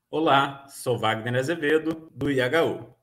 Olá, 0.09 0.65
sou 0.67 0.97
Wagner 0.97 1.35
Azevedo, 1.35 2.09
do 2.15 2.31
IHU. 2.31 2.98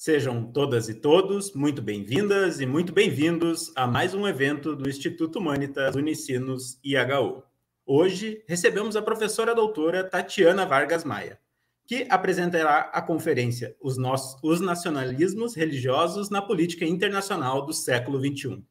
Sejam 0.00 0.44
todas 0.44 0.88
e 0.88 0.94
todos 0.94 1.52
muito 1.54 1.82
bem-vindas 1.82 2.60
e 2.60 2.66
muito 2.66 2.92
bem-vindos 2.92 3.72
a 3.74 3.84
mais 3.84 4.14
um 4.14 4.28
evento 4.28 4.76
do 4.76 4.88
Instituto 4.88 5.40
Humanitas 5.40 5.96
Unicinos 5.96 6.78
IHU. 6.84 7.42
Hoje 7.84 8.44
recebemos 8.46 8.94
a 8.94 9.02
professora 9.02 9.52
doutora 9.52 10.04
Tatiana 10.04 10.64
Vargas 10.64 11.02
Maia, 11.02 11.40
que 11.84 12.06
apresentará 12.08 12.92
a 12.94 13.02
conferência 13.02 13.74
Os, 13.80 13.98
Nossos, 13.98 14.40
Os 14.40 14.60
Nacionalismos 14.60 15.56
Religiosos 15.56 16.30
na 16.30 16.40
Política 16.40 16.84
Internacional 16.84 17.66
do 17.66 17.72
Século 17.72 18.20
XXI. 18.20 18.62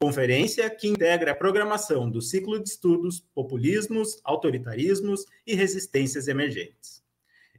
Conferência 0.00 0.68
que 0.68 0.88
integra 0.88 1.30
a 1.30 1.36
programação 1.36 2.10
do 2.10 2.20
ciclo 2.20 2.60
de 2.60 2.68
estudos 2.68 3.20
Populismos, 3.32 4.20
Autoritarismos 4.24 5.26
e 5.46 5.54
Resistências 5.54 6.26
Emergentes. 6.26 7.01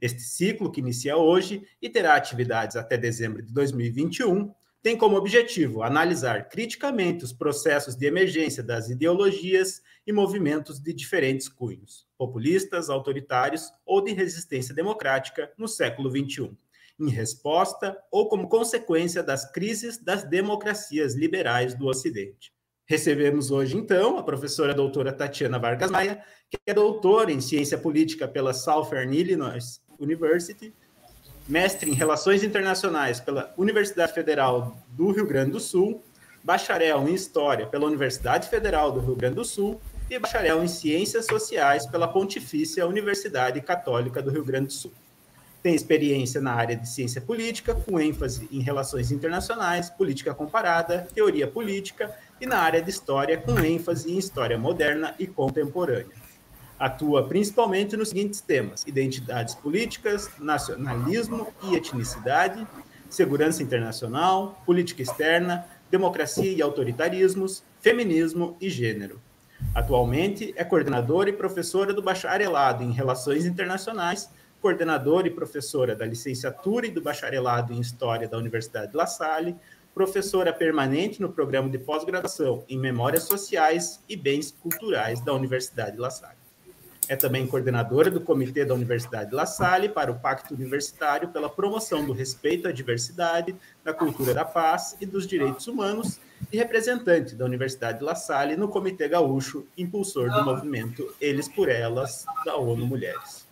Este 0.00 0.22
ciclo, 0.22 0.70
que 0.70 0.80
inicia 0.80 1.16
hoje 1.16 1.66
e 1.80 1.88
terá 1.88 2.14
atividades 2.14 2.76
até 2.76 2.96
dezembro 2.96 3.42
de 3.42 3.52
2021, 3.52 4.52
tem 4.84 4.98
como 4.98 5.16
objetivo 5.16 5.82
analisar 5.82 6.50
criticamente 6.50 7.24
os 7.24 7.32
processos 7.32 7.96
de 7.96 8.04
emergência 8.04 8.62
das 8.62 8.90
ideologias 8.90 9.80
e 10.06 10.12
movimentos 10.12 10.78
de 10.78 10.92
diferentes 10.92 11.48
cunhos, 11.48 12.06
populistas, 12.18 12.90
autoritários 12.90 13.72
ou 13.86 14.04
de 14.04 14.12
resistência 14.12 14.74
democrática 14.74 15.50
no 15.56 15.66
século 15.66 16.10
XXI, 16.10 16.50
em 17.00 17.08
resposta 17.08 17.96
ou 18.12 18.28
como 18.28 18.46
consequência 18.46 19.22
das 19.22 19.50
crises 19.50 19.96
das 19.96 20.22
democracias 20.22 21.14
liberais 21.14 21.74
do 21.74 21.86
Ocidente. 21.86 22.52
Recebemos 22.86 23.50
hoje, 23.50 23.78
então, 23.78 24.18
a 24.18 24.22
professora 24.22 24.74
doutora 24.74 25.14
Tatiana 25.14 25.58
Vargas 25.58 25.90
Maia, 25.90 26.22
que 26.50 26.58
é 26.66 26.74
doutora 26.74 27.32
em 27.32 27.40
ciência 27.40 27.78
política 27.78 28.28
pela 28.28 28.52
Southern 28.52 29.16
Illinois 29.16 29.80
University, 29.98 30.72
mestre 31.46 31.90
em 31.90 31.94
Relações 31.94 32.42
Internacionais 32.42 33.20
pela 33.20 33.52
Universidade 33.56 34.12
Federal 34.12 34.76
do 34.88 35.10
Rio 35.10 35.26
Grande 35.26 35.52
do 35.52 35.60
Sul, 35.60 36.02
bacharel 36.42 37.08
em 37.08 37.14
História 37.14 37.66
pela 37.66 37.86
Universidade 37.86 38.48
Federal 38.48 38.92
do 38.92 39.00
Rio 39.00 39.16
Grande 39.16 39.36
do 39.36 39.44
Sul 39.44 39.80
e 40.10 40.18
bacharel 40.18 40.62
em 40.62 40.68
Ciências 40.68 41.26
Sociais 41.26 41.86
pela 41.86 42.08
Pontifícia 42.08 42.86
Universidade 42.86 43.60
Católica 43.60 44.22
do 44.22 44.30
Rio 44.30 44.44
Grande 44.44 44.66
do 44.66 44.72
Sul. 44.72 44.92
Tem 45.62 45.74
experiência 45.74 46.42
na 46.42 46.52
área 46.52 46.76
de 46.76 46.86
ciência 46.86 47.22
política, 47.22 47.74
com 47.74 47.98
ênfase 47.98 48.46
em 48.52 48.60
relações 48.60 49.10
internacionais, 49.10 49.88
política 49.88 50.34
comparada, 50.34 51.08
teoria 51.14 51.46
política 51.46 52.14
e 52.38 52.44
na 52.44 52.58
área 52.58 52.82
de 52.82 52.90
história, 52.90 53.38
com 53.38 53.58
ênfase 53.58 54.12
em 54.12 54.18
história 54.18 54.58
moderna 54.58 55.14
e 55.18 55.26
contemporânea. 55.26 56.23
Atua 56.78 57.26
principalmente 57.28 57.96
nos 57.96 58.08
seguintes 58.08 58.40
temas: 58.40 58.84
identidades 58.86 59.54
políticas, 59.54 60.30
nacionalismo 60.38 61.52
e 61.62 61.74
etnicidade, 61.74 62.66
segurança 63.08 63.62
internacional, 63.62 64.60
política 64.66 65.02
externa, 65.02 65.66
democracia 65.90 66.50
e 66.50 66.60
autoritarismos, 66.60 67.62
feminismo 67.80 68.56
e 68.60 68.68
gênero. 68.68 69.20
Atualmente 69.74 70.52
é 70.56 70.64
coordenadora 70.64 71.30
e 71.30 71.32
professora 71.32 71.94
do 71.94 72.02
bacharelado 72.02 72.82
em 72.82 72.90
Relações 72.90 73.46
Internacionais, 73.46 74.28
coordenadora 74.60 75.28
e 75.28 75.30
professora 75.30 75.94
da 75.94 76.04
licenciatura 76.04 76.86
e 76.86 76.90
do 76.90 77.00
bacharelado 77.00 77.72
em 77.72 77.80
História 77.80 78.28
da 78.28 78.36
Universidade 78.36 78.90
de 78.90 78.96
La 78.96 79.06
Salle, 79.06 79.54
professora 79.94 80.52
permanente 80.52 81.22
no 81.22 81.28
programa 81.28 81.68
de 81.68 81.78
pós-graduação 81.78 82.64
em 82.68 82.76
Memórias 82.76 83.24
Sociais 83.24 84.02
e 84.08 84.16
Bens 84.16 84.50
Culturais 84.50 85.20
da 85.20 85.32
Universidade 85.32 85.92
de 85.92 85.98
La 85.98 86.10
Salle. 86.10 86.43
É 87.06 87.16
também 87.16 87.46
coordenadora 87.46 88.10
do 88.10 88.20
Comitê 88.20 88.64
da 88.64 88.72
Universidade 88.72 89.30
de 89.30 89.36
La 89.36 89.44
Salle 89.44 89.88
para 89.90 90.10
o 90.10 90.18
Pacto 90.18 90.54
Universitário 90.54 91.28
pela 91.28 91.50
promoção 91.50 92.04
do 92.04 92.12
respeito 92.12 92.66
à 92.66 92.72
diversidade, 92.72 93.54
da 93.84 93.92
cultura 93.92 94.32
da 94.32 94.44
paz 94.44 94.96
e 95.00 95.04
dos 95.04 95.26
direitos 95.26 95.66
humanos 95.66 96.18
e 96.50 96.56
representante 96.56 97.34
da 97.34 97.44
Universidade 97.44 97.98
de 97.98 98.04
La 98.04 98.14
Salle 98.14 98.56
no 98.56 98.68
Comitê 98.68 99.06
Gaúcho, 99.06 99.66
impulsor 99.76 100.30
do 100.30 100.44
movimento 100.44 101.14
Eles 101.20 101.46
por 101.46 101.68
Elas 101.68 102.24
da 102.44 102.56
ONU 102.56 102.86
Mulheres. 102.86 103.46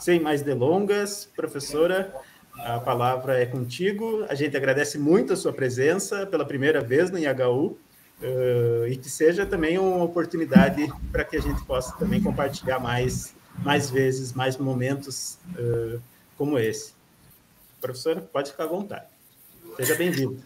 Sem 0.00 0.18
mais 0.18 0.42
delongas, 0.42 1.28
professora, 1.36 2.12
a 2.58 2.80
palavra 2.80 3.40
é 3.40 3.46
contigo. 3.46 4.24
A 4.28 4.34
gente 4.34 4.56
agradece 4.56 4.98
muito 4.98 5.32
a 5.32 5.36
sua 5.36 5.52
presença 5.52 6.26
pela 6.26 6.44
primeira 6.44 6.80
vez 6.80 7.10
no 7.10 7.18
IHU 7.18 7.78
uh, 8.22 8.86
e 8.86 8.96
que 8.96 9.10
seja 9.10 9.44
também 9.44 9.78
uma 9.78 10.04
oportunidade 10.04 10.90
para 11.10 11.24
que 11.24 11.36
a 11.36 11.40
gente 11.40 11.62
possa 11.64 11.94
também 11.96 12.22
compartilhar 12.22 12.78
mais, 12.78 13.34
mais 13.58 13.90
vezes, 13.90 14.32
mais 14.32 14.56
momentos 14.56 15.38
uh, 15.58 16.00
como 16.36 16.58
esse. 16.58 16.94
Professora, 17.80 18.20
pode 18.20 18.52
ficar 18.52 18.64
à 18.64 18.68
vontade. 18.68 19.06
Seja 19.76 19.94
bem-vindo. 19.96 20.40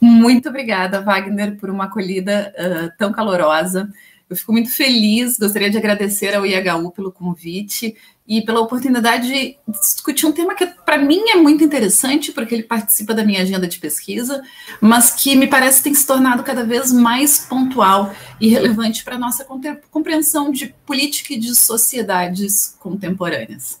Muito 0.00 0.48
obrigada, 0.48 1.00
Wagner, 1.00 1.56
por 1.58 1.70
uma 1.70 1.84
acolhida 1.84 2.54
uh, 2.56 2.96
tão 2.98 3.12
calorosa. 3.12 3.90
Eu 4.28 4.36
fico 4.36 4.52
muito 4.52 4.70
feliz, 4.70 5.38
gostaria 5.38 5.70
de 5.70 5.78
agradecer 5.78 6.34
ao 6.34 6.44
IHU 6.44 6.90
pelo 6.90 7.12
convite 7.12 7.96
e 8.26 8.42
pela 8.42 8.60
oportunidade 8.60 9.28
de 9.28 9.56
discutir 9.68 10.26
um 10.26 10.32
tema 10.32 10.54
que 10.56 10.66
para 10.66 10.98
mim 10.98 11.28
é 11.28 11.36
muito 11.36 11.62
interessante, 11.62 12.32
porque 12.32 12.52
ele 12.52 12.64
participa 12.64 13.14
da 13.14 13.24
minha 13.24 13.40
agenda 13.42 13.68
de 13.68 13.78
pesquisa, 13.78 14.42
mas 14.80 15.12
que 15.12 15.36
me 15.36 15.46
parece 15.46 15.80
tem 15.80 15.94
se 15.94 16.04
tornado 16.04 16.42
cada 16.42 16.64
vez 16.64 16.90
mais 16.90 17.38
pontual 17.38 18.12
e 18.40 18.48
relevante 18.48 19.04
para 19.04 19.14
a 19.14 19.18
nossa 19.18 19.46
compreensão 19.92 20.50
de 20.50 20.74
política 20.84 21.34
e 21.34 21.38
de 21.38 21.54
sociedades 21.54 22.76
contemporâneas. 22.80 23.80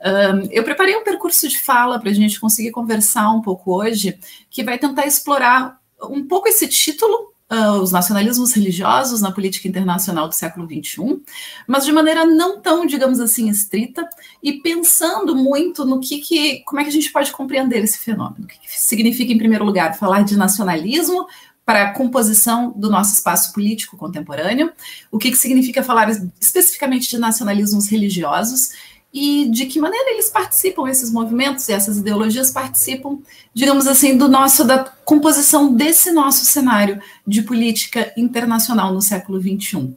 Um, 0.00 0.48
eu 0.50 0.64
preparei 0.64 0.96
um 0.96 1.04
percurso 1.04 1.48
de 1.48 1.60
fala 1.60 2.00
para 2.00 2.10
a 2.10 2.14
gente 2.14 2.40
conseguir 2.40 2.72
conversar 2.72 3.30
um 3.30 3.40
pouco 3.40 3.72
hoje, 3.72 4.18
que 4.50 4.64
vai 4.64 4.78
tentar 4.78 5.06
explorar 5.06 5.80
um 6.02 6.26
pouco 6.26 6.48
esse 6.48 6.66
título 6.66 7.35
uh, 7.50 7.80
os 7.80 7.92
nacionalismos 7.92 8.52
religiosos 8.52 9.20
na 9.20 9.30
política 9.30 9.68
internacional 9.68 10.28
do 10.28 10.34
século 10.34 10.66
XXI, 10.66 11.20
mas 11.66 11.84
de 11.84 11.92
maneira 11.92 12.24
não 12.24 12.60
tão, 12.60 12.86
digamos 12.86 13.20
assim, 13.20 13.48
estrita 13.48 14.08
e 14.42 14.54
pensando 14.54 15.34
muito 15.34 15.84
no 15.84 16.00
que, 16.00 16.18
que 16.18 16.60
como 16.60 16.80
é 16.80 16.84
que 16.84 16.90
a 16.90 16.92
gente 16.92 17.12
pode 17.12 17.32
compreender 17.32 17.82
esse 17.82 17.98
fenômeno. 17.98 18.44
O 18.44 18.46
que, 18.46 18.58
que 18.58 18.80
significa, 18.80 19.32
em 19.32 19.38
primeiro 19.38 19.64
lugar, 19.64 19.96
falar 19.96 20.22
de 20.22 20.36
nacionalismo 20.36 21.26
para 21.64 21.82
a 21.82 21.92
composição 21.92 22.72
do 22.76 22.88
nosso 22.88 23.14
espaço 23.14 23.52
político 23.52 23.96
contemporâneo, 23.96 24.72
o 25.10 25.18
que, 25.18 25.32
que 25.32 25.36
significa 25.36 25.82
falar 25.82 26.08
especificamente 26.40 27.10
de 27.10 27.18
nacionalismos 27.18 27.88
religiosos 27.88 28.70
e 29.16 29.48
de 29.48 29.64
que 29.64 29.80
maneira 29.80 30.10
eles 30.10 30.28
participam, 30.28 30.86
esses 30.86 31.10
movimentos 31.10 31.66
e 31.70 31.72
essas 31.72 31.96
ideologias 31.96 32.50
participam, 32.50 33.18
digamos 33.54 33.86
assim, 33.86 34.14
do 34.14 34.28
nosso, 34.28 34.62
da 34.62 34.84
composição 34.84 35.72
desse 35.72 36.12
nosso 36.12 36.44
cenário 36.44 37.00
de 37.26 37.40
política 37.40 38.12
internacional 38.14 38.92
no 38.92 39.00
século 39.00 39.40
XXI. 39.40 39.96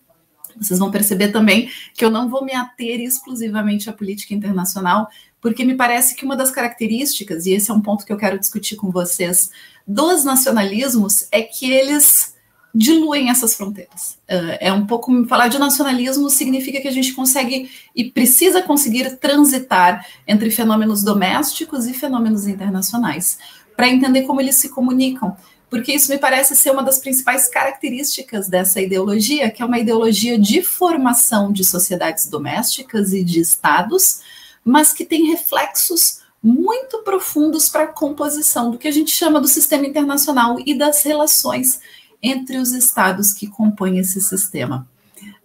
Vocês 0.57 0.79
vão 0.79 0.89
perceber 0.89 1.33
também 1.33 1.69
que 1.93 2.05
eu 2.05 2.09
não 2.09 2.29
vou 2.29 2.45
me 2.45 2.53
ater 2.53 3.01
exclusivamente 3.01 3.89
à 3.89 3.93
política 3.93 4.33
internacional, 4.33 5.09
porque 5.41 5.65
me 5.65 5.75
parece 5.75 6.15
que 6.15 6.23
uma 6.23 6.37
das 6.37 6.49
características, 6.49 7.45
e 7.45 7.51
esse 7.51 7.69
é 7.69 7.73
um 7.73 7.81
ponto 7.81 8.05
que 8.05 8.13
eu 8.13 8.17
quero 8.17 8.39
discutir 8.39 8.77
com 8.77 8.89
vocês, 8.89 9.51
dos 9.85 10.23
nacionalismos 10.23 11.27
é 11.29 11.41
que 11.41 11.69
eles 11.69 12.35
diluem 12.73 13.29
essas 13.29 13.55
fronteiras. 13.55 14.17
Uh, 14.29 14.57
é 14.59 14.71
um 14.71 14.85
pouco 14.85 15.25
falar 15.25 15.47
de 15.47 15.57
nacionalismo 15.57 16.29
significa 16.29 16.79
que 16.79 16.87
a 16.87 16.91
gente 16.91 17.13
consegue 17.13 17.69
e 17.95 18.11
precisa 18.11 18.61
conseguir 18.61 19.17
transitar 19.17 20.05
entre 20.27 20.51
fenômenos 20.51 21.03
domésticos 21.03 21.87
e 21.87 21.93
fenômenos 21.93 22.47
internacionais 22.47 23.39
para 23.75 23.87
entender 23.87 24.23
como 24.23 24.41
eles 24.41 24.55
se 24.55 24.69
comunicam, 24.69 25.35
porque 25.69 25.93
isso 25.93 26.11
me 26.11 26.17
parece 26.17 26.55
ser 26.55 26.71
uma 26.71 26.83
das 26.83 26.97
principais 26.97 27.47
características 27.47 28.47
dessa 28.47 28.81
ideologia, 28.81 29.49
que 29.49 29.61
é 29.61 29.65
uma 29.65 29.79
ideologia 29.79 30.37
de 30.37 30.61
formação 30.61 31.51
de 31.51 31.63
sociedades 31.63 32.27
domésticas 32.27 33.13
e 33.13 33.23
de 33.23 33.39
estados, 33.39 34.21
mas 34.65 34.91
que 34.91 35.05
tem 35.05 35.27
reflexos 35.27 36.19
muito 36.41 36.99
profundos 36.99 37.69
para 37.69 37.83
a 37.83 37.87
composição 37.87 38.71
do 38.71 38.77
que 38.77 38.87
a 38.87 38.91
gente 38.91 39.11
chama 39.11 39.41
do 39.41 39.47
sistema 39.47 39.85
internacional 39.85 40.57
e 40.65 40.73
das 40.73 41.03
relações 41.03 41.79
entre 42.21 42.57
os 42.57 42.71
estados 42.71 43.33
que 43.33 43.47
compõem 43.47 43.97
esse 43.97 44.21
sistema. 44.21 44.87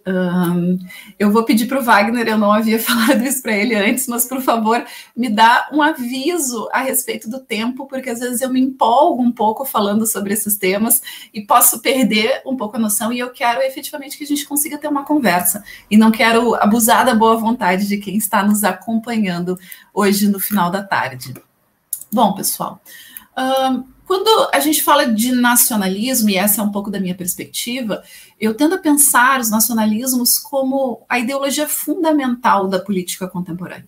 Um, 0.07 0.77
eu 1.17 1.31
vou 1.31 1.43
pedir 1.43 1.65
para 1.65 1.79
o 1.79 1.83
Wagner, 1.83 2.27
eu 2.27 2.37
não 2.37 2.51
havia 2.51 2.77
falado 2.79 3.23
isso 3.23 3.41
para 3.41 3.57
ele 3.57 3.73
antes, 3.73 4.07
mas 4.07 4.25
por 4.25 4.39
favor, 4.41 4.85
me 5.17 5.29
dá 5.29 5.67
um 5.71 5.81
aviso 5.81 6.69
a 6.71 6.81
respeito 6.81 7.27
do 7.27 7.39
tempo, 7.39 7.87
porque 7.87 8.11
às 8.11 8.19
vezes 8.19 8.41
eu 8.41 8.51
me 8.51 8.61
empolgo 8.61 9.23
um 9.23 9.31
pouco 9.31 9.65
falando 9.65 10.05
sobre 10.05 10.33
esses 10.33 10.55
temas 10.57 11.01
e 11.33 11.41
posso 11.41 11.81
perder 11.81 12.41
um 12.45 12.55
pouco 12.55 12.77
a 12.77 12.79
noção, 12.79 13.11
e 13.11 13.19
eu 13.19 13.31
quero 13.31 13.61
efetivamente 13.61 14.17
que 14.17 14.23
a 14.23 14.27
gente 14.27 14.45
consiga 14.45 14.77
ter 14.77 14.87
uma 14.87 15.03
conversa, 15.03 15.63
e 15.89 15.97
não 15.97 16.11
quero 16.11 16.53
abusar 16.55 17.03
da 17.03 17.15
boa 17.15 17.35
vontade 17.35 17.87
de 17.87 17.97
quem 17.97 18.15
está 18.15 18.43
nos 18.43 18.63
acompanhando 18.63 19.57
hoje 19.91 20.27
no 20.27 20.39
final 20.39 20.69
da 20.69 20.83
tarde. 20.83 21.33
Bom, 22.13 22.33
pessoal. 22.33 22.79
Um, 23.35 23.94
quando 24.05 24.49
a 24.53 24.59
gente 24.59 24.83
fala 24.83 25.05
de 25.05 25.31
nacionalismo, 25.31 26.29
e 26.29 26.35
essa 26.35 26.61
é 26.61 26.63
um 26.63 26.71
pouco 26.71 26.91
da 26.91 26.99
minha 26.99 27.15
perspectiva, 27.15 28.03
eu 28.39 28.53
tendo 28.53 28.75
a 28.75 28.79
pensar 28.79 29.39
os 29.39 29.49
nacionalismos 29.49 30.37
como 30.37 31.01
a 31.09 31.19
ideologia 31.19 31.67
fundamental 31.67 32.67
da 32.67 32.79
política 32.79 33.27
contemporânea. 33.27 33.87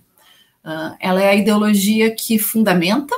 Uh, 0.65 0.95
ela 0.99 1.21
é 1.21 1.29
a 1.29 1.35
ideologia 1.35 2.13
que 2.13 2.37
fundamenta 2.39 3.15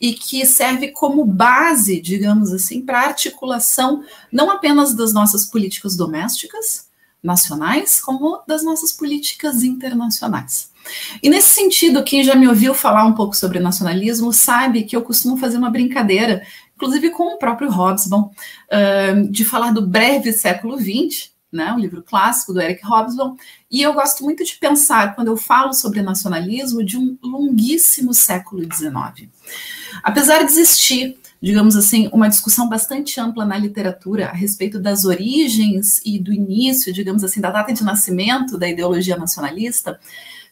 e 0.00 0.12
que 0.12 0.44
serve 0.44 0.88
como 0.88 1.24
base, 1.24 2.00
digamos 2.00 2.52
assim, 2.52 2.82
para 2.82 3.00
a 3.00 3.06
articulação 3.06 4.04
não 4.30 4.50
apenas 4.50 4.94
das 4.94 5.12
nossas 5.12 5.46
políticas 5.46 5.96
domésticas, 5.96 6.88
nacionais, 7.22 8.00
como 8.00 8.42
das 8.46 8.62
nossas 8.62 8.92
políticas 8.92 9.62
internacionais. 9.62 10.70
E 11.22 11.28
nesse 11.28 11.48
sentido, 11.48 12.04
quem 12.04 12.22
já 12.22 12.34
me 12.34 12.48
ouviu 12.48 12.74
falar 12.74 13.04
um 13.04 13.12
pouco 13.12 13.36
sobre 13.36 13.58
nacionalismo 13.60 14.32
sabe 14.32 14.84
que 14.84 14.96
eu 14.96 15.02
costumo 15.02 15.36
fazer 15.36 15.56
uma 15.56 15.70
brincadeira, 15.70 16.42
inclusive 16.74 17.10
com 17.10 17.34
o 17.34 17.38
próprio 17.38 17.70
Hobsbawm, 17.70 18.30
de 19.30 19.44
falar 19.44 19.72
do 19.72 19.86
breve 19.86 20.32
século 20.32 20.78
XX, 20.78 21.32
né, 21.52 21.72
um 21.72 21.78
livro 21.78 22.02
clássico 22.02 22.52
do 22.52 22.60
Eric 22.60 22.84
Hobsbawm, 22.84 23.36
e 23.70 23.80
eu 23.80 23.92
gosto 23.92 24.24
muito 24.24 24.44
de 24.44 24.56
pensar, 24.56 25.14
quando 25.14 25.28
eu 25.28 25.36
falo 25.36 25.72
sobre 25.72 26.02
nacionalismo, 26.02 26.84
de 26.84 26.98
um 26.98 27.16
longuíssimo 27.22 28.12
século 28.12 28.62
XIX. 28.62 29.28
Apesar 30.02 30.38
de 30.38 30.50
existir 30.50 31.16
digamos 31.44 31.76
assim, 31.76 32.08
uma 32.10 32.26
discussão 32.26 32.70
bastante 32.70 33.20
ampla 33.20 33.44
na 33.44 33.58
literatura 33.58 34.28
a 34.28 34.32
respeito 34.32 34.80
das 34.80 35.04
origens 35.04 36.00
e 36.02 36.18
do 36.18 36.32
início, 36.32 36.90
digamos 36.90 37.22
assim, 37.22 37.38
da 37.38 37.50
data 37.50 37.70
de 37.70 37.84
nascimento 37.84 38.56
da 38.56 38.66
ideologia 38.66 39.14
nacionalista, 39.14 40.00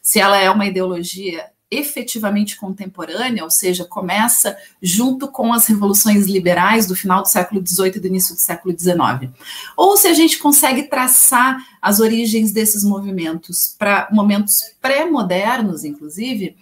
se 0.03 0.19
ela 0.19 0.37
é 0.37 0.51
uma 0.51 0.65
ideologia 0.65 1.45
efetivamente 1.71 2.57
contemporânea, 2.57 3.43
ou 3.43 3.49
seja, 3.49 3.83
começa 3.83 4.55
junto 4.81 5.27
com 5.27 5.51
as 5.51 5.65
revoluções 5.65 6.27
liberais 6.27 6.85
do 6.85 6.95
final 6.95 7.23
do 7.23 7.27
século 7.27 7.65
XVIII 7.65 7.93
e 7.95 7.99
do 7.99 8.07
início 8.07 8.35
do 8.35 8.39
século 8.39 8.77
XIX. 8.77 9.31
Ou 9.75 9.97
se 9.97 10.07
a 10.07 10.13
gente 10.13 10.37
consegue 10.37 10.83
traçar 10.83 11.57
as 11.81 11.99
origens 11.99 12.51
desses 12.51 12.83
movimentos 12.83 13.75
para 13.79 14.07
momentos 14.11 14.61
pré-modernos, 14.79 15.83
inclusive, 15.83 16.55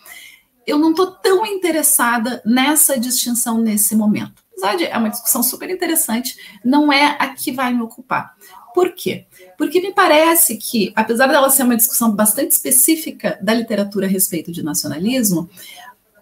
eu 0.65 0.79
não 0.79 0.91
estou 0.91 1.07
tão 1.07 1.45
interessada 1.45 2.41
nessa 2.45 2.97
distinção 2.97 3.57
nesse 3.57 3.95
momento. 3.95 4.41
Apesar 4.51 4.77
de 4.77 4.85
é 4.85 4.97
uma 4.97 5.09
discussão 5.09 5.41
super 5.41 5.69
interessante, 5.69 6.37
não 6.63 6.93
é 6.93 7.17
a 7.19 7.29
que 7.29 7.51
vai 7.51 7.73
me 7.73 7.81
ocupar. 7.81 8.35
Por 8.73 8.93
quê? 8.93 9.25
Porque 9.61 9.79
me 9.79 9.93
parece 9.93 10.57
que, 10.57 10.91
apesar 10.95 11.27
dela 11.27 11.47
ser 11.51 11.61
uma 11.61 11.77
discussão 11.77 12.09
bastante 12.09 12.49
específica 12.49 13.37
da 13.39 13.53
literatura 13.53 14.07
a 14.07 14.09
respeito 14.09 14.51
de 14.51 14.63
nacionalismo, 14.63 15.47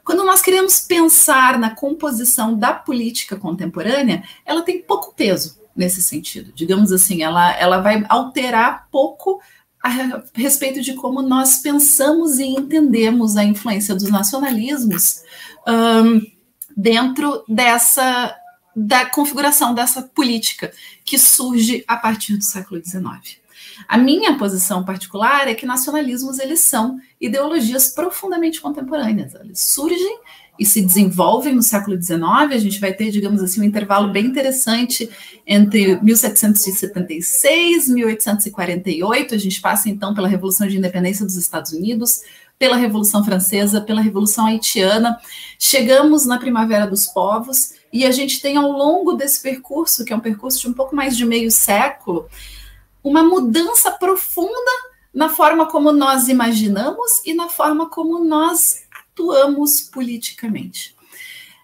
quando 0.04 0.26
nós 0.26 0.42
queremos 0.42 0.82
pensar 0.82 1.58
na 1.58 1.74
composição 1.74 2.54
da 2.54 2.74
política 2.74 3.38
contemporânea, 3.38 4.26
ela 4.46 4.62
tem 4.62 4.82
pouco 4.82 5.14
peso 5.16 5.58
nesse 5.74 6.04
sentido. 6.04 6.52
Digamos 6.54 6.92
assim, 6.92 7.24
ela, 7.24 7.58
ela 7.58 7.78
vai 7.80 8.04
alterar 8.10 8.90
pouco 8.92 9.40
a 9.82 9.88
respeito 10.34 10.82
de 10.82 10.96
como 10.96 11.22
nós 11.22 11.60
pensamos 11.60 12.40
e 12.40 12.44
entendemos 12.44 13.38
a 13.38 13.44
influência 13.46 13.96
dos 13.96 14.12
nacionalismos 14.12 15.22
um, 15.66 16.22
dentro 16.76 17.46
dessa 17.48 18.36
da 18.80 19.06
configuração 19.06 19.74
dessa 19.74 20.02
política 20.02 20.72
que 21.04 21.20
surge 21.20 21.84
a 21.86 21.98
partir 21.98 22.38
do 22.38 22.44
século 22.44 22.82
XIX. 22.84 23.38
A 23.88 23.98
minha 23.98 24.38
posição 24.38 24.86
particular 24.86 25.48
é 25.48 25.54
que 25.54 25.66
nacionalismos 25.66 26.40
eles 26.40 26.62
são 26.62 26.98
ideologias 27.20 27.90
profundamente 27.90 28.62
contemporâneas. 28.62 29.36
Eles 29.36 29.60
surgem 29.60 30.20
e 30.58 30.66
se 30.66 30.82
desenvolvem 30.82 31.54
no 31.56 31.62
século 31.62 32.02
XIX. 32.02 32.22
A 32.22 32.58
gente 32.58 32.80
vai 32.80 32.94
ter, 32.94 33.12
digamos 33.12 33.42
assim, 33.42 33.60
um 33.60 33.66
intervalo 33.66 34.12
bem 34.12 34.26
interessante 34.26 35.10
entre 35.46 36.02
1776 36.02 37.88
e 37.88 37.94
1848. 37.94 39.36
A 39.36 39.38
gente 39.38 39.60
passa 39.60 39.90
então 39.90 40.14
pela 40.14 40.28
Revolução 40.28 40.68
de 40.68 40.78
Independência 40.78 41.26
dos 41.26 41.36
Estados 41.36 41.74
Unidos, 41.74 42.22
pela 42.58 42.78
Revolução 42.78 43.24
Francesa, 43.26 43.82
pela 43.82 44.02
Revolução 44.02 44.46
Haitiana. 44.46 45.18
Chegamos 45.58 46.26
na 46.26 46.38
Primavera 46.38 46.88
dos 46.88 47.08
Povos 47.08 47.79
e 47.92 48.06
a 48.06 48.12
gente 48.12 48.42
tem 48.42 48.58
ao 48.58 48.72
longo 48.72 49.14
desse 49.14 49.42
percurso, 49.42 50.06
que 50.06 50.14
é 50.14 50.16
um 50.16 50.20
percurso 50.20 50.60
de 50.60 50.68
um 50.68 50.74
pouco 50.74 50.96
mais 50.96 51.18
de 51.18 51.26
meio 51.26 51.50
século, 51.50 52.30
uma 53.04 53.24
mudança 53.24 53.92
profunda 53.92 54.72
na 55.14 55.30
forma 55.30 55.66
como 55.66 55.92
nós 55.92 56.28
imaginamos 56.28 57.22
e 57.26 57.34
na 57.34 57.50
forma 57.50 57.90
como 57.90 58.24
nós 58.24 58.84
atuamos 58.92 59.82
politicamente. 59.82 60.96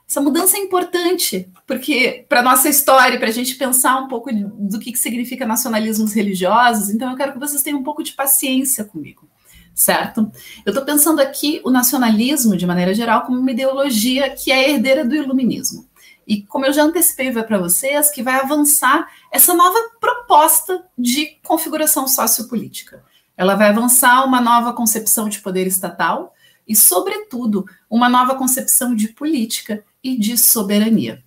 Essa 0.07 0.21
mudança 0.21 0.57
é 0.57 0.59
importante, 0.59 1.49
porque 1.65 2.25
para 2.29 2.41
nossa 2.41 2.69
história, 2.69 3.17
para 3.17 3.29
a 3.29 3.33
gente 3.33 3.55
pensar 3.55 3.97
um 3.97 4.07
pouco 4.07 4.29
do 4.31 4.79
que, 4.79 4.91
que 4.91 4.99
significa 4.99 5.45
nacionalismos 5.45 6.13
religiosos, 6.13 6.89
então 6.89 7.09
eu 7.09 7.17
quero 7.17 7.33
que 7.33 7.39
vocês 7.39 7.61
tenham 7.63 7.79
um 7.79 7.83
pouco 7.83 8.03
de 8.03 8.13
paciência 8.13 8.83
comigo, 8.83 9.27
certo? 9.73 10.31
Eu 10.65 10.71
estou 10.71 10.85
pensando 10.85 11.19
aqui 11.19 11.59
o 11.63 11.71
nacionalismo, 11.71 12.55
de 12.55 12.67
maneira 12.67 12.93
geral, 12.93 13.23
como 13.23 13.39
uma 13.39 13.51
ideologia 13.51 14.29
que 14.29 14.51
é 14.51 14.69
herdeira 14.71 15.03
do 15.03 15.15
iluminismo. 15.15 15.87
E 16.27 16.41
como 16.41 16.65
eu 16.65 16.73
já 16.73 16.83
antecipei 16.83 17.31
para 17.31 17.57
vocês, 17.57 18.09
que 18.09 18.23
vai 18.23 18.39
avançar 18.39 19.07
essa 19.31 19.53
nova 19.53 19.77
proposta 19.99 20.85
de 20.97 21.37
configuração 21.43 22.07
sociopolítica. 22.07 23.03
Ela 23.37 23.55
vai 23.55 23.69
avançar 23.69 24.25
uma 24.25 24.41
nova 24.41 24.73
concepção 24.73 25.29
de 25.29 25.39
poder 25.39 25.67
estatal, 25.67 26.33
e, 26.67 26.75
sobretudo, 26.75 27.65
uma 27.89 28.09
nova 28.09 28.35
concepção 28.35 28.95
de 28.95 29.09
política 29.09 29.83
e 30.03 30.17
de 30.17 30.37
soberania. 30.37 31.23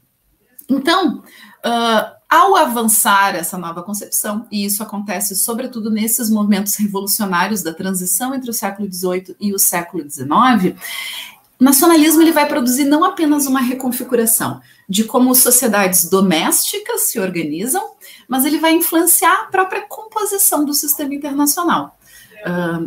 Então, 0.68 1.18
uh, 1.18 2.18
ao 2.28 2.56
avançar 2.56 3.34
essa 3.34 3.56
nova 3.56 3.82
concepção, 3.82 4.46
e 4.50 4.64
isso 4.64 4.82
acontece 4.82 5.34
sobretudo 5.36 5.90
nesses 5.90 6.28
movimentos 6.28 6.74
revolucionários 6.76 7.62
da 7.62 7.72
transição 7.72 8.34
entre 8.34 8.50
o 8.50 8.54
século 8.54 8.92
XVIII 8.92 9.36
e 9.40 9.54
o 9.54 9.58
século 9.58 10.02
XIX, 10.08 10.76
o 11.60 11.64
nacionalismo 11.64 12.22
ele 12.22 12.32
vai 12.32 12.46
produzir 12.46 12.84
não 12.84 13.04
apenas 13.04 13.46
uma 13.46 13.60
reconfiguração 13.60 14.60
de 14.88 15.04
como 15.04 15.34
sociedades 15.34 16.08
domésticas 16.08 17.10
se 17.10 17.18
organizam, 17.18 17.94
mas 18.28 18.44
ele 18.44 18.58
vai 18.58 18.72
influenciar 18.72 19.42
a 19.42 19.46
própria 19.46 19.82
composição 19.82 20.64
do 20.64 20.72
sistema 20.72 21.14
internacional 21.14 21.98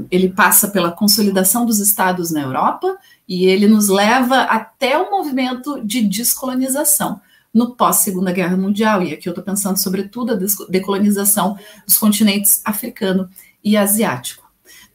ele 0.10 0.30
passa 0.30 0.68
pela 0.68 0.92
consolidação 0.92 1.66
dos 1.66 1.80
estados 1.80 2.32
na 2.32 2.42
Europa 2.42 2.98
e 3.28 3.46
ele 3.46 3.68
nos 3.68 3.90
leva 3.90 4.42
até 4.44 4.98
o 4.98 5.12
movimento 5.12 5.84
de 5.84 6.01
descolonização 6.01 7.20
no 7.54 7.75
pós-Segunda 7.75 8.32
Guerra 8.32 8.56
Mundial. 8.56 9.04
E 9.04 9.13
aqui 9.13 9.28
eu 9.28 9.32
estou 9.32 9.44
pensando 9.44 9.78
sobretudo 9.78 10.34
a 10.34 10.40
decolonização 10.70 11.58
dos 11.86 11.98
continentes 11.98 12.62
africano 12.63 13.30
e 13.63 13.75
asiático. 13.75 14.40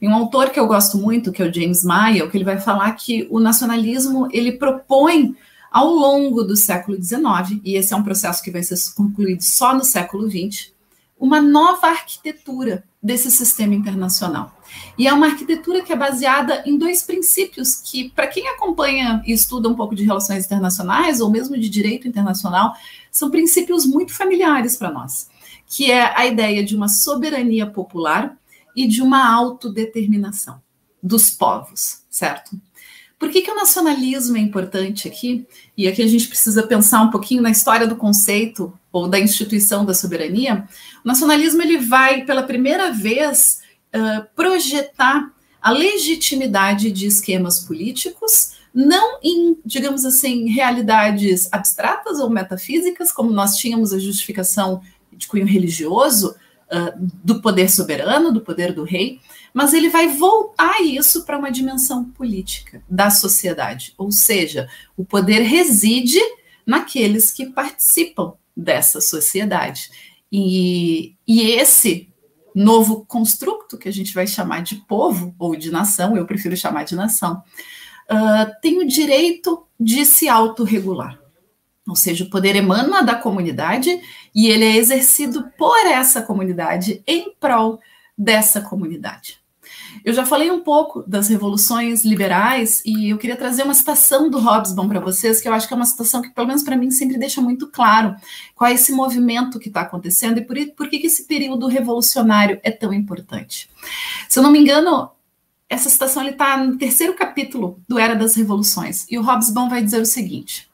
Tem 0.07 0.13
um 0.13 0.19
autor 0.19 0.51
que 0.51 0.61
eu 0.61 0.69
gosto 0.69 0.97
muito, 0.99 1.33
que 1.33 1.43
é 1.43 1.49
o 1.49 1.53
James 1.53 1.83
Mayer, 1.83 2.31
que 2.31 2.37
ele 2.37 2.45
vai 2.45 2.61
falar 2.61 2.93
que 2.93 3.27
o 3.29 3.41
nacionalismo 3.41 4.29
ele 4.31 4.53
propõe 4.53 5.35
ao 5.69 5.89
longo 5.89 6.45
do 6.45 6.57
século 6.57 6.97
XIX, 6.97 7.61
e 7.65 7.75
esse 7.75 7.93
é 7.93 7.97
um 7.97 8.05
processo 8.05 8.41
que 8.41 8.53
vai 8.53 8.63
ser 8.63 8.77
concluído 8.95 9.43
só 9.43 9.75
no 9.75 9.85
século 9.85 10.31
XX, 10.31 10.71
uma 11.19 11.43
nova 11.43 11.89
arquitetura 11.89 12.85
desse 13.03 13.33
sistema 13.33 13.75
internacional. 13.75 14.57
E 14.97 15.09
é 15.09 15.13
uma 15.13 15.27
arquitetura 15.27 15.83
que 15.83 15.93
é 15.93 15.97
baseada 15.97 16.63
em 16.65 16.79
dois 16.79 17.03
princípios 17.03 17.75
que, 17.75 18.09
para 18.11 18.29
quem 18.29 18.47
acompanha 18.47 19.21
e 19.27 19.33
estuda 19.33 19.69
um 19.69 19.75
pouco 19.75 19.97
de 19.97 20.05
relações 20.05 20.45
internacionais 20.45 21.21
ou 21.21 21.29
mesmo 21.29 21.59
de 21.59 21.69
direito 21.69 22.07
internacional, 22.07 22.75
são 23.11 23.29
princípios 23.29 23.85
muito 23.85 24.15
familiares 24.15 24.77
para 24.77 24.93
nós, 24.93 25.29
que 25.67 25.91
é 25.91 26.17
a 26.17 26.25
ideia 26.25 26.63
de 26.63 26.77
uma 26.77 26.87
soberania 26.87 27.67
popular 27.67 28.37
e 28.77 28.87
de 28.87 29.01
uma 29.01 29.27
autodeterminação 29.35 30.61
dos 31.03 31.31
povos, 31.31 32.03
certo? 32.11 32.61
Por 33.19 33.31
que, 33.31 33.41
que 33.41 33.51
o 33.51 33.57
nacionalismo 33.57 34.37
é 34.37 34.41
importante 34.41 35.09
aqui? 35.09 35.47
E 35.77 35.89
aqui 35.89 36.03
a 36.03 36.07
gente 36.07 36.29
precisa 36.29 36.67
pensar 36.67 37.01
um 37.01 37.11
pouquinho 37.11 37.43
na 37.43 37.51
história 37.51 37.87
do 37.87 37.97
conceito 37.97 38.79
ou 38.93 39.09
da 39.09 39.19
instituição 39.19 39.87
da 39.87 39.95
soberania. 39.95 40.69
O 41.03 41.09
nacionalismo 41.09 41.63
ele 41.63 41.79
vai, 41.79 42.25
pela 42.27 42.43
primeira 42.43 42.93
vez, 42.93 43.63
uh, 43.95 44.27
projetar 44.35 45.33
a 45.63 45.71
legitimidade 45.71 46.93
de 46.93 47.07
esquemas 47.07 47.61
políticos, 47.61 48.53
não 48.75 49.19
em, 49.23 49.57
digamos 49.65 50.05
assim, 50.05 50.51
realidades 50.51 51.49
abstratas 51.51 52.21
ou 52.21 52.29
metafísicas, 52.29 53.11
como 53.11 53.33
nós 53.33 53.57
tínhamos 53.57 53.95
a 53.95 53.99
justificação 53.99 54.83
de 55.11 55.27
cunho 55.27 55.47
religioso 55.47 56.37
uh, 56.71 56.93
do 57.23 57.41
poder 57.41 57.71
soberano, 57.71 58.33
do 58.33 58.41
poder 58.41 58.73
do 58.73 58.85
rei, 58.85 59.21
mas 59.53 59.73
ele 59.73 59.89
vai 59.89 60.09
voltar 60.09 60.81
isso 60.83 61.25
para 61.25 61.39
uma 61.39 61.51
dimensão 61.51 62.05
política 62.05 62.83
da 62.89 63.11
sociedade, 63.11 63.95
ou 63.97 64.13
seja, 64.13 64.69
o 64.97 65.05
poder 65.05 65.41
reside 65.41 66.21
naqueles 66.67 67.33
que 67.33 67.47
participam 67.47 68.35
dessa 68.57 69.01
sociedade. 69.01 69.91
E, 70.31 71.15
e 71.27 71.51
esse 71.53 72.09
novo 72.55 73.05
construto, 73.07 73.79
que 73.79 73.89
a 73.89 73.93
gente 73.93 74.15
vai 74.15 74.27
chamar 74.27 74.63
de 74.63 74.77
povo 74.77 75.35
ou 75.39 75.55
de 75.55 75.71
nação, 75.71 76.17
eu 76.17 76.27
prefiro 76.27 76.57
chamar 76.57 76.85
de 76.85 76.97
nação, 76.97 77.43
uh, 78.11 78.61
tem 78.61 78.79
o 78.79 78.87
direito 78.87 79.67
de 79.79 80.05
se 80.05 80.29
autorregular. 80.29 81.19
Ou 81.87 81.95
seja, 81.95 82.25
o 82.25 82.31
poder 82.31 82.57
emana 82.57 83.03
da 83.03 83.15
comunidade 83.15 84.01
e 84.35 84.49
ele 84.49 84.65
é 84.65 84.77
exercido 84.77 85.51
por 85.57 85.87
essa 85.87 86.21
comunidade 86.21 87.03
em 87.07 87.33
prol 87.39 87.81
dessa 88.19 88.61
comunidade. 88.61 89.39
Eu 90.05 90.13
já 90.13 90.25
falei 90.25 90.51
um 90.51 90.61
pouco 90.61 91.03
das 91.07 91.29
revoluções 91.29 92.05
liberais 92.05 92.83
e 92.85 93.11
eu 93.11 93.19
queria 93.19 93.37
trazer 93.37 93.63
uma 93.63 93.75
citação 93.75 94.31
do 94.31 94.39
Hobsbawm 94.39 94.89
para 94.89 95.01
vocês, 95.01 95.41
que 95.41 95.49
eu 95.49 95.53
acho 95.53 95.67
que 95.67 95.75
é 95.75 95.77
uma 95.77 95.87
citação 95.87 96.23
que, 96.23 96.31
pelo 96.31 96.47
menos 96.47 96.63
para 96.63 96.77
mim, 96.77 96.91
sempre 96.91 97.19
deixa 97.19 97.41
muito 97.41 97.67
claro 97.69 98.15
qual 98.55 98.71
é 98.71 98.75
esse 98.75 98.93
movimento 98.93 99.59
que 99.59 99.69
está 99.69 99.81
acontecendo 99.81 100.39
e 100.39 100.43
por, 100.43 100.57
por 100.77 100.89
que, 100.89 100.99
que 100.99 101.07
esse 101.07 101.25
período 101.25 101.67
revolucionário 101.67 102.61
é 102.63 102.71
tão 102.71 102.93
importante. 102.93 103.69
Se 104.29 104.39
eu 104.39 104.43
não 104.43 104.53
me 104.53 104.61
engano, 104.61 105.11
essa 105.69 105.89
citação 105.89 106.27
está 106.29 106.57
no 106.57 106.77
terceiro 106.77 107.15
capítulo 107.15 107.81
do 107.89 107.99
Era 107.99 108.15
das 108.15 108.37
Revoluções 108.37 109.07
e 109.11 109.19
o 109.19 109.23
Hobsbawm 109.23 109.69
vai 109.69 109.83
dizer 109.83 110.01
o 110.01 110.07
seguinte: 110.07 110.69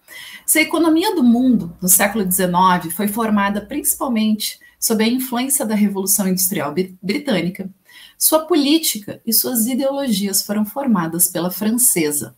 se 0.46 0.58
a 0.58 0.62
economia 0.62 1.14
do 1.14 1.22
mundo 1.22 1.76
no 1.80 1.88
século 1.88 2.24
XIX 2.30 2.94
foi 2.94 3.08
formada 3.08 3.60
principalmente 3.60 4.58
sob 4.78 5.02
a 5.02 5.06
influência 5.06 5.64
da 5.64 5.74
Revolução 5.74 6.26
Industrial 6.26 6.74
Britânica, 7.00 7.70
sua 8.18 8.40
política 8.46 9.20
e 9.26 9.32
suas 9.32 9.66
ideologias 9.66 10.42
foram 10.42 10.64
formadas 10.64 11.28
pela 11.28 11.50
francesa. 11.50 12.36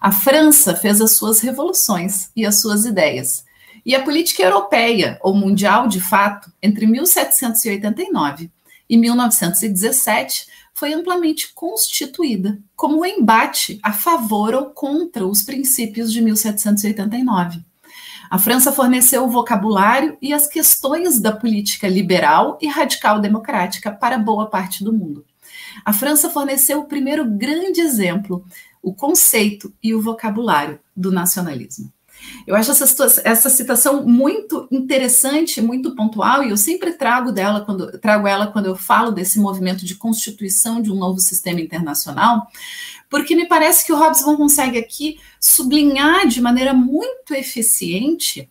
A 0.00 0.10
França 0.10 0.74
fez 0.74 1.00
as 1.00 1.16
suas 1.16 1.40
revoluções 1.40 2.30
e 2.34 2.44
as 2.44 2.60
suas 2.60 2.84
ideias. 2.84 3.44
E 3.84 3.94
a 3.94 4.02
política 4.02 4.42
europeia, 4.42 5.18
ou 5.22 5.34
mundial 5.34 5.86
de 5.86 6.00
fato, 6.00 6.50
entre 6.60 6.86
1789 6.86 8.50
e 8.88 8.96
1917, 8.96 10.46
foi 10.76 10.92
amplamente 10.92 11.54
constituída 11.54 12.58
como 12.76 13.00
um 13.00 13.04
embate 13.06 13.80
a 13.82 13.94
favor 13.94 14.54
ou 14.54 14.66
contra 14.66 15.26
os 15.26 15.40
princípios 15.40 16.12
de 16.12 16.20
1789. 16.20 17.64
A 18.28 18.38
França 18.38 18.70
forneceu 18.70 19.24
o 19.24 19.30
vocabulário 19.30 20.18
e 20.20 20.34
as 20.34 20.46
questões 20.46 21.18
da 21.18 21.32
política 21.32 21.88
liberal 21.88 22.58
e 22.60 22.66
radical 22.66 23.20
democrática 23.20 23.90
para 23.90 24.18
boa 24.18 24.50
parte 24.50 24.84
do 24.84 24.92
mundo. 24.92 25.24
A 25.82 25.94
França 25.94 26.28
forneceu 26.28 26.80
o 26.80 26.86
primeiro 26.86 27.24
grande 27.24 27.80
exemplo, 27.80 28.44
o 28.82 28.92
conceito 28.92 29.72
e 29.82 29.94
o 29.94 30.02
vocabulário 30.02 30.78
do 30.94 31.10
nacionalismo. 31.10 31.90
Eu 32.46 32.54
acho 32.54 32.70
essa, 32.70 33.22
essa 33.24 33.50
citação 33.50 34.04
muito 34.04 34.68
interessante, 34.70 35.60
muito 35.60 35.94
pontual, 35.94 36.44
e 36.44 36.50
eu 36.50 36.56
sempre 36.56 36.92
trago 36.92 37.32
dela 37.32 37.62
quando 37.62 37.98
trago 37.98 38.26
ela 38.26 38.46
quando 38.46 38.66
eu 38.66 38.76
falo 38.76 39.10
desse 39.10 39.38
movimento 39.38 39.84
de 39.84 39.96
constituição 39.96 40.80
de 40.80 40.90
um 40.90 40.96
novo 40.96 41.18
sistema 41.18 41.60
internacional, 41.60 42.46
porque 43.10 43.34
me 43.34 43.46
parece 43.46 43.84
que 43.84 43.92
o 43.92 43.98
Hobsbawm 43.98 44.36
consegue 44.36 44.78
aqui 44.78 45.18
sublinhar 45.40 46.26
de 46.26 46.40
maneira 46.40 46.72
muito 46.72 47.34
eficiente 47.34 48.48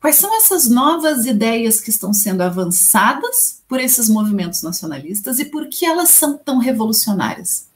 quais 0.00 0.16
são 0.16 0.36
essas 0.36 0.68
novas 0.68 1.24
ideias 1.24 1.80
que 1.80 1.88
estão 1.88 2.12
sendo 2.12 2.42
avançadas 2.42 3.62
por 3.66 3.80
esses 3.80 4.08
movimentos 4.08 4.62
nacionalistas 4.62 5.38
e 5.38 5.46
por 5.46 5.66
que 5.66 5.86
elas 5.86 6.10
são 6.10 6.36
tão 6.36 6.58
revolucionárias. 6.58 7.66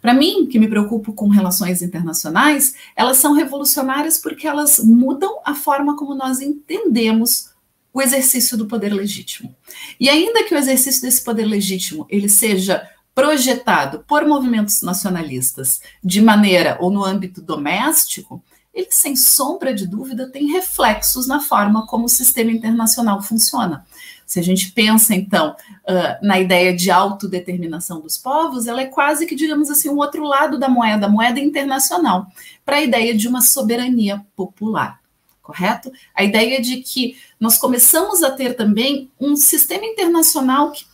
Para 0.00 0.14
mim, 0.14 0.46
que 0.46 0.58
me 0.58 0.68
preocupo 0.68 1.12
com 1.12 1.28
relações 1.28 1.82
internacionais, 1.82 2.74
elas 2.96 3.18
são 3.18 3.34
revolucionárias 3.34 4.18
porque 4.18 4.46
elas 4.46 4.78
mudam 4.78 5.40
a 5.44 5.54
forma 5.54 5.96
como 5.96 6.14
nós 6.14 6.40
entendemos 6.40 7.50
o 7.92 8.00
exercício 8.00 8.56
do 8.56 8.66
poder 8.66 8.92
legítimo. 8.92 9.54
E 9.98 10.08
ainda 10.08 10.44
que 10.44 10.54
o 10.54 10.58
exercício 10.58 11.02
desse 11.02 11.22
poder 11.22 11.44
legítimo 11.44 12.06
ele 12.08 12.28
seja 12.28 12.88
projetado 13.14 14.04
por 14.06 14.24
movimentos 14.24 14.80
nacionalistas 14.82 15.80
de 16.02 16.22
maneira 16.22 16.78
ou 16.80 16.90
no 16.90 17.04
âmbito 17.04 17.42
doméstico, 17.42 18.42
ele, 18.72 18.86
sem 18.90 19.16
sombra 19.16 19.74
de 19.74 19.86
dúvida, 19.86 20.30
tem 20.30 20.52
reflexos 20.52 21.26
na 21.26 21.40
forma 21.40 21.86
como 21.86 22.04
o 22.04 22.08
sistema 22.08 22.52
internacional 22.52 23.20
funciona. 23.20 23.84
Se 24.30 24.38
a 24.38 24.42
gente 24.44 24.70
pensa, 24.70 25.12
então, 25.12 25.56
uh, 25.88 26.24
na 26.24 26.38
ideia 26.38 26.72
de 26.72 26.88
autodeterminação 26.88 28.00
dos 28.00 28.16
povos, 28.16 28.68
ela 28.68 28.80
é 28.80 28.86
quase 28.86 29.26
que, 29.26 29.34
digamos 29.34 29.68
assim, 29.68 29.88
um 29.88 29.96
outro 29.96 30.22
lado 30.22 30.56
da 30.56 30.68
moeda, 30.68 31.06
a 31.06 31.08
moeda 31.08 31.40
internacional, 31.40 32.28
para 32.64 32.76
a 32.76 32.80
ideia 32.80 33.12
de 33.12 33.26
uma 33.26 33.40
soberania 33.40 34.24
popular. 34.36 35.00
Correto? 35.42 35.90
A 36.14 36.22
ideia 36.22 36.62
de 36.62 36.76
que 36.76 37.16
nós 37.40 37.58
começamos 37.58 38.22
a 38.22 38.30
ter 38.30 38.54
também 38.54 39.10
um 39.20 39.34
sistema 39.34 39.84
internacional 39.84 40.70
que 40.70 40.84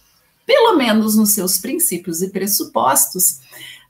pelo 0.46 0.74
menos 0.78 1.14
nos 1.16 1.30
seus 1.30 1.58
princípios 1.58 2.22
e 2.22 2.30
pressupostos, 2.30 3.40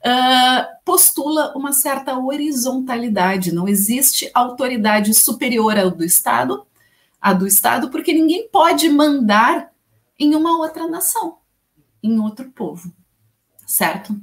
uh, 0.03 0.65
postula 0.83 1.53
uma 1.55 1.71
certa 1.71 2.17
horizontalidade. 2.17 3.53
Não 3.53 3.65
existe 3.65 4.29
autoridade 4.33 5.13
superior 5.13 5.77
ao 5.77 5.89
do 5.89 6.03
Estado, 6.03 6.65
a 7.21 7.33
do 7.33 7.47
Estado, 7.47 7.89
porque 7.89 8.13
ninguém 8.13 8.47
pode 8.49 8.89
mandar 8.89 9.71
em 10.19 10.35
uma 10.35 10.57
outra 10.57 10.87
nação, 10.87 11.37
em 12.01 12.19
outro 12.19 12.49
povo. 12.51 12.91
Certo? 13.65 14.17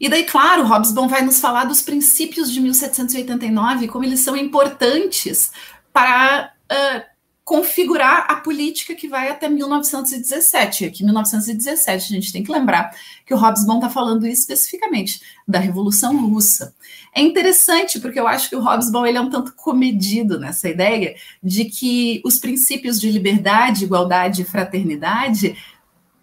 E 0.00 0.08
daí, 0.08 0.24
claro, 0.24 0.66
Hobsbawm 0.66 1.08
vai 1.08 1.22
nos 1.22 1.40
falar 1.40 1.64
dos 1.64 1.82
princípios 1.82 2.50
de 2.52 2.60
1789, 2.60 3.88
como 3.88 4.04
eles 4.04 4.20
são 4.20 4.36
importantes 4.36 5.50
para 5.92 6.52
uh, 6.70 7.13
configurar 7.44 8.26
a 8.30 8.36
política 8.36 8.94
que 8.94 9.06
vai 9.06 9.28
até 9.28 9.48
1917. 9.48 10.86
Aqui, 10.86 11.04
1917, 11.04 12.04
a 12.04 12.16
gente 12.16 12.32
tem 12.32 12.42
que 12.42 12.50
lembrar 12.50 12.90
que 13.26 13.34
o 13.34 13.36
Hobsbawm 13.36 13.76
está 13.76 13.90
falando 13.90 14.26
especificamente 14.26 15.20
da 15.46 15.58
Revolução 15.58 16.26
Russa. 16.26 16.74
É 17.14 17.20
interessante 17.20 18.00
porque 18.00 18.18
eu 18.18 18.26
acho 18.26 18.48
que 18.48 18.56
o 18.56 18.62
Hobsbawm 18.62 19.06
ele 19.06 19.18
é 19.18 19.20
um 19.20 19.28
tanto 19.28 19.54
comedido 19.54 20.40
nessa 20.40 20.70
ideia 20.70 21.14
de 21.42 21.66
que 21.66 22.22
os 22.24 22.38
princípios 22.38 22.98
de 22.98 23.10
liberdade, 23.10 23.84
igualdade 23.84 24.42
e 24.42 24.46
fraternidade 24.46 25.54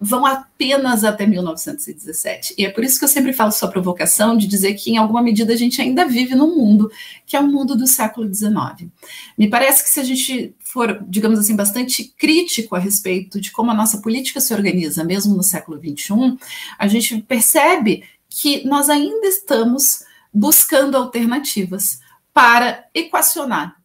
vão 0.03 0.25
apenas 0.25 1.03
até 1.03 1.27
1917. 1.27 2.55
E 2.57 2.65
é 2.65 2.71
por 2.71 2.83
isso 2.83 2.97
que 2.97 3.05
eu 3.05 3.09
sempre 3.09 3.31
falo 3.33 3.51
sua 3.51 3.69
provocação 3.69 4.35
de 4.35 4.47
dizer 4.47 4.73
que, 4.73 4.89
em 4.89 4.97
alguma 4.97 5.21
medida, 5.21 5.53
a 5.53 5.55
gente 5.55 5.79
ainda 5.79 6.07
vive 6.07 6.33
num 6.33 6.55
mundo 6.55 6.91
que 7.27 7.37
é 7.37 7.39
um 7.39 7.51
mundo 7.51 7.75
do 7.75 7.85
século 7.85 8.33
XIX. 8.33 8.89
Me 9.37 9.47
parece 9.47 9.83
que 9.83 9.89
se 9.91 9.99
a 9.99 10.03
gente 10.03 10.55
for, 10.59 11.05
digamos 11.07 11.37
assim, 11.37 11.55
bastante 11.55 12.03
crítico 12.17 12.75
a 12.75 12.79
respeito 12.79 13.39
de 13.39 13.51
como 13.51 13.69
a 13.69 13.75
nossa 13.75 13.99
política 13.99 14.41
se 14.41 14.51
organiza, 14.55 15.03
mesmo 15.03 15.35
no 15.35 15.43
século 15.43 15.77
XXI, 15.79 16.35
a 16.79 16.87
gente 16.87 17.21
percebe 17.21 18.03
que 18.27 18.65
nós 18.65 18.89
ainda 18.89 19.27
estamos 19.27 20.03
buscando 20.33 20.97
alternativas 20.97 21.99
para 22.33 22.85
equacionar 22.95 23.75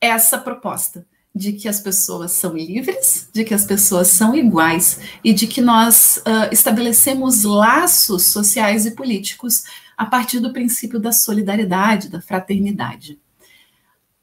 essa 0.00 0.38
proposta 0.38 1.06
de 1.36 1.52
que 1.52 1.68
as 1.68 1.80
pessoas 1.80 2.32
são 2.32 2.56
livres, 2.56 3.28
de 3.32 3.44
que 3.44 3.52
as 3.52 3.66
pessoas 3.66 4.08
são 4.08 4.34
iguais 4.34 4.98
e 5.22 5.34
de 5.34 5.46
que 5.46 5.60
nós 5.60 6.16
uh, 6.18 6.48
estabelecemos 6.50 7.42
laços 7.44 8.24
sociais 8.24 8.86
e 8.86 8.92
políticos 8.92 9.64
a 9.96 10.06
partir 10.06 10.40
do 10.40 10.52
princípio 10.52 10.98
da 10.98 11.12
solidariedade, 11.12 12.08
da 12.08 12.22
fraternidade. 12.22 13.18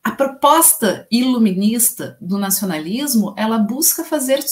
A 0.04 0.12
proposta 0.12 1.08
iluminista 1.10 2.18
do 2.20 2.38
nacionalismo, 2.38 3.34
ela 3.38 3.58
busca 3.58 4.04
fazer 4.04 4.44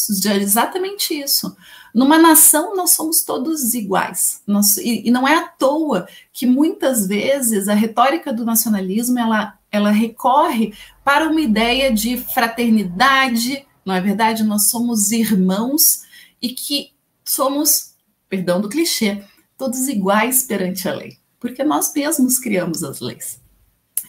exatamente 0.42 1.14
isso. 1.14 1.56
Numa 1.94 2.18
nação, 2.18 2.76
nós 2.76 2.92
somos 2.92 3.24
todos 3.24 3.74
iguais. 3.74 4.42
Nós, 4.48 4.78
e, 4.78 5.08
e 5.08 5.12
não 5.12 5.28
é 5.28 5.36
à 5.36 5.48
toa 5.48 6.08
que 6.32 6.46
muitas 6.46 7.06
vezes 7.06 7.68
a 7.68 7.74
retórica 7.74 8.32
do 8.32 8.46
nacionalismo 8.46 9.20
ela 9.20 9.60
ela 9.72 9.90
recorre 9.90 10.74
para 11.04 11.30
uma 11.30 11.40
ideia 11.40 11.92
de 11.92 12.18
fraternidade, 12.18 13.66
não 13.86 13.96
é 13.96 14.02
verdade? 14.02 14.44
Nós 14.44 14.68
somos 14.70 15.12
irmãos 15.12 16.04
e 16.42 16.50
que 16.50 16.92
somos, 17.24 17.96
perdão 18.28 18.60
do 18.60 18.68
clichê, 18.68 19.24
todos 19.58 19.88
iguais 19.88 20.44
perante 20.44 20.88
a 20.90 20.94
lei. 20.94 21.18
Porque 21.40 21.64
nós 21.64 21.94
mesmos 21.94 22.38
criamos 22.38 22.84
as 22.84 23.00
leis. 23.00 23.41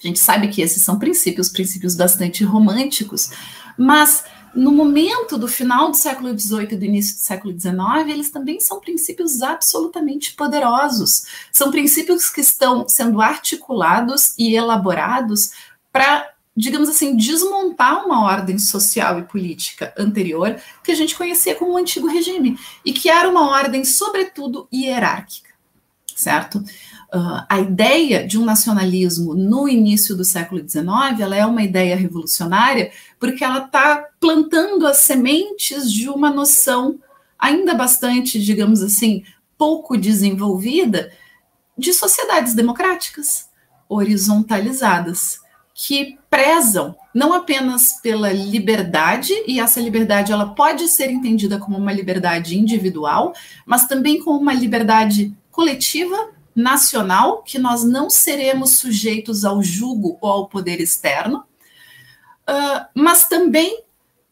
A 0.02 0.06
gente 0.06 0.18
sabe 0.18 0.48
que 0.48 0.60
esses 0.60 0.82
são 0.82 0.98
princípios, 0.98 1.48
princípios 1.48 1.94
bastante 1.94 2.42
românticos, 2.42 3.30
mas 3.78 4.24
no 4.54 4.70
momento 4.70 5.38
do 5.38 5.48
final 5.48 5.90
do 5.90 5.96
século 5.96 6.38
XVIII 6.38 6.72
e 6.72 6.76
do 6.76 6.84
início 6.84 7.16
do 7.16 7.20
século 7.20 7.58
XIX, 7.58 8.08
eles 8.08 8.30
também 8.30 8.60
são 8.60 8.80
princípios 8.80 9.40
absolutamente 9.42 10.34
poderosos. 10.34 11.24
São 11.50 11.70
princípios 11.70 12.28
que 12.28 12.40
estão 12.40 12.86
sendo 12.86 13.22
articulados 13.22 14.34
e 14.36 14.54
elaborados 14.54 15.52
para, 15.90 16.28
digamos 16.54 16.88
assim, 16.88 17.16
desmontar 17.16 18.04
uma 18.04 18.24
ordem 18.24 18.58
social 18.58 19.18
e 19.20 19.24
política 19.24 19.94
anterior 19.96 20.60
que 20.84 20.92
a 20.92 20.96
gente 20.96 21.16
conhecia 21.16 21.54
como 21.54 21.72
o 21.72 21.78
antigo 21.78 22.06
regime 22.06 22.58
e 22.84 22.92
que 22.92 23.08
era 23.08 23.28
uma 23.28 23.48
ordem, 23.48 23.84
sobretudo, 23.84 24.68
hierárquica, 24.72 25.50
certo? 26.14 26.62
Uh, 27.14 27.44
a 27.46 27.60
ideia 27.60 28.26
de 28.26 28.38
um 28.38 28.44
nacionalismo 28.44 29.34
no 29.34 29.68
início 29.68 30.16
do 30.16 30.24
século 30.24 30.66
XIX 30.66 31.20
ela 31.20 31.36
é 31.36 31.44
uma 31.44 31.62
ideia 31.62 31.94
revolucionária 31.94 32.90
porque 33.20 33.44
ela 33.44 33.66
está 33.66 34.08
plantando 34.18 34.86
as 34.86 34.96
sementes 34.96 35.92
de 35.92 36.08
uma 36.08 36.30
noção 36.30 36.98
ainda 37.38 37.74
bastante, 37.74 38.40
digamos 38.40 38.82
assim, 38.82 39.24
pouco 39.58 39.96
desenvolvida 39.96 41.12
de 41.76 41.92
sociedades 41.92 42.54
democráticas, 42.54 43.50
horizontalizadas, 43.88 45.40
que 45.74 46.18
prezam 46.30 46.94
não 47.14 47.32
apenas 47.32 48.00
pela 48.00 48.32
liberdade, 48.32 49.32
e 49.46 49.58
essa 49.58 49.80
liberdade 49.80 50.32
ela 50.32 50.54
pode 50.54 50.86
ser 50.88 51.10
entendida 51.10 51.58
como 51.58 51.76
uma 51.76 51.92
liberdade 51.92 52.58
individual, 52.58 53.34
mas 53.66 53.86
também 53.86 54.22
como 54.22 54.38
uma 54.38 54.54
liberdade 54.54 55.34
coletiva 55.50 56.30
nacional, 56.54 57.42
que 57.42 57.58
nós 57.58 57.84
não 57.84 58.10
seremos 58.10 58.72
sujeitos 58.72 59.44
ao 59.44 59.62
jugo 59.62 60.18
ou 60.20 60.30
ao 60.30 60.48
poder 60.48 60.80
externo, 60.80 61.44
uh, 62.48 62.86
mas 62.94 63.28
também 63.28 63.82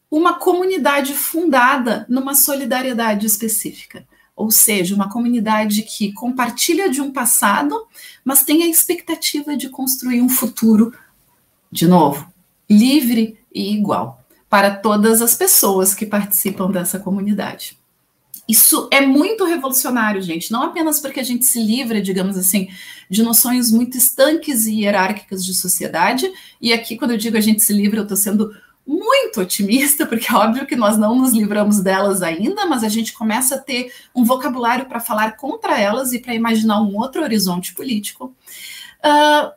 uma 0.09 0.33
comunidade 0.33 1.13
fundada 1.13 2.05
numa 2.09 2.35
solidariedade 2.35 3.25
específica. 3.25 4.05
Ou 4.35 4.51
seja, 4.51 4.95
uma 4.95 5.09
comunidade 5.09 5.83
que 5.83 6.11
compartilha 6.13 6.89
de 6.89 7.01
um 7.01 7.11
passado, 7.11 7.87
mas 8.23 8.43
tem 8.43 8.63
a 8.63 8.67
expectativa 8.67 9.55
de 9.55 9.69
construir 9.69 10.21
um 10.21 10.29
futuro, 10.29 10.93
de 11.71 11.87
novo, 11.87 12.31
livre 12.69 13.37
e 13.53 13.73
igual 13.73 14.21
para 14.51 14.75
todas 14.75 15.21
as 15.21 15.33
pessoas 15.33 15.95
que 15.95 16.05
participam 16.05 16.69
dessa 16.69 16.99
comunidade. 16.99 17.80
Isso 18.47 18.87
é 18.91 18.99
muito 19.01 19.45
revolucionário, 19.45 20.21
gente, 20.21 20.51
não 20.51 20.63
apenas 20.63 20.99
porque 20.99 21.19
a 21.19 21.23
gente 21.23 21.45
se 21.45 21.61
livra, 21.61 22.01
digamos 22.01 22.37
assim, 22.37 22.69
de 23.09 23.23
noções 23.23 23.71
muito 23.71 23.97
estanques 23.97 24.65
e 24.65 24.81
hierárquicas 24.81 25.45
de 25.45 25.53
sociedade, 25.53 26.29
e 26.59 26.73
aqui, 26.73 26.97
quando 26.97 27.11
eu 27.11 27.17
digo 27.17 27.37
a 27.37 27.41
gente 27.41 27.61
se 27.61 27.71
livra, 27.71 27.99
eu 27.99 28.03
estou 28.03 28.17
sendo 28.17 28.51
muito 28.85 29.39
otimista, 29.39 30.05
porque 30.05 30.31
é 30.31 30.35
óbvio 30.35 30.65
que 30.65 30.75
nós 30.75 30.97
não 30.97 31.15
nos 31.15 31.31
livramos 31.31 31.79
delas 31.79 32.21
ainda, 32.21 32.65
mas 32.65 32.83
a 32.83 32.89
gente 32.89 33.13
começa 33.13 33.55
a 33.55 33.59
ter 33.59 33.93
um 34.13 34.23
vocabulário 34.23 34.85
para 34.85 34.99
falar 34.99 35.37
contra 35.37 35.79
elas 35.79 36.13
e 36.13 36.19
para 36.19 36.33
imaginar 36.33 36.81
um 36.81 36.97
outro 36.97 37.21
horizonte 37.21 37.73
político. 37.73 38.35
Uh, 38.99 39.51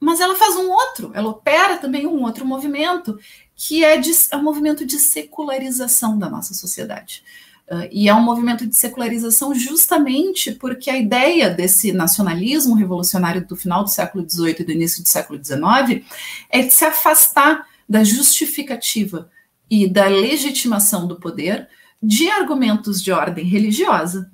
mas 0.00 0.20
ela 0.20 0.34
faz 0.34 0.56
um 0.56 0.70
outro, 0.70 1.12
ela 1.14 1.30
opera 1.30 1.76
também 1.76 2.06
um 2.06 2.22
outro 2.22 2.44
movimento, 2.44 3.18
que 3.54 3.84
é, 3.84 3.96
de, 3.96 4.10
é 4.30 4.36
um 4.36 4.42
movimento 4.42 4.84
de 4.84 4.98
secularização 4.98 6.18
da 6.18 6.28
nossa 6.28 6.54
sociedade. 6.54 7.22
Uh, 7.70 7.88
e 7.90 8.08
é 8.08 8.14
um 8.14 8.22
movimento 8.22 8.66
de 8.66 8.76
secularização 8.76 9.54
justamente 9.54 10.52
porque 10.52 10.90
a 10.90 10.98
ideia 10.98 11.48
desse 11.48 11.92
nacionalismo 11.92 12.74
revolucionário 12.74 13.46
do 13.46 13.56
final 13.56 13.84
do 13.84 13.90
século 13.90 14.28
XVIII 14.28 14.56
e 14.58 14.64
do 14.64 14.72
início 14.72 15.02
do 15.02 15.08
século 15.08 15.42
XIX 15.42 16.04
é 16.50 16.62
de 16.62 16.70
se 16.70 16.84
afastar 16.84 17.66
da 17.88 18.04
justificativa 18.04 19.30
e 19.70 19.88
da 19.88 20.06
legitimação 20.06 21.06
do 21.06 21.16
poder 21.16 21.68
de 22.02 22.28
argumentos 22.28 23.00
de 23.02 23.12
ordem 23.12 23.44
religiosa 23.44 24.30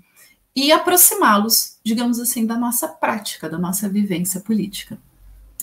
e 0.57 0.73
aproximá-los, 0.73 1.77
digamos 1.85 2.19
assim, 2.19 2.45
da 2.45 2.57
nossa 2.57 2.89
prática, 2.89 3.49
da 3.49 3.59
nossa 3.59 3.89
vivência 3.89 4.41
política. 4.41 4.99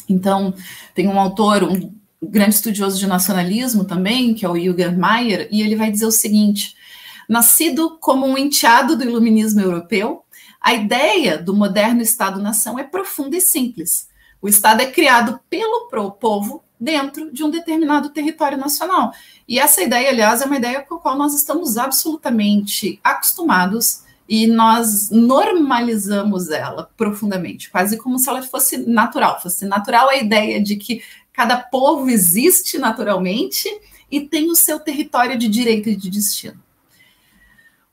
Então, 0.07 0.53
tem 0.93 1.07
um 1.07 1.19
autor, 1.19 1.63
um 1.63 1.93
grande 2.21 2.55
estudioso 2.55 2.97
de 2.99 3.07
nacionalismo 3.07 3.83
também, 3.83 4.33
que 4.33 4.45
é 4.45 4.49
o 4.49 4.55
Jürgen 4.55 4.95
Mayer, 4.95 5.49
e 5.51 5.61
ele 5.61 5.75
vai 5.75 5.91
dizer 5.91 6.05
o 6.05 6.11
seguinte: 6.11 6.75
Nascido 7.27 7.97
como 7.99 8.25
um 8.25 8.37
enteado 8.37 8.95
do 8.95 9.03
iluminismo 9.03 9.61
europeu, 9.61 10.23
a 10.61 10.73
ideia 10.73 11.37
do 11.37 11.53
moderno 11.53 12.01
Estado-nação 12.01 12.77
é 12.77 12.83
profunda 12.83 13.37
e 13.37 13.41
simples. 13.41 14.07
O 14.41 14.47
Estado 14.47 14.81
é 14.81 14.91
criado 14.91 15.39
pelo 15.49 15.87
povo 16.19 16.63
dentro 16.79 17.31
de 17.31 17.43
um 17.43 17.49
determinado 17.49 18.09
território 18.09 18.57
nacional. 18.57 19.11
E 19.47 19.59
essa 19.59 19.81
ideia, 19.81 20.09
aliás, 20.09 20.41
é 20.41 20.45
uma 20.45 20.57
ideia 20.57 20.81
com 20.81 20.95
a 20.95 20.99
qual 20.99 21.17
nós 21.17 21.33
estamos 21.33 21.77
absolutamente 21.77 22.99
acostumados 23.03 24.03
e 24.27 24.47
nós 24.47 25.09
normalizamos 25.11 26.49
ela 26.49 26.89
profundamente, 26.97 27.69
quase 27.69 27.97
como 27.97 28.17
se 28.17 28.27
ela 28.27 28.41
fosse 28.41 28.77
natural. 28.77 29.41
Fosse 29.41 29.65
natural 29.65 30.09
a 30.09 30.17
ideia 30.17 30.61
de 30.61 30.75
que 30.75 31.01
cada 31.31 31.57
povo 31.57 32.09
existe 32.09 32.77
naturalmente 32.77 33.69
e 34.09 34.21
tem 34.21 34.49
o 34.49 34.55
seu 34.55 34.79
território 34.79 35.37
de 35.37 35.47
direito 35.47 35.89
e 35.89 35.95
de 35.95 36.09
destino. 36.09 36.64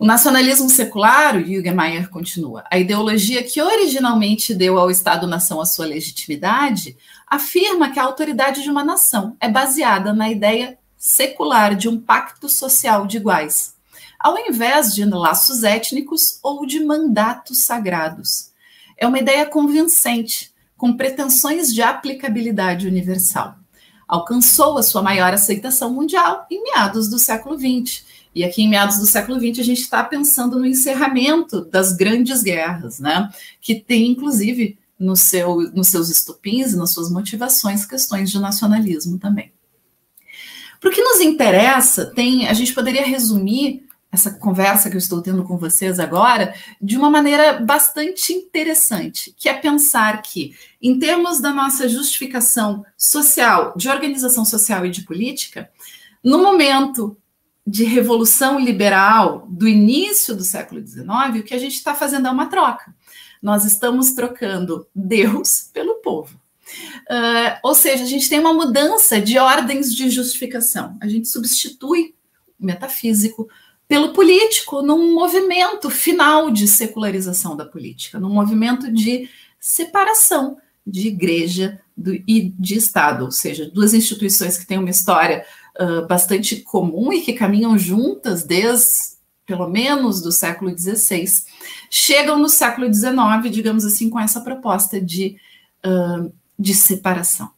O 0.02 0.04
nacionalismo 0.04 0.68
secular, 0.68 1.36
o 1.36 2.08
continua, 2.10 2.64
a 2.68 2.76
ideologia 2.76 3.40
que 3.40 3.62
originalmente 3.62 4.52
deu 4.52 4.76
ao 4.76 4.90
Estado-nação 4.90 5.60
a 5.60 5.64
sua 5.64 5.86
legitimidade, 5.86 6.96
afirma 7.24 7.88
que 7.88 8.00
a 8.00 8.02
autoridade 8.02 8.64
de 8.64 8.68
uma 8.68 8.82
nação 8.82 9.36
é 9.38 9.48
baseada 9.48 10.12
na 10.12 10.28
ideia 10.28 10.76
secular 10.98 11.76
de 11.76 11.88
um 11.88 12.00
pacto 12.00 12.48
social 12.48 13.06
de 13.06 13.18
iguais, 13.18 13.76
ao 14.18 14.36
invés 14.36 14.92
de 14.92 15.04
laços 15.04 15.62
étnicos 15.62 16.40
ou 16.42 16.66
de 16.66 16.80
mandatos 16.80 17.58
sagrados. 17.64 18.50
É 18.98 19.06
uma 19.06 19.20
ideia 19.20 19.46
convincente, 19.46 20.50
com 20.76 20.96
pretensões 20.96 21.72
de 21.72 21.80
aplicabilidade 21.80 22.88
universal. 22.88 23.54
Alcançou 24.08 24.78
a 24.78 24.82
sua 24.82 25.00
maior 25.00 25.32
aceitação 25.32 25.92
mundial 25.92 26.44
em 26.50 26.60
meados 26.60 27.08
do 27.08 27.20
século 27.20 27.56
XX 27.56 28.10
e 28.34 28.44
aqui, 28.44 28.62
em 28.62 28.68
meados 28.68 28.98
do 28.98 29.06
século 29.06 29.38
XX, 29.38 29.60
a 29.60 29.64
gente 29.64 29.82
está 29.82 30.02
pensando 30.02 30.58
no 30.58 30.66
encerramento 30.66 31.64
das 31.66 31.92
grandes 31.92 32.42
guerras, 32.42 32.98
né? 32.98 33.30
Que 33.60 33.74
tem, 33.74 34.10
inclusive, 34.10 34.78
no 34.98 35.16
seu, 35.16 35.56
nos 35.72 35.88
seus 35.88 36.08
estupins 36.08 36.72
e 36.72 36.76
nas 36.76 36.92
suas 36.92 37.10
motivações, 37.10 37.84
questões 37.84 38.30
de 38.30 38.38
nacionalismo 38.38 39.18
também. 39.18 39.52
Para 40.80 40.90
o 40.90 40.92
que 40.92 41.02
nos 41.02 41.20
interessa, 41.20 42.06
tem, 42.06 42.48
a 42.48 42.54
gente 42.54 42.72
poderia 42.72 43.06
resumir 43.06 43.86
essa 44.10 44.30
conversa 44.30 44.90
que 44.90 44.96
eu 44.96 44.98
estou 44.98 45.22
tendo 45.22 45.42
com 45.44 45.56
vocês 45.56 45.98
agora 45.98 46.54
de 46.80 46.98
uma 46.98 47.08
maneira 47.08 47.60
bastante 47.60 48.32
interessante, 48.32 49.34
que 49.38 49.48
é 49.48 49.54
pensar 49.54 50.20
que, 50.20 50.54
em 50.82 50.98
termos 50.98 51.40
da 51.40 51.50
nossa 51.50 51.88
justificação 51.88 52.84
social, 52.96 53.72
de 53.76 53.88
organização 53.88 54.44
social 54.44 54.84
e 54.84 54.90
de 54.90 55.02
política, 55.02 55.70
no 56.22 56.42
momento 56.42 57.16
de 57.66 57.84
revolução 57.84 58.58
liberal 58.58 59.46
do 59.48 59.68
início 59.68 60.34
do 60.34 60.42
século 60.42 60.84
XIX, 60.84 61.06
o 61.38 61.42
que 61.42 61.54
a 61.54 61.58
gente 61.58 61.74
está 61.74 61.94
fazendo 61.94 62.26
é 62.26 62.30
uma 62.30 62.46
troca. 62.46 62.94
Nós 63.40 63.64
estamos 63.64 64.12
trocando 64.12 64.86
Deus 64.94 65.70
pelo 65.72 65.96
povo. 65.96 66.40
Uh, 67.10 67.58
ou 67.62 67.74
seja, 67.74 68.02
a 68.02 68.06
gente 68.06 68.28
tem 68.28 68.40
uma 68.40 68.54
mudança 68.54 69.20
de 69.20 69.38
ordens 69.38 69.94
de 69.94 70.10
justificação. 70.10 70.96
A 71.00 71.08
gente 71.08 71.28
substitui 71.28 72.14
o 72.58 72.66
metafísico 72.66 73.48
pelo 73.86 74.12
político 74.12 74.80
num 74.80 75.14
movimento 75.14 75.90
final 75.90 76.50
de 76.50 76.66
secularização 76.66 77.56
da 77.56 77.66
política, 77.66 78.18
num 78.18 78.30
movimento 78.30 78.90
de 78.90 79.28
separação 79.60 80.56
de 80.86 81.08
igreja 81.08 81.80
do, 81.96 82.14
e 82.14 82.52
de 82.58 82.76
Estado, 82.76 83.24
ou 83.24 83.30
seja, 83.30 83.70
duas 83.70 83.94
instituições 83.94 84.58
que 84.58 84.66
têm 84.66 84.78
uma 84.78 84.90
história 84.90 85.44
uh, 85.80 86.06
bastante 86.06 86.56
comum 86.56 87.12
e 87.12 87.22
que 87.22 87.32
caminham 87.32 87.78
juntas 87.78 88.44
desde 88.44 89.12
pelo 89.44 89.68
menos 89.68 90.22
do 90.22 90.30
século 90.30 90.76
XVI, 90.76 91.24
chegam 91.90 92.38
no 92.38 92.48
século 92.48 92.92
XIX, 92.92 93.50
digamos 93.50 93.84
assim, 93.84 94.08
com 94.08 94.18
essa 94.18 94.40
proposta 94.40 95.00
de, 95.00 95.36
uh, 95.84 96.32
de 96.58 96.74
separação. 96.74 97.50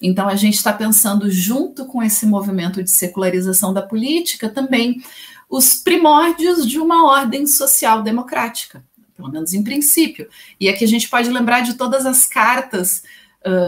Então, 0.00 0.28
a 0.28 0.36
gente 0.36 0.54
está 0.54 0.72
pensando, 0.72 1.30
junto 1.30 1.86
com 1.86 2.02
esse 2.02 2.26
movimento 2.26 2.82
de 2.82 2.90
secularização 2.90 3.72
da 3.72 3.82
política, 3.82 4.48
também 4.48 5.02
os 5.48 5.74
primórdios 5.74 6.68
de 6.68 6.78
uma 6.78 7.06
ordem 7.10 7.46
social 7.46 8.02
democrática, 8.02 8.84
pelo 9.16 9.30
menos 9.30 9.54
em 9.54 9.62
princípio. 9.62 10.28
E 10.60 10.68
aqui 10.68 10.84
a 10.84 10.88
gente 10.88 11.08
pode 11.08 11.30
lembrar 11.30 11.62
de 11.62 11.74
todas 11.74 12.06
as 12.06 12.26
cartas 12.26 13.02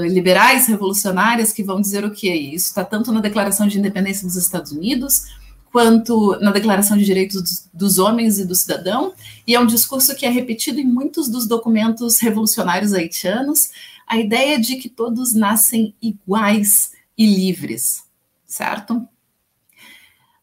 liberais 0.02 0.66
revolucionárias 0.66 1.52
que 1.52 1.62
vão 1.62 1.80
dizer 1.80 2.04
o 2.04 2.10
quê? 2.10 2.32
Isso 2.32 2.66
está 2.66 2.84
tanto 2.84 3.12
na 3.12 3.20
Declaração 3.20 3.66
de 3.66 3.78
Independência 3.78 4.26
dos 4.26 4.36
Estados 4.36 4.72
Unidos, 4.72 5.26
quanto 5.72 6.36
na 6.40 6.50
Declaração 6.50 6.96
de 6.96 7.04
Direitos 7.04 7.68
dos 7.72 7.98
Homens 7.98 8.38
e 8.38 8.44
do 8.44 8.54
Cidadão, 8.54 9.14
e 9.46 9.54
é 9.54 9.60
um 9.60 9.66
discurso 9.66 10.16
que 10.16 10.26
é 10.26 10.28
repetido 10.28 10.80
em 10.80 10.84
muitos 10.84 11.28
dos 11.28 11.46
documentos 11.46 12.18
revolucionários 12.18 12.92
haitianos, 12.92 13.70
a 14.06 14.18
ideia 14.18 14.58
de 14.58 14.76
que 14.76 14.88
todos 14.88 15.32
nascem 15.32 15.94
iguais 16.02 16.90
e 17.16 17.24
livres, 17.24 18.02
certo? 18.44 19.06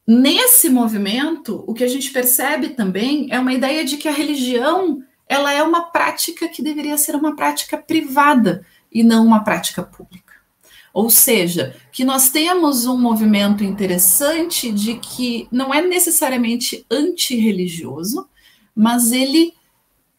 Nesse 0.07 0.69
movimento, 0.69 1.65
o 1.67 1.73
que 1.73 1.83
a 1.83 1.87
gente 1.89 2.11
percebe 2.11 2.69
também 2.69 3.27
é 3.29 3.37
uma 3.37 3.53
ideia 3.53 3.83
de 3.83 3.97
que 3.97 4.07
a 4.07 4.13
religião 4.13 5.03
ela 5.27 5.51
é 5.51 5.61
uma 5.61 5.91
prática 5.91 6.47
que 6.47 6.63
deveria 6.63 6.97
ser 6.97 7.13
uma 7.13 7.35
prática 7.35 7.77
privada 7.77 8.65
e 8.91 9.03
não 9.03 9.25
uma 9.25 9.43
prática 9.43 9.83
pública. 9.83 10.33
Ou 10.93 11.09
seja, 11.09 11.75
que 11.91 12.03
nós 12.03 12.29
temos 12.29 12.85
um 12.85 12.97
movimento 12.97 13.63
interessante 13.63 14.71
de 14.71 14.95
que 14.95 15.47
não 15.51 15.73
é 15.73 15.81
necessariamente 15.81 16.85
antirreligioso, 16.89 18.27
mas 18.75 19.11
ele 19.11 19.53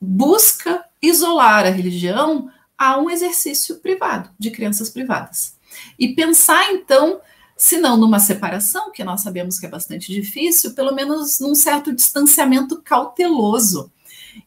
busca 0.01 0.85
isolar 1.03 1.67
a 1.67 1.71
religião 1.71 2.49
a 2.77 2.97
um 2.97 3.11
exercício 3.11 3.81
privado, 3.81 4.31
de 4.39 4.53
crenças 4.53 4.89
privadas. 4.89 5.57
E 5.99 6.15
pensar, 6.15 6.73
então, 6.73 7.21
se 7.57 7.77
não 7.79 7.97
numa 7.97 8.21
separação, 8.21 8.93
que 8.93 9.03
nós 9.03 9.21
sabemos 9.21 9.59
que 9.59 9.67
é 9.67 9.69
bastante 9.69 10.13
difícil, 10.13 10.75
pelo 10.75 10.95
menos 10.95 11.41
num 11.41 11.57
certo 11.57 11.93
distanciamento 11.93 12.81
cauteloso 12.83 13.93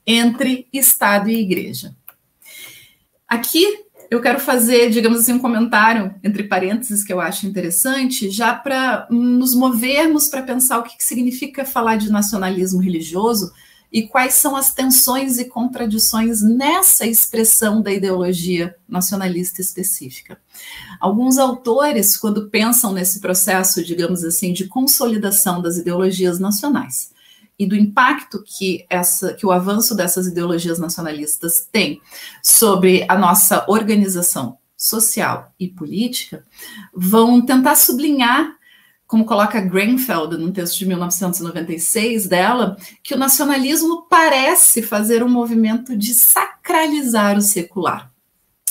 entre 0.08 0.66
Estado 0.72 1.30
e 1.30 1.42
Igreja. 1.42 1.94
Aqui 3.28 3.86
eu 4.12 4.20
quero 4.20 4.42
fazer, 4.42 4.90
digamos 4.90 5.20
assim, 5.20 5.32
um 5.32 5.40
comentário 5.40 6.14
entre 6.22 6.44
parênteses 6.44 7.02
que 7.02 7.14
eu 7.14 7.22
acho 7.22 7.48
interessante, 7.48 8.30
já 8.30 8.54
para 8.54 9.08
nos 9.10 9.56
movermos 9.56 10.28
para 10.28 10.44
pensar 10.44 10.80
o 10.80 10.84
que, 10.84 10.98
que 10.98 11.04
significa 11.04 11.64
falar 11.64 11.96
de 11.96 12.12
nacionalismo 12.12 12.82
religioso 12.82 13.54
e 13.90 14.04
quais 14.04 14.34
são 14.34 14.58
as 14.58 14.74
tensões 14.74 15.40
e 15.40 15.46
contradições 15.46 16.42
nessa 16.42 17.08
expressão 17.08 17.82
da 17.82 17.90
ideologia 17.90 18.76
nacionalista 18.88 19.62
específica. 19.62 20.38
Alguns 21.00 21.38
autores, 21.38 22.18
quando 22.18 22.50
pensam 22.50 22.92
nesse 22.92 23.22
processo, 23.22 23.82
digamos 23.82 24.26
assim, 24.26 24.52
de 24.52 24.68
consolidação 24.68 25.62
das 25.62 25.78
ideologias 25.78 26.38
nacionais, 26.38 27.12
e 27.62 27.66
do 27.68 27.76
impacto 27.76 28.44
que, 28.44 28.88
essa, 28.90 29.36
que 29.36 29.46
o 29.46 29.52
avanço 29.52 29.94
dessas 29.96 30.26
ideologias 30.26 30.80
nacionalistas 30.80 31.70
tem 31.72 32.02
sobre 32.42 33.06
a 33.08 33.16
nossa 33.16 33.64
organização 33.68 34.58
social 34.76 35.54
e 35.60 35.68
política, 35.68 36.44
vão 36.92 37.40
tentar 37.40 37.76
sublinhar, 37.76 38.52
como 39.06 39.26
coloca 39.26 39.62
Grenfeld 39.62 40.38
num 40.38 40.52
texto 40.52 40.80
de 40.80 40.88
1996 40.88 42.28
dela, 42.28 42.76
que 43.04 43.14
o 43.14 43.18
nacionalismo 43.18 44.08
parece 44.10 44.82
fazer 44.82 45.22
um 45.22 45.30
movimento 45.30 45.96
de 45.96 46.16
sacralizar 46.16 47.38
o 47.38 47.42
secular. 47.42 48.11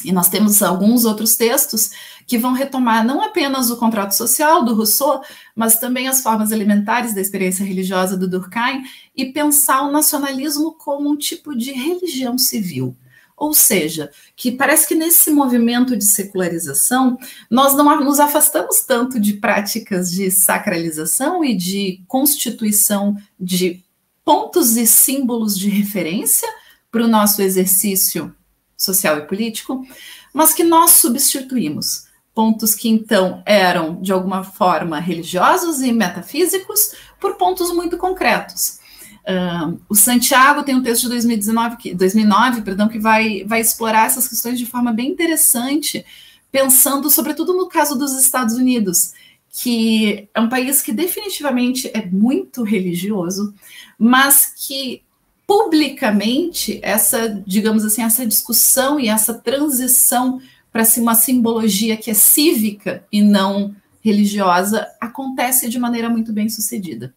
E 0.04 0.12
nós 0.12 0.28
temos 0.28 0.62
alguns 0.62 1.04
outros 1.04 1.36
textos 1.36 1.90
que 2.26 2.38
vão 2.38 2.52
retomar 2.52 3.04
não 3.04 3.22
apenas 3.22 3.70
o 3.70 3.76
contrato 3.76 4.12
social 4.12 4.64
do 4.64 4.74
Rousseau, 4.74 5.22
mas 5.54 5.78
também 5.78 6.08
as 6.08 6.22
formas 6.22 6.52
elementares 6.52 7.14
da 7.14 7.20
experiência 7.20 7.64
religiosa 7.64 8.16
do 8.16 8.28
Durkheim 8.28 8.84
e 9.16 9.32
pensar 9.32 9.82
o 9.82 9.90
nacionalismo 9.90 10.72
como 10.72 11.10
um 11.10 11.16
tipo 11.16 11.56
de 11.56 11.72
religião 11.72 12.38
civil. 12.38 12.96
Ou 13.36 13.54
seja, 13.54 14.10
que 14.36 14.52
parece 14.52 14.86
que 14.86 14.94
nesse 14.94 15.30
movimento 15.30 15.96
de 15.96 16.04
secularização, 16.04 17.18
nós 17.50 17.74
não 17.74 18.04
nos 18.04 18.20
afastamos 18.20 18.82
tanto 18.82 19.18
de 19.18 19.32
práticas 19.34 20.10
de 20.10 20.30
sacralização 20.30 21.42
e 21.42 21.56
de 21.56 22.04
constituição 22.06 23.16
de 23.40 23.82
pontos 24.22 24.76
e 24.76 24.86
símbolos 24.86 25.58
de 25.58 25.70
referência 25.70 26.48
para 26.92 27.02
o 27.02 27.08
nosso 27.08 27.40
exercício 27.40 28.34
social 28.80 29.18
e 29.18 29.26
político, 29.26 29.86
mas 30.32 30.54
que 30.54 30.64
nós 30.64 30.92
substituímos 30.92 32.08
pontos 32.34 32.74
que 32.74 32.88
então 32.88 33.42
eram 33.44 34.00
de 34.00 34.12
alguma 34.12 34.42
forma 34.42 34.98
religiosos 34.98 35.82
e 35.82 35.92
metafísicos 35.92 36.94
por 37.20 37.36
pontos 37.36 37.70
muito 37.72 37.98
concretos. 37.98 38.78
Uh, 39.20 39.78
o 39.88 39.94
Santiago 39.94 40.62
tem 40.62 40.74
um 40.74 40.82
texto 40.82 41.02
de 41.02 41.08
2019, 41.10 41.76
que, 41.76 41.94
2009, 41.94 42.62
perdão, 42.62 42.88
que 42.88 42.98
vai, 42.98 43.44
vai 43.44 43.60
explorar 43.60 44.06
essas 44.06 44.26
questões 44.26 44.58
de 44.58 44.64
forma 44.64 44.92
bem 44.92 45.10
interessante, 45.10 46.04
pensando 46.50 47.10
sobretudo 47.10 47.52
no 47.52 47.68
caso 47.68 47.98
dos 47.98 48.14
Estados 48.14 48.54
Unidos, 48.54 49.12
que 49.50 50.28
é 50.34 50.40
um 50.40 50.48
país 50.48 50.80
que 50.80 50.92
definitivamente 50.92 51.90
é 51.92 52.06
muito 52.06 52.62
religioso, 52.62 53.52
mas 53.98 54.54
que 54.56 55.02
publicamente 55.50 56.78
essa, 56.80 57.28
digamos 57.44 57.84
assim, 57.84 58.04
essa 58.04 58.24
discussão 58.24 59.00
e 59.00 59.08
essa 59.08 59.34
transição 59.34 60.40
para 60.70 60.84
uma 60.98 61.16
simbologia 61.16 61.96
que 61.96 62.08
é 62.08 62.14
cívica 62.14 63.04
e 63.10 63.20
não 63.20 63.74
religiosa 64.00 64.86
acontece 65.00 65.68
de 65.68 65.76
maneira 65.76 66.08
muito 66.08 66.32
bem 66.32 66.48
sucedida. 66.48 67.12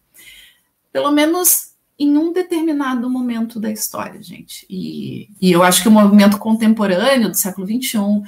Pelo 0.92 1.12
menos 1.12 1.74
em 1.96 2.18
um 2.18 2.32
determinado 2.32 3.08
momento 3.08 3.60
da 3.60 3.70
história, 3.70 4.20
gente. 4.20 4.66
E, 4.68 5.28
e 5.40 5.52
eu 5.52 5.62
acho 5.62 5.80
que 5.80 5.88
o 5.88 5.92
movimento 5.92 6.36
contemporâneo 6.36 7.30
do 7.30 7.36
século 7.36 7.64
XXI, 7.64 8.20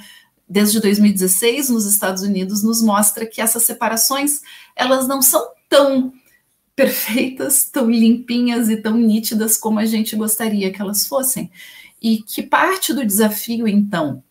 desde 0.47 0.79
2016 0.79 1.69
nos 1.69 1.85
Estados 1.85 2.23
Unidos, 2.23 2.63
nos 2.63 2.81
mostra 2.81 3.25
que 3.25 3.41
essas 3.41 3.63
separações 3.63 4.39
elas 4.73 5.05
não 5.05 5.21
são 5.21 5.45
tão 5.67 6.13
perfeitas, 6.77 7.63
tão 7.63 7.89
limpinhas 7.89 8.69
e 8.69 8.77
tão 8.77 8.95
nítidas 8.95 9.57
como 9.57 9.79
a 9.79 9.85
gente 9.85 10.15
gostaria 10.15 10.71
que 10.71 10.79
elas 10.79 11.07
fossem. 11.07 11.49
E 11.99 12.19
que 12.19 12.43
parte 12.43 12.93
do 12.93 13.03
desafio, 13.03 13.67
então, 13.67 14.23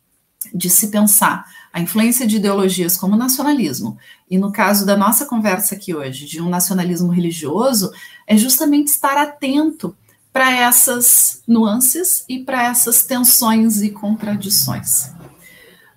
de 0.55 0.71
se 0.71 0.87
pensar 0.87 1.45
a 1.73 1.81
influência 1.81 2.25
de 2.25 2.37
ideologias 2.37 2.97
como 2.97 3.17
nacionalismo, 3.17 3.99
e 4.31 4.39
no 4.39 4.53
caso 4.53 4.87
da 4.87 4.97
nossa 4.97 5.27
conversa 5.27 5.75
aqui 5.75 5.93
hoje, 5.93 6.25
de 6.25 6.41
um 6.41 6.49
nacionalismo 6.49 7.11
religioso, 7.11 7.93
é 8.29 8.37
justamente 8.37 8.87
estar 8.87 9.19
atento 9.19 9.95
para 10.33 10.57
essas 10.57 11.43
nuances 11.49 12.25
e 12.29 12.39
para 12.39 12.63
essas 12.63 13.05
tensões 13.05 13.83
e 13.83 13.91
contradições. 13.91 15.11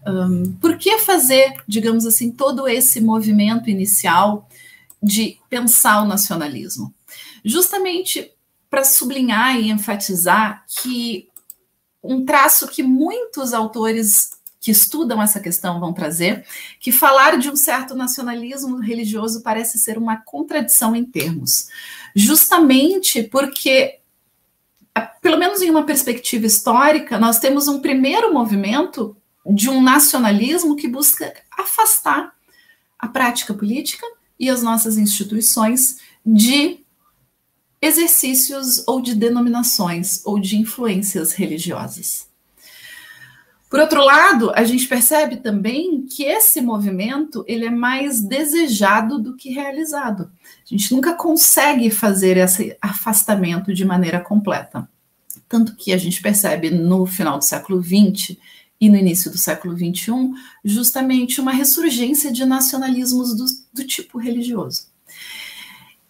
Um, 0.07 0.53
por 0.53 0.77
que 0.79 0.97
fazer, 0.97 1.53
digamos 1.67 2.07
assim, 2.07 2.31
todo 2.31 2.67
esse 2.67 2.99
movimento 2.99 3.69
inicial 3.69 4.48
de 5.01 5.37
pensar 5.49 6.01
o 6.01 6.07
nacionalismo. 6.07 6.93
Justamente 7.43 8.31
para 8.69 8.83
sublinhar 8.83 9.57
e 9.57 9.69
enfatizar 9.69 10.63
que 10.67 11.27
um 12.03 12.23
traço 12.23 12.67
que 12.67 12.83
muitos 12.83 13.53
autores 13.53 14.31
que 14.59 14.71
estudam 14.71 15.21
essa 15.21 15.39
questão 15.39 15.79
vão 15.79 15.93
trazer, 15.93 16.45
que 16.79 16.91
falar 16.91 17.37
de 17.37 17.49
um 17.49 17.55
certo 17.55 17.95
nacionalismo 17.95 18.77
religioso 18.77 19.41
parece 19.41 19.77
ser 19.77 19.97
uma 19.97 20.17
contradição 20.17 20.95
em 20.95 21.05
termos, 21.05 21.69
justamente 22.13 23.23
porque, 23.23 23.99
pelo 25.21 25.37
menos 25.37 25.61
em 25.61 25.69
uma 25.69 25.85
perspectiva 25.85 26.45
histórica, 26.45 27.17
nós 27.17 27.39
temos 27.39 27.67
um 27.67 27.79
primeiro 27.79 28.33
movimento 28.33 29.15
de 29.45 29.69
um 29.69 29.81
nacionalismo 29.81 30.75
que 30.75 30.87
busca 30.87 31.33
afastar 31.57 32.33
a 32.97 33.07
prática 33.07 33.53
política 33.53 34.05
e 34.39 34.49
as 34.49 34.63
nossas 34.63 34.97
instituições 34.97 35.99
de 36.25 36.79
exercícios 37.81 38.83
ou 38.87 39.01
de 39.01 39.15
denominações 39.15 40.21
ou 40.25 40.39
de 40.39 40.57
influências 40.57 41.33
religiosas. 41.33 42.27
Por 43.69 43.79
outro 43.79 44.03
lado, 44.03 44.51
a 44.55 44.63
gente 44.63 44.87
percebe 44.87 45.37
também 45.37 46.01
que 46.01 46.23
esse 46.23 46.59
movimento 46.59 47.45
ele 47.47 47.65
é 47.65 47.69
mais 47.69 48.19
desejado 48.19 49.19
do 49.19 49.35
que 49.35 49.51
realizado. 49.51 50.31
A 50.43 50.75
gente 50.75 50.91
nunca 50.91 51.13
consegue 51.13 51.91
fazer 51.91 52.37
esse 52.37 52.75
afastamento 52.81 53.71
de 53.71 53.85
maneira 53.85 54.19
completa. 54.19 54.89
Tanto 55.47 55.75
que 55.75 55.93
a 55.93 55.97
gente 55.97 56.19
percebe 56.19 56.71
no 56.71 57.05
final 57.05 57.37
do 57.37 57.45
século 57.45 57.81
XX 57.81 58.37
e 58.79 58.89
no 58.89 58.95
início 58.95 59.29
do 59.29 59.37
século 59.37 59.75
XXI, 59.77 60.31
justamente 60.63 61.41
uma 61.41 61.51
ressurgência 61.51 62.31
de 62.31 62.45
nacionalismos 62.45 63.35
do, 63.35 63.45
do 63.73 63.85
tipo 63.85 64.17
religioso. 64.17 64.87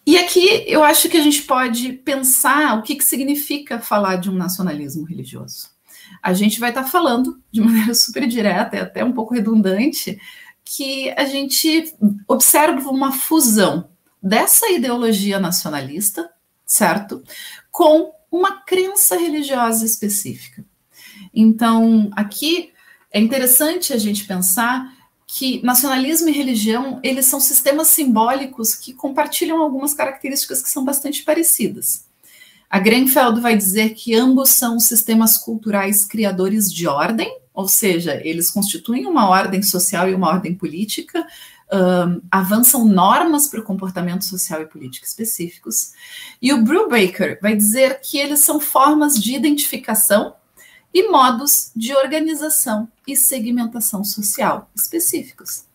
E 0.06 0.18
aqui 0.18 0.64
eu 0.68 0.84
acho 0.84 1.10
que 1.10 1.18
a 1.18 1.22
gente 1.22 1.44
pode 1.44 1.94
pensar 1.94 2.78
o 2.78 2.82
que, 2.82 2.96
que 2.96 3.04
significa 3.04 3.80
falar 3.80 4.16
de 4.16 4.30
um 4.30 4.34
nacionalismo 4.34 5.04
religioso. 5.04 5.70
A 6.22 6.34
gente 6.34 6.60
vai 6.60 6.70
estar 6.70 6.84
falando 6.84 7.40
de 7.52 7.62
maneira 7.62 7.94
super 7.94 8.28
direta 8.28 8.76
e 8.76 8.80
até 8.80 9.04
um 9.04 9.14
pouco 9.14 9.34
redundante 9.34 10.20
que 10.64 11.10
a 11.12 11.26
gente 11.26 11.94
observa 12.28 12.90
uma 12.90 13.12
fusão 13.12 13.90
dessa 14.22 14.70
ideologia 14.70 15.40
nacionalista, 15.40 16.30
certo? 16.66 17.24
Com 17.72 18.12
uma 18.32 18.62
crença 18.62 19.16
religiosa 19.18 19.86
específica. 19.86 20.64
Então, 21.34 22.10
aqui 22.14 22.72
é 23.12 23.20
interessante 23.20 23.94
a 23.94 23.98
gente 23.98 24.26
pensar 24.26 24.94
que 25.26 25.64
nacionalismo 25.64 26.30
e 26.30 26.32
religião, 26.32 27.00
eles 27.04 27.26
são 27.26 27.40
sistemas 27.40 27.88
simbólicos 27.88 28.74
que 28.74 28.94
compartilham 28.94 29.62
algumas 29.62 29.94
características 29.94 30.62
que 30.62 30.70
são 30.70 30.84
bastante 30.84 31.24
parecidas. 31.24 32.06
A 32.70 32.80
Grenfeld 32.80 33.40
vai 33.40 33.56
dizer 33.56 33.96
que 33.96 34.16
ambos 34.16 34.50
são 34.50 34.80
sistemas 34.80 35.38
culturais 35.38 36.06
criadores 36.06 36.72
de 36.72 36.88
ordem, 36.88 37.32
ou 37.54 37.68
seja, 37.68 38.20
eles 38.24 38.50
constituem 38.50 39.06
uma 39.06 39.30
ordem 39.30 39.62
social 39.62 40.10
e 40.10 40.16
uma 40.16 40.30
ordem 40.30 40.56
política, 40.56 41.26
um, 41.72 42.22
avançam 42.32 42.86
normas 42.86 43.48
para 43.48 43.60
o 43.60 43.64
comportamento 43.64 44.26
social 44.26 44.62
e 44.62 44.66
político 44.66 45.06
específicos. 45.06 45.94
E 46.42 46.52
o 46.52 46.64
Brubaker 46.64 47.40
vai 47.42 47.56
dizer 47.56 48.00
que 48.02 48.18
eles 48.18 48.40
são 48.40 48.60
formas 48.60 49.16
de 49.16 49.36
identificação 49.36 50.34
e 50.94 51.10
modos 51.10 51.72
de 51.76 51.94
organização 51.96 52.88
e 53.08 53.16
segmentação 53.16 54.04
social 54.04 54.70
específicos. 54.76 55.66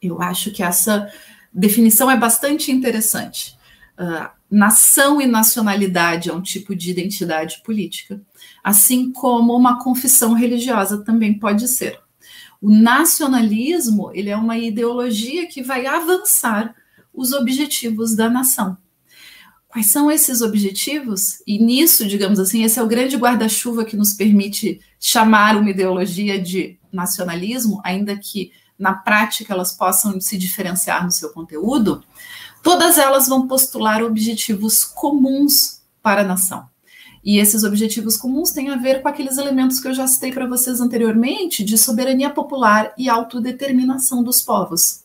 Eu 0.00 0.22
acho 0.22 0.50
que 0.50 0.62
essa 0.62 1.12
definição 1.52 2.10
é 2.10 2.16
bastante 2.16 2.70
interessante. 2.72 3.58
Uh, 3.98 4.28
nação 4.50 5.20
e 5.20 5.26
nacionalidade 5.26 6.30
é 6.30 6.32
um 6.32 6.40
tipo 6.40 6.74
de 6.74 6.90
identidade 6.90 7.60
política, 7.64 8.20
assim 8.62 9.12
como 9.12 9.54
uma 9.54 9.82
confissão 9.82 10.32
religiosa 10.32 11.04
também 11.04 11.38
pode 11.38 11.66
ser. 11.68 12.00
O 12.60 12.70
nacionalismo 12.70 14.10
ele 14.14 14.30
é 14.30 14.36
uma 14.36 14.56
ideologia 14.56 15.46
que 15.46 15.62
vai 15.62 15.86
avançar 15.86 16.74
os 17.12 17.32
objetivos 17.32 18.14
da 18.14 18.30
nação. 18.30 18.76
Quais 19.68 19.90
são 19.90 20.10
esses 20.10 20.40
objetivos? 20.40 21.42
E 21.46 21.58
nisso, 21.62 22.06
digamos 22.06 22.38
assim, 22.38 22.64
esse 22.64 22.78
é 22.78 22.82
o 22.82 22.88
grande 22.88 23.16
guarda-chuva 23.16 23.84
que 23.84 23.96
nos 23.96 24.14
permite 24.14 24.80
chamar 24.98 25.56
uma 25.56 25.68
ideologia 25.68 26.40
de 26.40 26.78
nacionalismo, 26.90 27.80
ainda 27.84 28.16
que 28.16 28.50
na 28.78 28.94
prática 28.94 29.52
elas 29.52 29.72
possam 29.72 30.18
se 30.20 30.38
diferenciar 30.38 31.04
no 31.04 31.10
seu 31.10 31.30
conteúdo. 31.30 32.02
Todas 32.62 32.96
elas 32.96 33.28
vão 33.28 33.46
postular 33.46 34.02
objetivos 34.02 34.84
comuns 34.84 35.82
para 36.02 36.22
a 36.22 36.24
nação. 36.24 36.66
E 37.22 37.38
esses 37.38 37.62
objetivos 37.62 38.16
comuns 38.16 38.52
têm 38.52 38.70
a 38.70 38.76
ver 38.76 39.02
com 39.02 39.08
aqueles 39.08 39.36
elementos 39.36 39.80
que 39.80 39.88
eu 39.88 39.92
já 39.92 40.06
citei 40.06 40.32
para 40.32 40.46
vocês 40.46 40.80
anteriormente, 40.80 41.62
de 41.62 41.76
soberania 41.76 42.30
popular 42.30 42.94
e 42.96 43.08
autodeterminação 43.08 44.22
dos 44.22 44.40
povos. 44.40 45.04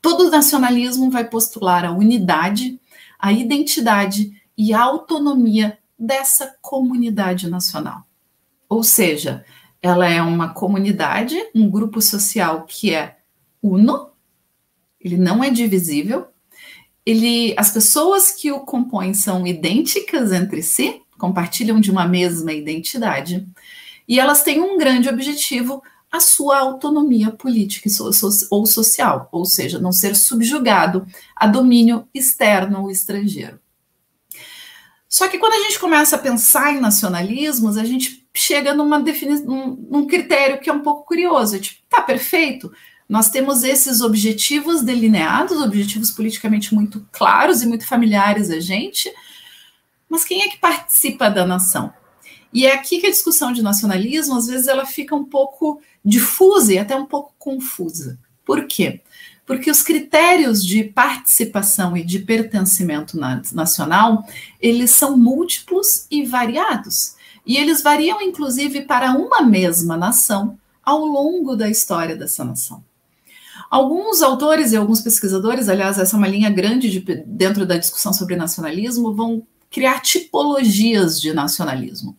Todo 0.00 0.30
nacionalismo 0.30 1.10
vai 1.10 1.28
postular 1.28 1.84
a 1.84 1.92
unidade, 1.92 2.80
a 3.22 3.32
identidade 3.32 4.32
e 4.58 4.74
a 4.74 4.82
autonomia 4.82 5.78
dessa 5.96 6.56
comunidade 6.60 7.48
nacional. 7.48 8.02
Ou 8.68 8.82
seja, 8.82 9.44
ela 9.80 10.08
é 10.08 10.20
uma 10.20 10.52
comunidade, 10.52 11.36
um 11.54 11.70
grupo 11.70 12.02
social 12.02 12.64
que 12.66 12.92
é 12.92 13.18
uno, 13.62 14.10
ele 15.00 15.16
não 15.16 15.42
é 15.42 15.50
divisível, 15.50 16.26
ele, 17.06 17.54
as 17.56 17.70
pessoas 17.70 18.32
que 18.32 18.50
o 18.50 18.60
compõem 18.60 19.14
são 19.14 19.46
idênticas 19.46 20.32
entre 20.32 20.62
si, 20.62 21.00
compartilham 21.16 21.80
de 21.80 21.90
uma 21.90 22.06
mesma 22.06 22.52
identidade, 22.52 23.46
e 24.08 24.18
elas 24.18 24.42
têm 24.42 24.60
um 24.60 24.76
grande 24.76 25.08
objetivo, 25.08 25.80
a 26.12 26.20
sua 26.20 26.58
autonomia 26.58 27.30
política 27.30 27.88
ou 28.50 28.66
social, 28.66 29.30
ou 29.32 29.46
seja, 29.46 29.78
não 29.78 29.90
ser 29.90 30.14
subjugado 30.14 31.06
a 31.34 31.46
domínio 31.46 32.06
externo 32.12 32.82
ou 32.82 32.90
estrangeiro. 32.90 33.58
Só 35.08 35.26
que 35.26 35.38
quando 35.38 35.54
a 35.54 35.64
gente 35.64 35.80
começa 35.80 36.16
a 36.16 36.18
pensar 36.18 36.74
em 36.74 36.80
nacionalismos, 36.80 37.78
a 37.78 37.84
gente 37.84 38.26
chega 38.34 38.74
numa 38.74 39.00
definição, 39.00 39.46
num, 39.46 39.86
num 39.90 40.06
critério 40.06 40.60
que 40.60 40.68
é 40.68 40.72
um 40.72 40.80
pouco 40.80 41.06
curioso, 41.06 41.56
é 41.56 41.58
tipo, 41.58 41.80
tá 41.88 42.02
perfeito, 42.02 42.70
nós 43.08 43.30
temos 43.30 43.62
esses 43.62 44.00
objetivos 44.00 44.82
delineados, 44.82 45.60
objetivos 45.60 46.10
politicamente 46.10 46.74
muito 46.74 47.06
claros 47.10 47.62
e 47.62 47.66
muito 47.66 47.86
familiares 47.86 48.50
a 48.50 48.60
gente, 48.60 49.12
mas 50.08 50.24
quem 50.24 50.42
é 50.42 50.48
que 50.48 50.58
participa 50.58 51.30
da 51.30 51.46
nação? 51.46 51.92
E 52.52 52.66
é 52.66 52.74
aqui 52.74 53.00
que 53.00 53.06
a 53.06 53.10
discussão 53.10 53.52
de 53.52 53.62
nacionalismo, 53.62 54.36
às 54.36 54.46
vezes, 54.46 54.68
ela 54.68 54.84
fica 54.84 55.14
um 55.14 55.24
pouco 55.24 55.80
difusa 56.04 56.74
e 56.74 56.78
até 56.78 56.94
um 56.94 57.06
pouco 57.06 57.32
confusa. 57.38 58.18
Por 58.44 58.66
quê? 58.66 59.00
Porque 59.46 59.70
os 59.70 59.82
critérios 59.82 60.64
de 60.64 60.84
participação 60.84 61.96
e 61.96 62.04
de 62.04 62.18
pertencimento 62.20 63.18
nacional, 63.52 64.24
eles 64.60 64.90
são 64.90 65.16
múltiplos 65.16 66.06
e 66.10 66.24
variados. 66.24 67.16
E 67.46 67.56
eles 67.56 67.82
variam, 67.82 68.20
inclusive, 68.20 68.82
para 68.82 69.12
uma 69.12 69.42
mesma 69.42 69.96
nação 69.96 70.58
ao 70.84 71.04
longo 71.04 71.56
da 71.56 71.68
história 71.68 72.14
dessa 72.14 72.44
nação. 72.44 72.84
Alguns 73.70 74.20
autores 74.20 74.72
e 74.72 74.76
alguns 74.76 75.00
pesquisadores, 75.00 75.68
aliás, 75.68 75.98
essa 75.98 76.14
é 76.14 76.18
uma 76.18 76.28
linha 76.28 76.50
grande 76.50 76.90
de, 76.90 77.00
dentro 77.26 77.64
da 77.64 77.78
discussão 77.78 78.12
sobre 78.12 78.36
nacionalismo, 78.36 79.14
vão 79.14 79.46
criar 79.72 80.00
tipologias 80.00 81.20
de 81.20 81.32
nacionalismo. 81.32 82.16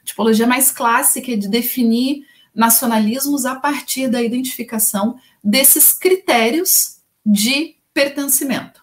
A 0.00 0.04
tipologia 0.04 0.46
mais 0.46 0.70
clássica 0.70 1.32
é 1.32 1.36
de 1.36 1.48
definir 1.48 2.24
nacionalismos 2.54 3.44
a 3.44 3.56
partir 3.56 4.08
da 4.08 4.22
identificação 4.22 5.16
desses 5.42 5.92
critérios 5.92 6.98
de 7.24 7.74
pertencimento. 7.92 8.82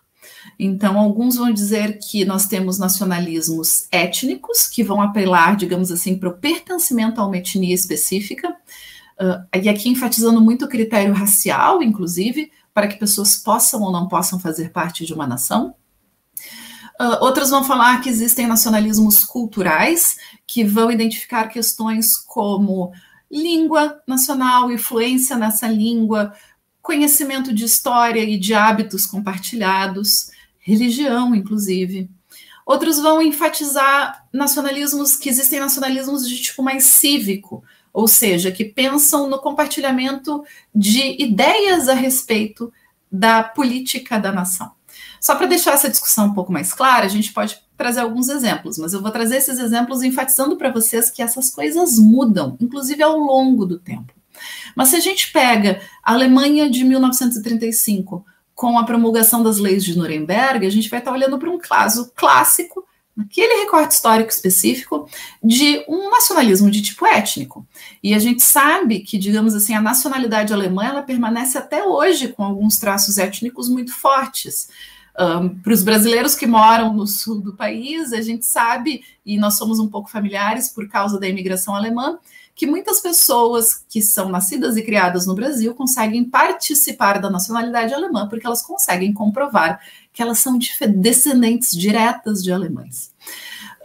Então, 0.58 1.00
alguns 1.00 1.38
vão 1.38 1.52
dizer 1.54 2.00
que 2.00 2.26
nós 2.26 2.46
temos 2.46 2.78
nacionalismos 2.78 3.88
étnicos, 3.92 4.68
que 4.68 4.84
vão 4.84 5.02
apelar, 5.02 5.56
digamos 5.56 5.90
assim, 5.92 6.18
para 6.18 6.30
o 6.30 6.38
pertencimento 6.38 7.22
a 7.22 7.26
uma 7.26 7.38
etnia 7.38 7.74
específica, 7.74 8.50
uh, 8.50 9.58
e 9.58 9.70
aqui 9.70 9.88
enfatizando 9.88 10.42
muito 10.42 10.66
o 10.66 10.70
critério 10.70 11.14
racial, 11.14 11.82
inclusive, 11.82 12.52
para 12.74 12.88
que 12.88 13.00
pessoas 13.00 13.38
possam 13.38 13.82
ou 13.82 13.92
não 13.92 14.08
possam 14.08 14.38
fazer 14.40 14.72
parte 14.72 15.06
de 15.06 15.14
uma 15.14 15.26
nação. 15.26 15.74
Uh, 17.02 17.50
vão 17.50 17.64
falar 17.64 18.02
que 18.02 18.10
existem 18.10 18.46
nacionalismos 18.46 19.24
culturais, 19.24 20.18
que 20.46 20.66
vão 20.66 20.92
identificar 20.92 21.48
questões 21.48 22.18
como 22.18 22.92
língua 23.32 24.02
nacional, 24.06 24.70
influência 24.70 25.38
nessa 25.38 25.68
língua, 25.68 26.34
conhecimento 26.82 27.54
de 27.54 27.64
história 27.64 28.22
e 28.22 28.38
de 28.38 28.54
hábitos 28.54 29.06
compartilhados, 29.06 30.32
religião, 30.58 31.34
inclusive. 31.34 32.10
Outros 32.66 33.00
vão 33.00 33.22
enfatizar 33.22 34.28
nacionalismos 34.34 35.16
que 35.16 35.30
existem 35.30 35.60
nacionalismos 35.60 36.28
de 36.28 36.42
tipo 36.42 36.62
mais 36.62 36.84
cívico, 36.84 37.64
ou 37.94 38.08
seja, 38.08 38.52
que 38.52 38.66
pensam 38.66 39.30
no 39.30 39.40
compartilhamento 39.40 40.44
de 40.74 41.22
ideias 41.22 41.88
a 41.88 41.94
respeito 41.94 42.72
da 43.12 43.42
política 43.42 44.20
da 44.20 44.32
nação. 44.32 44.79
Só 45.20 45.36
para 45.36 45.48
deixar 45.48 45.74
essa 45.74 45.90
discussão 45.90 46.28
um 46.28 46.34
pouco 46.34 46.52
mais 46.52 46.74
clara, 46.74 47.06
a 47.06 47.10
gente 47.10 47.34
pode 47.34 47.60
trazer 47.78 48.02
alguns 48.02 48.30
exemplos, 48.30 48.78
mas 48.78 48.94
eu 48.94 49.02
vou 49.02 49.12
trazer 49.12 49.38
esses 49.38 49.60
exemplos 49.60 50.04
enfatizando 50.04 50.58
para 50.58 50.72
vocês 50.72 51.10
que 51.10 51.22
essas 51.22 51.50
coisas 51.50 51.98
mudam, 51.98 52.58
inclusive 52.60 53.02
ao 53.02 53.18
longo 53.18 53.66
do 53.66 53.80
tempo. 53.80 54.14
Mas 54.76 54.90
se 54.90 54.96
a 54.96 55.00
gente 55.00 55.32
pega 55.32 55.82
a 56.04 56.14
Alemanha 56.14 56.70
de 56.70 56.84
1935 56.84 58.26
com 58.54 58.78
a 58.78 58.84
promulgação 58.84 59.42
das 59.42 59.58
leis 59.58 59.84
de 59.84 59.98
Nuremberg, 59.98 60.66
a 60.66 60.70
gente 60.70 60.90
vai 60.90 61.00
estar 61.00 61.12
olhando 61.12 61.38
para 61.38 61.50
um 61.50 61.58
caso 61.58 62.12
clássico, 62.16 62.86
naquele 63.16 63.64
recorte 63.64 63.96
histórico 63.96 64.30
específico, 64.30 65.10
de 65.44 65.84
um 65.90 66.10
nacionalismo 66.10 66.72
de 66.72 66.82
tipo 66.82 67.06
étnico. 67.06 67.68
E 68.02 68.14
a 68.14 68.20
gente 68.20 68.42
sabe 68.42 69.00
que, 69.00 69.18
digamos 69.18 69.54
assim, 69.56 69.74
a 69.74 69.82
nacionalidade 69.82 70.54
alemã 70.54 70.86
ela 70.86 71.02
permanece 71.02 71.58
até 71.58 71.84
hoje 71.84 72.30
com 72.30 72.44
alguns 72.44 72.78
traços 72.78 73.18
étnicos 73.18 73.68
muito 73.68 73.94
fortes. 73.94 74.70
Um, 75.20 75.50
para 75.50 75.74
os 75.74 75.84
brasileiros 75.84 76.34
que 76.34 76.48
moram 76.48 76.94
no 76.94 77.06
sul 77.06 77.42
do 77.42 77.54
país, 77.54 78.14
a 78.14 78.22
gente 78.22 78.46
sabe, 78.46 79.04
e 79.26 79.38
nós 79.38 79.58
somos 79.58 79.78
um 79.78 79.90
pouco 79.90 80.10
familiares 80.10 80.70
por 80.70 80.88
causa 80.88 81.20
da 81.20 81.28
imigração 81.28 81.76
alemã, 81.76 82.18
que 82.56 82.66
muitas 82.66 83.02
pessoas 83.02 83.84
que 83.90 84.02
são 84.02 84.30
nascidas 84.30 84.78
e 84.78 84.82
criadas 84.82 85.28
no 85.28 85.36
Brasil 85.36 85.76
conseguem 85.76 86.24
participar 86.24 87.20
da 87.20 87.30
nacionalidade 87.30 87.94
alemã 87.94 88.28
porque 88.30 88.46
elas 88.46 88.62
conseguem 88.62 89.14
comprovar 89.14 89.82
que 90.14 90.22
elas 90.22 90.40
são 90.40 90.58
descendentes 90.96 91.72
diretas 91.72 92.42
de 92.42 92.52
alemães. 92.54 93.14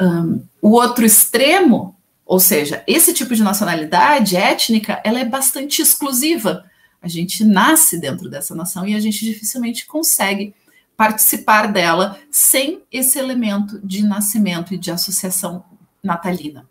Um, 0.01 0.40
o 0.62 0.70
outro 0.70 1.05
extremo, 1.05 1.97
ou 2.25 2.38
seja, 2.38 2.85
esse 2.87 3.12
tipo 3.12 3.35
de 3.35 3.42
nacionalidade 3.42 4.37
étnica, 4.37 5.01
ela 5.05 5.18
é 5.18 5.25
bastante 5.25 5.83
exclusiva. 5.83 6.64
A 7.03 7.09
gente 7.09 7.44
nasce 7.44 7.99
dentro 7.99 8.31
dessa 8.31 8.55
nação 8.55 8.87
e 8.87 8.94
a 8.94 9.01
gente 9.01 9.25
dificilmente 9.25 9.85
consegue 9.87 10.55
participar 10.96 11.72
dela 11.72 12.18
sem 12.30 12.83
esse 12.90 13.18
elemento 13.18 13.80
de 13.85 14.02
nascimento 14.04 14.74
e 14.74 14.78
de 14.78 14.90
associação 14.90 15.64
natalina. 16.02 16.68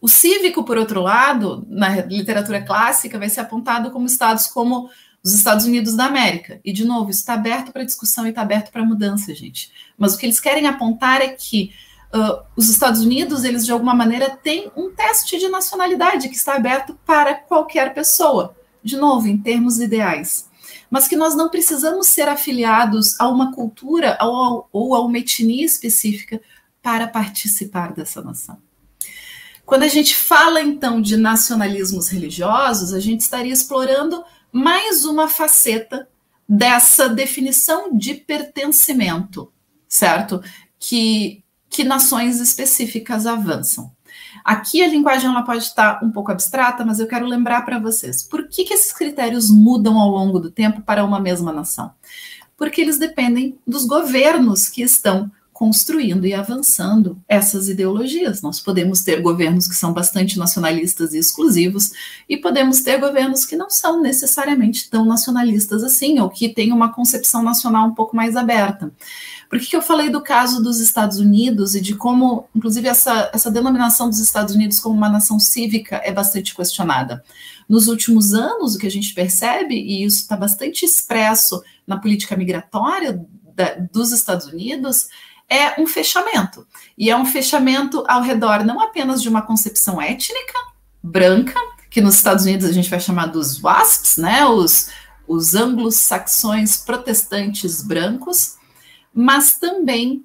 O 0.00 0.08
cívico, 0.08 0.64
por 0.64 0.76
outro 0.76 1.00
lado, 1.00 1.64
na 1.68 1.88
literatura 2.02 2.62
clássica, 2.62 3.18
vai 3.18 3.28
ser 3.28 3.40
apontado 3.40 3.90
como 3.90 4.06
estados 4.06 4.46
como 4.46 4.90
os 5.24 5.32
Estados 5.32 5.64
Unidos 5.64 5.96
da 5.96 6.04
América. 6.04 6.60
E, 6.62 6.72
de 6.72 6.84
novo, 6.84 7.10
isso 7.10 7.20
está 7.20 7.32
aberto 7.32 7.72
para 7.72 7.84
discussão 7.84 8.26
e 8.26 8.28
está 8.28 8.42
aberto 8.42 8.70
para 8.70 8.84
mudança, 8.84 9.34
gente. 9.34 9.72
Mas 9.96 10.14
o 10.14 10.18
que 10.18 10.26
eles 10.26 10.38
querem 10.38 10.66
apontar 10.66 11.22
é 11.22 11.28
que 11.28 11.72
uh, 12.14 12.44
os 12.54 12.68
Estados 12.68 13.00
Unidos, 13.00 13.44
eles 13.44 13.64
de 13.64 13.72
alguma 13.72 13.94
maneira 13.94 14.28
têm 14.36 14.70
um 14.76 14.90
teste 14.90 15.38
de 15.38 15.48
nacionalidade 15.48 16.28
que 16.28 16.36
está 16.36 16.56
aberto 16.56 16.98
para 17.06 17.34
qualquer 17.34 17.94
pessoa 17.94 18.54
de 18.84 18.98
novo, 18.98 19.26
em 19.26 19.38
termos 19.38 19.80
ideais, 19.80 20.46
mas 20.94 21.08
que 21.08 21.16
nós 21.16 21.34
não 21.34 21.48
precisamos 21.48 22.06
ser 22.06 22.28
afiliados 22.28 23.18
a 23.18 23.28
uma 23.28 23.52
cultura 23.52 24.16
ou, 24.22 24.68
ou 24.72 24.94
a 24.94 25.00
uma 25.00 25.18
etnia 25.18 25.66
específica 25.66 26.40
para 26.80 27.08
participar 27.08 27.92
dessa 27.92 28.22
nação. 28.22 28.58
Quando 29.66 29.82
a 29.82 29.88
gente 29.88 30.14
fala 30.14 30.62
então 30.62 31.02
de 31.02 31.16
nacionalismos 31.16 32.06
religiosos, 32.06 32.94
a 32.94 33.00
gente 33.00 33.22
estaria 33.22 33.52
explorando 33.52 34.24
mais 34.52 35.04
uma 35.04 35.26
faceta 35.26 36.08
dessa 36.48 37.08
definição 37.08 37.98
de 37.98 38.14
pertencimento, 38.14 39.52
certo? 39.88 40.40
Que, 40.78 41.42
que 41.68 41.82
nações 41.82 42.38
específicas 42.38 43.26
avançam. 43.26 43.90
Aqui 44.44 44.82
a 44.82 44.88
linguagem 44.88 45.30
ela 45.30 45.42
pode 45.42 45.62
estar 45.62 46.04
um 46.04 46.10
pouco 46.10 46.30
abstrata, 46.30 46.84
mas 46.84 47.00
eu 47.00 47.06
quero 47.06 47.24
lembrar 47.26 47.64
para 47.64 47.78
vocês 47.78 48.22
por 48.22 48.46
que, 48.46 48.64
que 48.64 48.74
esses 48.74 48.92
critérios 48.92 49.50
mudam 49.50 49.98
ao 49.98 50.10
longo 50.10 50.38
do 50.38 50.50
tempo 50.50 50.82
para 50.82 51.04
uma 51.04 51.18
mesma 51.18 51.50
nação. 51.50 51.90
Porque 52.54 52.82
eles 52.82 52.98
dependem 52.98 53.58
dos 53.66 53.86
governos 53.86 54.68
que 54.68 54.82
estão 54.82 55.30
construindo 55.54 56.26
e 56.26 56.34
avançando 56.34 57.16
essas 57.28 57.68
ideologias. 57.68 58.42
Nós 58.42 58.58
podemos 58.58 59.02
ter 59.02 59.22
governos 59.22 59.68
que 59.68 59.76
são 59.76 59.92
bastante 59.92 60.36
nacionalistas 60.36 61.14
e 61.14 61.18
exclusivos, 61.18 61.92
e 62.28 62.36
podemos 62.36 62.82
ter 62.82 62.98
governos 62.98 63.46
que 63.46 63.54
não 63.56 63.70
são 63.70 64.02
necessariamente 64.02 64.90
tão 64.90 65.06
nacionalistas 65.06 65.84
assim, 65.84 66.18
ou 66.18 66.28
que 66.28 66.48
têm 66.48 66.72
uma 66.72 66.92
concepção 66.92 67.40
nacional 67.40 67.86
um 67.86 67.94
pouco 67.94 68.16
mais 68.16 68.36
aberta. 68.36 68.92
Por 69.48 69.58
que, 69.58 69.66
que 69.66 69.76
eu 69.76 69.82
falei 69.82 70.10
do 70.10 70.20
caso 70.20 70.62
dos 70.62 70.80
Estados 70.80 71.18
Unidos 71.18 71.74
e 71.74 71.80
de 71.80 71.94
como, 71.94 72.48
inclusive, 72.54 72.88
essa, 72.88 73.30
essa 73.32 73.50
denominação 73.50 74.08
dos 74.08 74.18
Estados 74.18 74.54
Unidos 74.54 74.80
como 74.80 74.96
uma 74.96 75.08
nação 75.08 75.38
cívica 75.38 76.00
é 76.04 76.12
bastante 76.12 76.54
questionada? 76.54 77.22
Nos 77.68 77.88
últimos 77.88 78.34
anos, 78.34 78.74
o 78.74 78.78
que 78.78 78.86
a 78.86 78.90
gente 78.90 79.14
percebe, 79.14 79.74
e 79.74 80.04
isso 80.04 80.22
está 80.22 80.36
bastante 80.36 80.84
expresso 80.84 81.62
na 81.86 81.98
política 81.98 82.36
migratória 82.36 83.24
da, 83.54 83.74
dos 83.92 84.12
Estados 84.12 84.46
Unidos, 84.46 85.08
é 85.48 85.80
um 85.80 85.86
fechamento. 85.86 86.66
E 86.96 87.10
é 87.10 87.16
um 87.16 87.24
fechamento 87.24 88.04
ao 88.08 88.22
redor 88.22 88.64
não 88.64 88.80
apenas 88.80 89.22
de 89.22 89.28
uma 89.28 89.42
concepção 89.42 90.00
étnica 90.00 90.58
branca, 91.02 91.58
que 91.90 92.00
nos 92.00 92.16
Estados 92.16 92.44
Unidos 92.44 92.68
a 92.68 92.72
gente 92.72 92.90
vai 92.90 92.98
chamar 92.98 93.26
dos 93.26 93.62
WASPs, 93.62 94.16
né, 94.16 94.44
os, 94.46 94.88
os 95.28 95.54
anglo-saxões 95.54 96.76
protestantes 96.76 97.82
brancos, 97.82 98.56
mas 99.14 99.58
também 99.58 100.24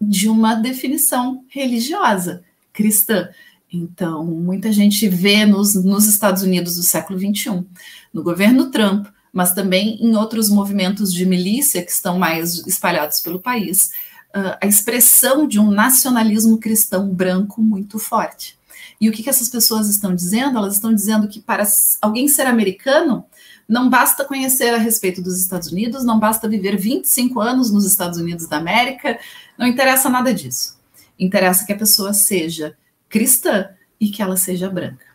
de 0.00 0.28
uma 0.28 0.54
definição 0.54 1.44
religiosa 1.48 2.42
cristã. 2.72 3.28
Então, 3.72 4.24
muita 4.24 4.70
gente 4.70 5.08
vê 5.08 5.46
nos, 5.46 5.74
nos 5.74 6.06
Estados 6.06 6.42
Unidos 6.42 6.76
do 6.76 6.82
século 6.82 7.18
XXI, 7.18 7.64
no 8.12 8.22
governo 8.22 8.70
Trump, 8.70 9.06
mas 9.32 9.54
também 9.54 9.96
em 10.00 10.14
outros 10.14 10.50
movimentos 10.50 11.12
de 11.12 11.24
milícia 11.24 11.82
que 11.82 11.90
estão 11.90 12.18
mais 12.18 12.66
espalhados 12.66 13.20
pelo 13.20 13.40
país, 13.40 13.90
uh, 14.36 14.58
a 14.60 14.66
expressão 14.66 15.46
de 15.46 15.58
um 15.58 15.70
nacionalismo 15.70 16.58
cristão 16.58 17.08
branco 17.08 17.62
muito 17.62 17.98
forte. 17.98 18.58
E 19.00 19.08
o 19.08 19.12
que, 19.12 19.22
que 19.22 19.30
essas 19.30 19.48
pessoas 19.48 19.88
estão 19.88 20.14
dizendo? 20.14 20.58
Elas 20.58 20.74
estão 20.74 20.94
dizendo 20.94 21.26
que 21.26 21.40
para 21.40 21.64
alguém 22.00 22.28
ser 22.28 22.46
americano, 22.46 23.24
não 23.68 23.88
basta 23.88 24.24
conhecer 24.24 24.74
a 24.74 24.78
respeito 24.78 25.22
dos 25.22 25.40
Estados 25.40 25.68
Unidos, 25.68 26.04
não 26.04 26.18
basta 26.18 26.48
viver 26.48 26.76
25 26.76 27.40
anos 27.40 27.70
nos 27.70 27.84
Estados 27.84 28.18
Unidos 28.18 28.46
da 28.46 28.58
América, 28.58 29.18
não 29.58 29.66
interessa 29.66 30.08
nada 30.08 30.32
disso. 30.32 30.76
Interessa 31.18 31.64
que 31.64 31.72
a 31.72 31.78
pessoa 31.78 32.12
seja 32.12 32.76
cristã 33.08 33.68
e 34.00 34.10
que 34.10 34.22
ela 34.22 34.36
seja 34.36 34.68
branca. 34.68 35.06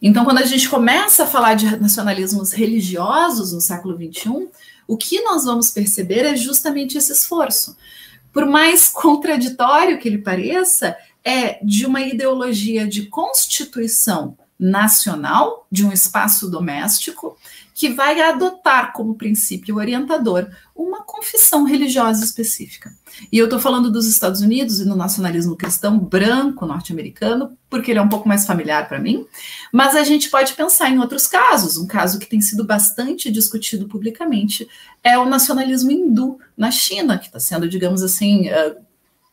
Então, 0.00 0.24
quando 0.24 0.38
a 0.38 0.46
gente 0.46 0.68
começa 0.68 1.24
a 1.24 1.26
falar 1.26 1.54
de 1.54 1.76
nacionalismos 1.76 2.52
religiosos 2.52 3.52
no 3.52 3.60
século 3.60 3.96
XXI, 3.96 4.48
o 4.86 4.96
que 4.96 5.20
nós 5.22 5.44
vamos 5.44 5.70
perceber 5.70 6.24
é 6.24 6.36
justamente 6.36 6.98
esse 6.98 7.12
esforço. 7.12 7.76
Por 8.32 8.46
mais 8.46 8.88
contraditório 8.88 9.98
que 9.98 10.08
ele 10.08 10.18
pareça, 10.18 10.96
é 11.24 11.58
de 11.64 11.86
uma 11.86 12.00
ideologia 12.00 12.86
de 12.86 13.06
constituição 13.06 14.36
nacional, 14.62 15.66
de 15.68 15.84
um 15.84 15.90
espaço 15.92 16.48
doméstico, 16.48 17.36
que 17.74 17.88
vai 17.88 18.20
adotar 18.20 18.92
como 18.92 19.16
princípio 19.16 19.76
orientador 19.76 20.48
uma 20.72 21.02
confissão 21.02 21.64
religiosa 21.64 22.24
específica. 22.24 22.94
E 23.32 23.38
eu 23.38 23.46
estou 23.46 23.58
falando 23.58 23.90
dos 23.90 24.06
Estados 24.06 24.40
Unidos 24.40 24.78
e 24.78 24.84
do 24.84 24.94
nacionalismo 24.94 25.56
cristão 25.56 25.98
branco 25.98 26.64
norte-americano, 26.64 27.58
porque 27.68 27.90
ele 27.90 27.98
é 27.98 28.02
um 28.02 28.08
pouco 28.08 28.28
mais 28.28 28.46
familiar 28.46 28.88
para 28.88 29.00
mim, 29.00 29.26
mas 29.72 29.96
a 29.96 30.04
gente 30.04 30.30
pode 30.30 30.52
pensar 30.52 30.90
em 30.90 31.00
outros 31.00 31.26
casos. 31.26 31.76
Um 31.76 31.86
caso 31.88 32.20
que 32.20 32.26
tem 32.26 32.40
sido 32.40 32.62
bastante 32.62 33.32
discutido 33.32 33.88
publicamente 33.88 34.68
é 35.02 35.18
o 35.18 35.26
nacionalismo 35.26 35.90
hindu 35.90 36.38
na 36.56 36.70
China, 36.70 37.18
que 37.18 37.26
está 37.26 37.40
sendo, 37.40 37.68
digamos 37.68 38.00
assim, 38.00 38.48
eh, 38.48 38.76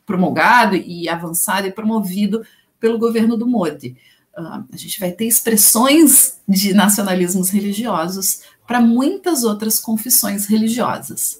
promulgado 0.07 0.75
e 0.75 1.07
avançado 1.07 1.67
e 1.67 1.71
promovido 1.71 2.43
pelo 2.79 2.97
governo 2.97 3.37
do 3.37 3.45
Modi. 3.45 3.95
Uh, 4.39 4.65
a 4.71 4.77
gente 4.77 4.99
vai 4.99 5.11
ter 5.11 5.25
expressões 5.25 6.39
de 6.47 6.73
nacionalismos 6.73 7.49
religiosos 7.49 8.41
para 8.65 8.79
muitas 8.79 9.43
outras 9.43 9.79
confissões 9.79 10.45
religiosas. 10.45 11.37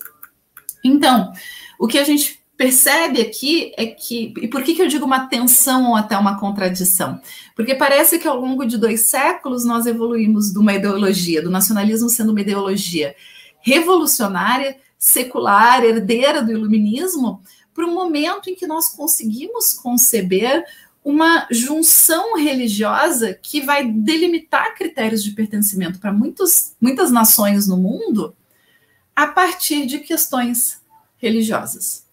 Então, 0.84 1.32
o 1.80 1.88
que 1.88 1.98
a 1.98 2.04
gente 2.04 2.40
percebe 2.58 3.22
aqui 3.22 3.72
é 3.78 3.86
que. 3.86 4.34
E 4.42 4.48
por 4.50 4.64
que, 4.64 4.76
que 4.76 4.82
eu 4.82 4.88
digo 4.88 5.06
uma 5.06 5.28
tensão 5.28 5.92
ou 5.92 5.96
até 5.96 6.18
uma 6.18 6.38
contradição? 6.38 7.22
Porque 7.56 7.74
parece 7.74 8.20
que 8.20 8.28
ao 8.28 8.38
longo 8.38 8.66
de 8.66 8.78
dois 8.78 9.10
séculos 9.10 9.64
nós 9.64 9.86
evoluímos 9.86 10.52
de 10.52 10.60
uma 10.60 10.74
ideologia, 10.74 11.42
do 11.42 11.50
nacionalismo 11.50 12.10
sendo 12.10 12.32
uma 12.32 12.42
ideologia 12.42 13.16
revolucionária, 13.62 14.78
secular, 14.98 15.86
herdeira 15.86 16.42
do 16.42 16.52
iluminismo, 16.52 17.42
para 17.74 17.86
um 17.86 17.94
momento 17.94 18.50
em 18.50 18.56
que 18.56 18.68
nós 18.68 18.90
conseguimos 18.90 19.74
conceber 19.74 20.66
uma 21.04 21.48
junção 21.50 22.38
religiosa 22.38 23.34
que 23.34 23.62
vai 23.62 23.90
delimitar 23.90 24.76
critérios 24.76 25.24
de 25.24 25.32
pertencimento 25.32 26.00
para 26.00 26.12
muitas 26.12 27.12
nações 27.12 27.68
no 27.68 27.78
mundo 27.78 28.36
a 29.16 29.28
partir 29.28 29.86
de 29.86 30.00
questões 30.00 30.80
religiosas. 31.18 32.06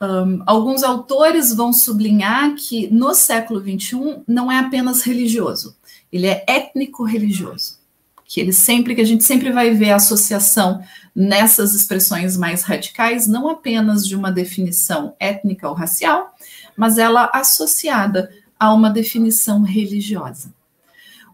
Um, 0.00 0.42
alguns 0.46 0.84
autores 0.84 1.52
vão 1.52 1.72
sublinhar 1.72 2.54
que 2.54 2.88
no 2.88 3.12
século 3.14 3.60
XXI 3.60 4.22
não 4.28 4.50
é 4.50 4.58
apenas 4.58 5.02
religioso, 5.02 5.76
ele 6.12 6.26
é 6.26 6.44
étnico-religioso. 6.46 7.78
Que 8.24 8.40
ele 8.40 8.52
sempre, 8.52 8.94
que 8.94 9.00
a 9.00 9.06
gente 9.06 9.24
sempre 9.24 9.50
vai 9.50 9.72
ver 9.72 9.90
a 9.90 9.96
associação 9.96 10.82
nessas 11.16 11.74
expressões 11.74 12.36
mais 12.36 12.62
radicais, 12.62 13.26
não 13.26 13.48
apenas 13.48 14.06
de 14.06 14.14
uma 14.14 14.30
definição 14.30 15.16
étnica 15.18 15.68
ou 15.68 15.74
racial, 15.74 16.34
mas 16.78 16.96
ela 16.96 17.28
associada 17.34 18.30
a 18.58 18.72
uma 18.72 18.88
definição 18.88 19.62
religiosa. 19.62 20.54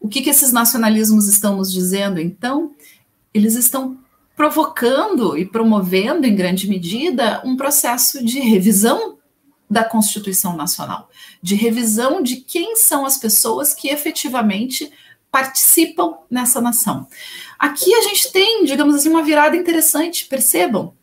O 0.00 0.08
que, 0.08 0.22
que 0.22 0.30
esses 0.30 0.52
nacionalismos 0.52 1.28
estão 1.28 1.56
nos 1.56 1.70
dizendo, 1.70 2.18
então? 2.18 2.72
Eles 3.32 3.54
estão 3.54 3.98
provocando 4.34 5.36
e 5.36 5.44
promovendo, 5.44 6.26
em 6.26 6.34
grande 6.34 6.68
medida, 6.68 7.42
um 7.44 7.56
processo 7.56 8.24
de 8.24 8.40
revisão 8.40 9.18
da 9.70 9.84
Constituição 9.84 10.56
Nacional, 10.56 11.10
de 11.42 11.54
revisão 11.54 12.22
de 12.22 12.36
quem 12.36 12.76
são 12.76 13.04
as 13.04 13.18
pessoas 13.18 13.74
que 13.74 13.88
efetivamente 13.88 14.90
participam 15.30 16.14
nessa 16.30 16.60
nação. 16.60 17.06
Aqui 17.58 17.94
a 17.94 18.02
gente 18.02 18.32
tem, 18.32 18.64
digamos 18.64 18.94
assim, 18.94 19.08
uma 19.08 19.22
virada 19.22 19.56
interessante, 19.56 20.26
percebam, 20.26 20.94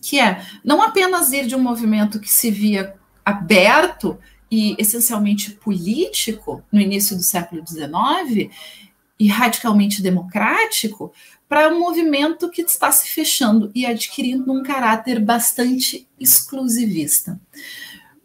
que 0.00 0.18
é 0.20 0.44
não 0.64 0.80
apenas 0.80 1.32
ir 1.32 1.46
de 1.46 1.54
um 1.54 1.60
movimento 1.60 2.20
que 2.20 2.30
se 2.30 2.50
via 2.50 2.94
aberto 3.24 4.18
e 4.50 4.76
essencialmente 4.78 5.52
político 5.52 6.62
no 6.70 6.80
início 6.80 7.16
do 7.16 7.22
século 7.22 7.62
XIX 7.66 8.50
e 9.18 9.28
radicalmente 9.28 10.02
democrático 10.02 11.12
para 11.48 11.68
um 11.68 11.78
movimento 11.78 12.50
que 12.50 12.62
está 12.62 12.90
se 12.90 13.08
fechando 13.08 13.70
e 13.74 13.86
adquirindo 13.86 14.52
um 14.52 14.62
caráter 14.62 15.20
bastante 15.20 16.08
exclusivista. 16.18 17.40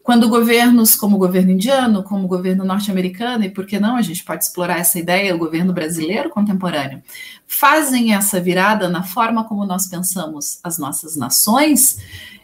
Quando 0.01 0.29
governos 0.29 0.95
como 0.95 1.17
o 1.17 1.19
governo 1.19 1.51
indiano, 1.51 2.01
como 2.01 2.23
o 2.23 2.27
governo 2.29 2.63
norte-americano, 2.63 3.43
e 3.43 3.49
por 3.49 3.65
que 3.65 3.77
não 3.77 3.97
a 3.97 4.01
gente 4.01 4.23
pode 4.23 4.45
explorar 4.45 4.79
essa 4.79 4.97
ideia, 4.97 5.35
o 5.35 5.37
governo 5.37 5.73
brasileiro 5.73 6.29
contemporâneo, 6.29 7.03
fazem 7.45 8.13
essa 8.13 8.39
virada 8.39 8.87
na 8.87 9.03
forma 9.03 9.43
como 9.43 9.65
nós 9.65 9.87
pensamos 9.87 10.61
as 10.63 10.77
nossas 10.77 11.17
nações, 11.17 11.97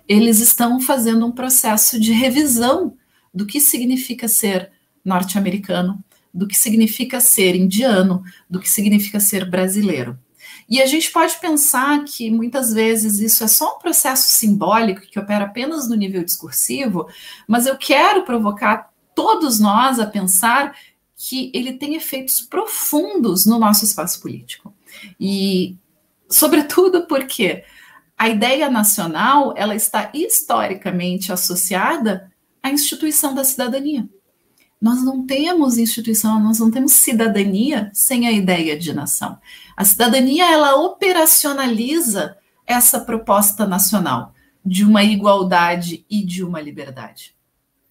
eles 0.08 0.40
estão 0.40 0.80
fazendo 0.80 1.26
um 1.26 1.32
processo 1.32 2.00
de 2.00 2.12
revisão 2.12 2.98
do 3.34 3.46
que 3.46 3.60
significa 3.60 4.28
ser 4.28 4.72
norte-americano, 5.04 6.04
do 6.34 6.48
que 6.48 6.56
significa 6.56 7.20
ser 7.20 7.56
indiano, 7.56 8.24
do 8.50 8.60
que 8.60 8.70
significa 8.70 9.20
ser 9.20 9.50
brasileiro. 9.50 10.18
E 10.70 10.82
a 10.82 10.86
gente 10.86 11.12
pode 11.12 11.40
pensar 11.40 12.04
que 12.06 12.32
muitas 12.32 12.74
vezes 12.74 13.20
isso 13.20 13.44
é 13.44 13.48
só 13.48 13.76
um 13.76 13.80
processo 13.80 14.30
simbólico 14.30 15.02
que 15.02 15.20
opera 15.20 15.46
apenas 15.46 15.88
no 15.88 15.96
nível 15.96 16.24
discursivo, 16.24 17.08
mas 17.48 17.66
eu 17.66 17.78
quero 17.78 18.24
provocar 18.24 18.92
todos 19.14 19.60
nós 19.60 20.00
a 20.00 20.08
pensar 20.08 20.76
que 21.16 21.52
ele 21.54 21.74
tem 21.74 21.96
efeitos 21.96 22.42
profundos 22.42 23.46
no 23.46 23.60
nosso 23.60 23.86
espaço 23.86 24.22
político. 24.22 24.74
E, 25.20 25.76
sobretudo, 26.30 27.06
porque 27.08 27.64
a 28.24 28.30
ideia 28.30 28.70
nacional 28.70 29.54
ela 29.58 29.76
está 29.76 30.10
historicamente 30.14 31.34
associada 31.34 32.32
à 32.64 32.70
instituição 32.70 33.36
da 33.36 33.44
cidadania. 33.44 34.08
Nós 34.82 35.04
não 35.04 35.26
temos 35.26 35.78
instituição, 35.78 36.40
nós 36.40 36.58
não 36.58 36.72
temos 36.72 36.94
cidadania 36.94 37.92
sem 37.94 38.26
a 38.26 38.32
ideia 38.32 38.80
de 38.80 38.94
nação. 38.94 39.38
A 39.76 39.84
cidadania 39.84 40.50
ela 40.50 40.76
operacionaliza 40.76 42.38
essa 42.66 43.02
proposta 43.02 43.68
nacional 43.68 44.34
de 44.66 44.86
uma 44.86 45.04
igualdade 45.04 46.06
e 46.10 46.26
de 46.26 46.46
uma 46.46 46.62
liberdade. 46.62 47.36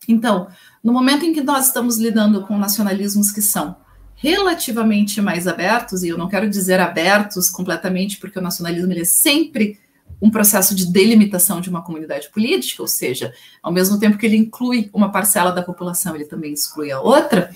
Então, 0.08 0.48
no 0.82 0.94
momento 0.94 1.26
em 1.26 1.34
que 1.34 1.42
nós 1.42 1.66
estamos 1.66 1.98
lidando 1.98 2.46
com 2.46 2.56
nacionalismos 2.56 3.30
que 3.30 3.42
são 3.42 3.76
relativamente 4.14 5.20
mais 5.20 5.46
abertos, 5.46 6.02
e 6.02 6.08
eu 6.08 6.16
não 6.16 6.28
quero 6.28 6.48
dizer 6.48 6.80
abertos 6.80 7.50
completamente, 7.50 8.16
porque 8.16 8.38
o 8.38 8.42
nacionalismo 8.42 8.90
ele 8.90 9.02
é 9.02 9.04
sempre 9.04 9.81
um 10.22 10.30
processo 10.30 10.72
de 10.72 10.86
delimitação 10.86 11.60
de 11.60 11.68
uma 11.68 11.82
comunidade 11.82 12.30
política, 12.30 12.80
ou 12.80 12.86
seja, 12.86 13.34
ao 13.60 13.72
mesmo 13.72 13.98
tempo 13.98 14.16
que 14.16 14.24
ele 14.24 14.36
inclui 14.36 14.88
uma 14.94 15.10
parcela 15.10 15.50
da 15.50 15.62
população, 15.62 16.14
ele 16.14 16.26
também 16.26 16.52
exclui 16.52 16.92
a 16.92 17.00
outra, 17.00 17.50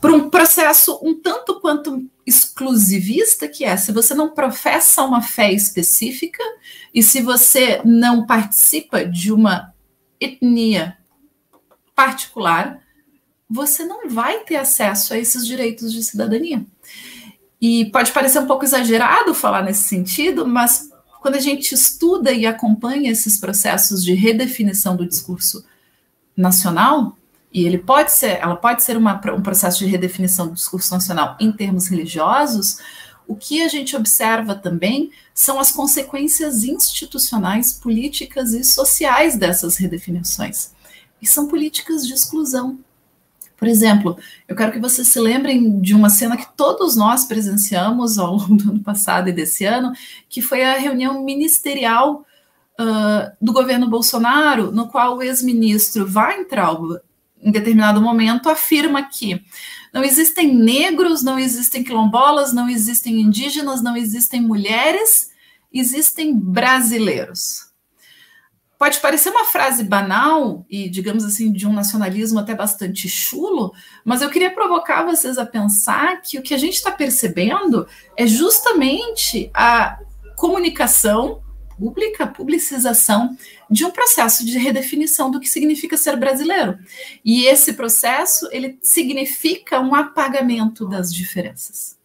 por 0.00 0.10
um 0.10 0.30
processo 0.30 0.98
um 1.02 1.14
tanto 1.14 1.60
quanto 1.60 2.08
exclusivista, 2.26 3.46
que 3.46 3.64
é 3.64 3.76
se 3.76 3.92
você 3.92 4.14
não 4.14 4.30
professa 4.30 5.02
uma 5.02 5.20
fé 5.20 5.52
específica 5.52 6.42
e 6.92 7.02
se 7.02 7.20
você 7.20 7.82
não 7.84 8.24
participa 8.24 9.04
de 9.04 9.30
uma 9.30 9.72
etnia 10.18 10.96
particular, 11.94 12.80
você 13.48 13.84
não 13.84 14.08
vai 14.08 14.40
ter 14.40 14.56
acesso 14.56 15.12
a 15.12 15.18
esses 15.18 15.46
direitos 15.46 15.92
de 15.92 16.02
cidadania. 16.02 16.64
E 17.60 17.86
pode 17.86 18.10
parecer 18.12 18.38
um 18.38 18.46
pouco 18.46 18.64
exagerado 18.64 19.34
falar 19.34 19.62
nesse 19.62 19.88
sentido, 19.88 20.46
mas 20.46 20.90
quando 21.24 21.36
a 21.36 21.40
gente 21.40 21.74
estuda 21.74 22.32
e 22.32 22.44
acompanha 22.44 23.10
esses 23.10 23.38
processos 23.38 24.04
de 24.04 24.12
redefinição 24.12 24.94
do 24.94 25.06
discurso 25.06 25.64
nacional, 26.36 27.16
e 27.50 27.64
ele 27.64 27.78
pode 27.78 28.12
ser, 28.12 28.40
ela 28.42 28.56
pode 28.56 28.82
ser 28.82 28.94
uma, 28.94 29.18
um 29.34 29.40
processo 29.40 29.78
de 29.78 29.86
redefinição 29.86 30.48
do 30.48 30.52
discurso 30.52 30.92
nacional 30.92 31.34
em 31.40 31.50
termos 31.50 31.86
religiosos, 31.86 32.76
o 33.26 33.34
que 33.34 33.62
a 33.62 33.68
gente 33.68 33.96
observa 33.96 34.54
também 34.54 35.12
são 35.32 35.58
as 35.58 35.72
consequências 35.72 36.62
institucionais, 36.62 37.72
políticas 37.72 38.52
e 38.52 38.62
sociais 38.62 39.34
dessas 39.34 39.78
redefinições. 39.78 40.72
E 41.22 41.26
são 41.26 41.48
políticas 41.48 42.06
de 42.06 42.12
exclusão, 42.12 42.78
por 43.64 43.68
exemplo, 43.70 44.18
eu 44.46 44.54
quero 44.54 44.72
que 44.72 44.78
vocês 44.78 45.08
se 45.08 45.18
lembrem 45.18 45.80
de 45.80 45.94
uma 45.94 46.10
cena 46.10 46.36
que 46.36 46.46
todos 46.54 46.96
nós 46.96 47.24
presenciamos 47.24 48.18
ao 48.18 48.36
longo 48.36 48.56
do 48.56 48.72
ano 48.72 48.80
passado 48.80 49.30
e 49.30 49.32
desse 49.32 49.64
ano, 49.64 49.90
que 50.28 50.42
foi 50.42 50.62
a 50.62 50.76
reunião 50.76 51.24
ministerial 51.24 52.26
uh, 52.78 53.32
do 53.40 53.54
governo 53.54 53.88
Bolsonaro, 53.88 54.70
no 54.70 54.88
qual 54.88 55.16
o 55.16 55.22
ex-ministro 55.22 56.06
Weintraub, 56.06 56.98
em 57.42 57.50
determinado 57.50 58.02
momento, 58.02 58.50
afirma 58.50 59.02
que 59.02 59.42
não 59.94 60.04
existem 60.04 60.54
negros, 60.54 61.22
não 61.22 61.38
existem 61.38 61.82
quilombolas, 61.82 62.52
não 62.52 62.68
existem 62.68 63.18
indígenas, 63.18 63.80
não 63.80 63.96
existem 63.96 64.42
mulheres, 64.42 65.30
existem 65.72 66.38
brasileiros. 66.38 67.63
Pode 68.84 69.00
parecer 69.00 69.30
uma 69.30 69.46
frase 69.46 69.82
banal 69.82 70.66
e, 70.68 70.90
digamos 70.90 71.24
assim, 71.24 71.50
de 71.50 71.66
um 71.66 71.72
nacionalismo 71.72 72.38
até 72.38 72.54
bastante 72.54 73.08
chulo, 73.08 73.72
mas 74.04 74.20
eu 74.20 74.28
queria 74.28 74.50
provocar 74.50 75.04
vocês 75.04 75.38
a 75.38 75.46
pensar 75.46 76.20
que 76.20 76.38
o 76.38 76.42
que 76.42 76.52
a 76.52 76.58
gente 76.58 76.74
está 76.74 76.90
percebendo 76.90 77.86
é 78.14 78.26
justamente 78.26 79.50
a 79.54 79.98
comunicação 80.36 81.42
pública, 81.78 82.26
publicização 82.26 83.34
de 83.70 83.86
um 83.86 83.90
processo 83.90 84.44
de 84.44 84.58
redefinição 84.58 85.30
do 85.30 85.40
que 85.40 85.48
significa 85.48 85.96
ser 85.96 86.18
brasileiro. 86.18 86.78
E 87.24 87.46
esse 87.46 87.72
processo, 87.72 88.46
ele 88.52 88.78
significa 88.82 89.80
um 89.80 89.94
apagamento 89.94 90.86
das 90.86 91.10
diferenças. 91.10 91.96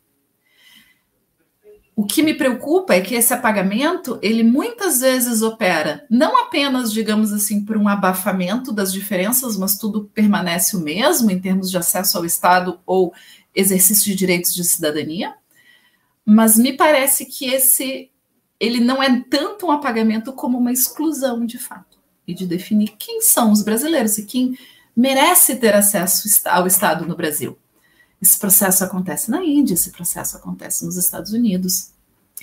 O 2.00 2.06
que 2.06 2.24
me 2.24 2.34
preocupa 2.34 2.93
é 2.93 3.02
que 3.02 3.14
esse 3.14 3.34
apagamento, 3.34 4.18
ele 4.22 4.41
muitas 4.41 5.02
vezes 5.02 5.41
opera 5.41 6.06
não 6.10 6.45
apenas, 6.45 6.93
digamos 6.93 7.34
assim, 7.34 7.66
por 7.66 7.76
um 7.76 7.89
abafamento 7.89 8.72
das 8.72 8.93
diferenças, 8.93 9.58
mas 9.58 9.78
tudo 9.78 10.10
permanece 10.14 10.78
o 10.78 10.80
mesmo 10.80 11.30
em 11.30 11.41
termos 11.41 11.70
de 11.70 11.78
acesso 11.78 12.18
ao 12.18 12.24
Estado 12.24 12.80
ou 12.86 13.14
exercício 13.54 14.06
de 14.06 14.16
direitos 14.16 14.56
de 14.56 14.64
cidadania, 14.64 15.36
mas 16.24 16.56
me 16.56 16.72
parece 16.72 17.26
que 17.26 17.47
esse 17.47 18.10
ele 18.58 18.80
não 18.80 19.04
é 19.04 19.22
tanto 19.30 19.66
um 19.66 19.72
apagamento 19.72 20.32
como 20.32 20.58
uma 20.58 20.72
exclusão 20.72 21.45
de 21.45 21.58
fato 21.58 22.00
e 22.26 22.34
de 22.34 22.47
definir 22.47 22.95
quem 22.97 23.22
são 23.22 23.52
os 23.52 23.62
brasileiros 23.62 24.18
e 24.18 24.26
quem 24.26 24.58
merece 24.95 25.58
ter 25.58 25.76
acesso 25.76 26.30
ao 26.45 26.66
Estado 26.66 27.06
no 27.06 27.18
Brasil. 27.18 27.58
Esse 28.22 28.38
processo 28.38 28.84
acontece 28.84 29.32
na 29.32 29.43
Índia, 29.43 29.74
esse 29.74 29.91
processo 29.91 30.36
acontece 30.38 30.86
nos 30.86 30.97
Estados 30.97 31.32
Unidos. 31.32 31.91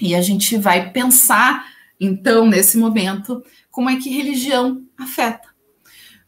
E 0.01 0.15
a 0.15 0.23
gente 0.23 0.57
vai 0.57 0.91
pensar, 0.91 1.67
então, 2.01 2.47
nesse 2.47 2.79
momento, 2.79 3.43
como 3.71 3.91
é 3.91 3.97
que 3.97 4.11
religião 4.11 4.83
afeta. 4.99 5.49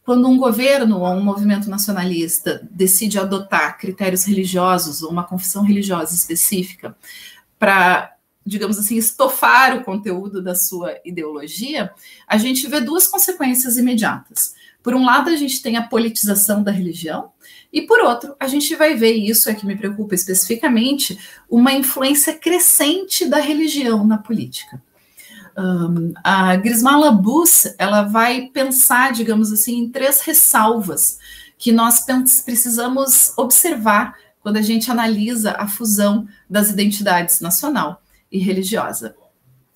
Quando 0.03 0.27
um 0.27 0.37
governo 0.37 0.99
ou 0.99 1.07
um 1.07 1.23
movimento 1.23 1.69
nacionalista 1.69 2.67
decide 2.71 3.19
adotar 3.19 3.77
critérios 3.77 4.23
religiosos 4.23 5.03
ou 5.03 5.11
uma 5.11 5.23
confissão 5.23 5.63
religiosa 5.63 6.15
específica 6.15 6.95
para, 7.59 8.15
digamos 8.43 8.79
assim, 8.79 8.97
estofar 8.97 9.77
o 9.77 9.83
conteúdo 9.83 10.41
da 10.41 10.55
sua 10.55 10.95
ideologia, 11.05 11.91
a 12.27 12.37
gente 12.37 12.67
vê 12.67 12.81
duas 12.81 13.07
consequências 13.07 13.77
imediatas. 13.77 14.55
Por 14.81 14.95
um 14.95 15.05
lado, 15.05 15.29
a 15.29 15.35
gente 15.35 15.61
tem 15.61 15.77
a 15.77 15.87
politização 15.87 16.63
da 16.63 16.71
religião, 16.71 17.31
e 17.71 17.83
por 17.83 17.99
outro, 17.99 18.35
a 18.39 18.47
gente 18.47 18.75
vai 18.75 18.95
ver, 18.95 19.15
e 19.15 19.29
isso 19.29 19.49
é 19.49 19.53
que 19.53 19.65
me 19.65 19.75
preocupa 19.75 20.15
especificamente, 20.15 21.19
uma 21.49 21.71
influência 21.71 22.33
crescente 22.33 23.25
da 23.25 23.39
religião 23.39 24.05
na 24.05 24.17
política. 24.17 24.81
Um, 25.57 26.13
a 26.23 26.55
Grismala 26.55 27.11
Bus 27.11 27.67
ela 27.77 28.03
vai 28.03 28.49
pensar, 28.53 29.11
digamos 29.11 29.51
assim, 29.51 29.79
em 29.79 29.89
três 29.89 30.21
ressalvas 30.21 31.19
que 31.57 31.71
nós 31.71 32.05
precisamos 32.45 33.33
observar 33.37 34.15
quando 34.41 34.57
a 34.57 34.61
gente 34.61 34.89
analisa 34.89 35.51
a 35.57 35.67
fusão 35.67 36.27
das 36.49 36.69
identidades 36.69 37.41
nacional 37.41 38.01
e 38.31 38.39
religiosa. 38.39 39.15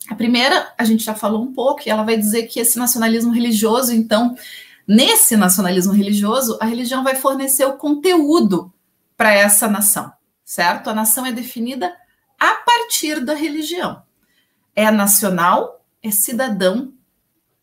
A 0.10 0.16
primeira, 0.16 0.74
a 0.78 0.84
gente 0.84 1.04
já 1.04 1.14
falou 1.14 1.44
um 1.44 1.54
pouco, 1.54 1.82
e 1.86 1.89
ela 1.89 2.04
vai 2.04 2.18
dizer 2.18 2.44
que 2.44 2.60
esse 2.60 2.78
nacionalismo 2.78 3.32
religioso, 3.32 3.94
então, 3.94 4.36
Nesse 4.88 5.38
nacionalismo 5.38 5.94
religioso, 5.94 6.58
a 6.62 6.66
religião 6.66 7.04
vai 7.04 7.16
fornecer 7.16 7.66
o 7.66 7.78
conteúdo 7.78 8.72
para 9.16 9.34
essa 9.34 9.68
nação, 9.68 10.12
certo? 10.44 10.90
A 10.90 10.94
nação 10.94 11.26
é 11.26 11.32
definida 11.32 11.94
a 12.40 12.56
partir 12.56 13.24
da 13.24 13.34
religião. 13.34 14.04
É 14.76 14.92
nacional, 14.92 15.86
é 16.02 16.12
cidadão 16.12 16.94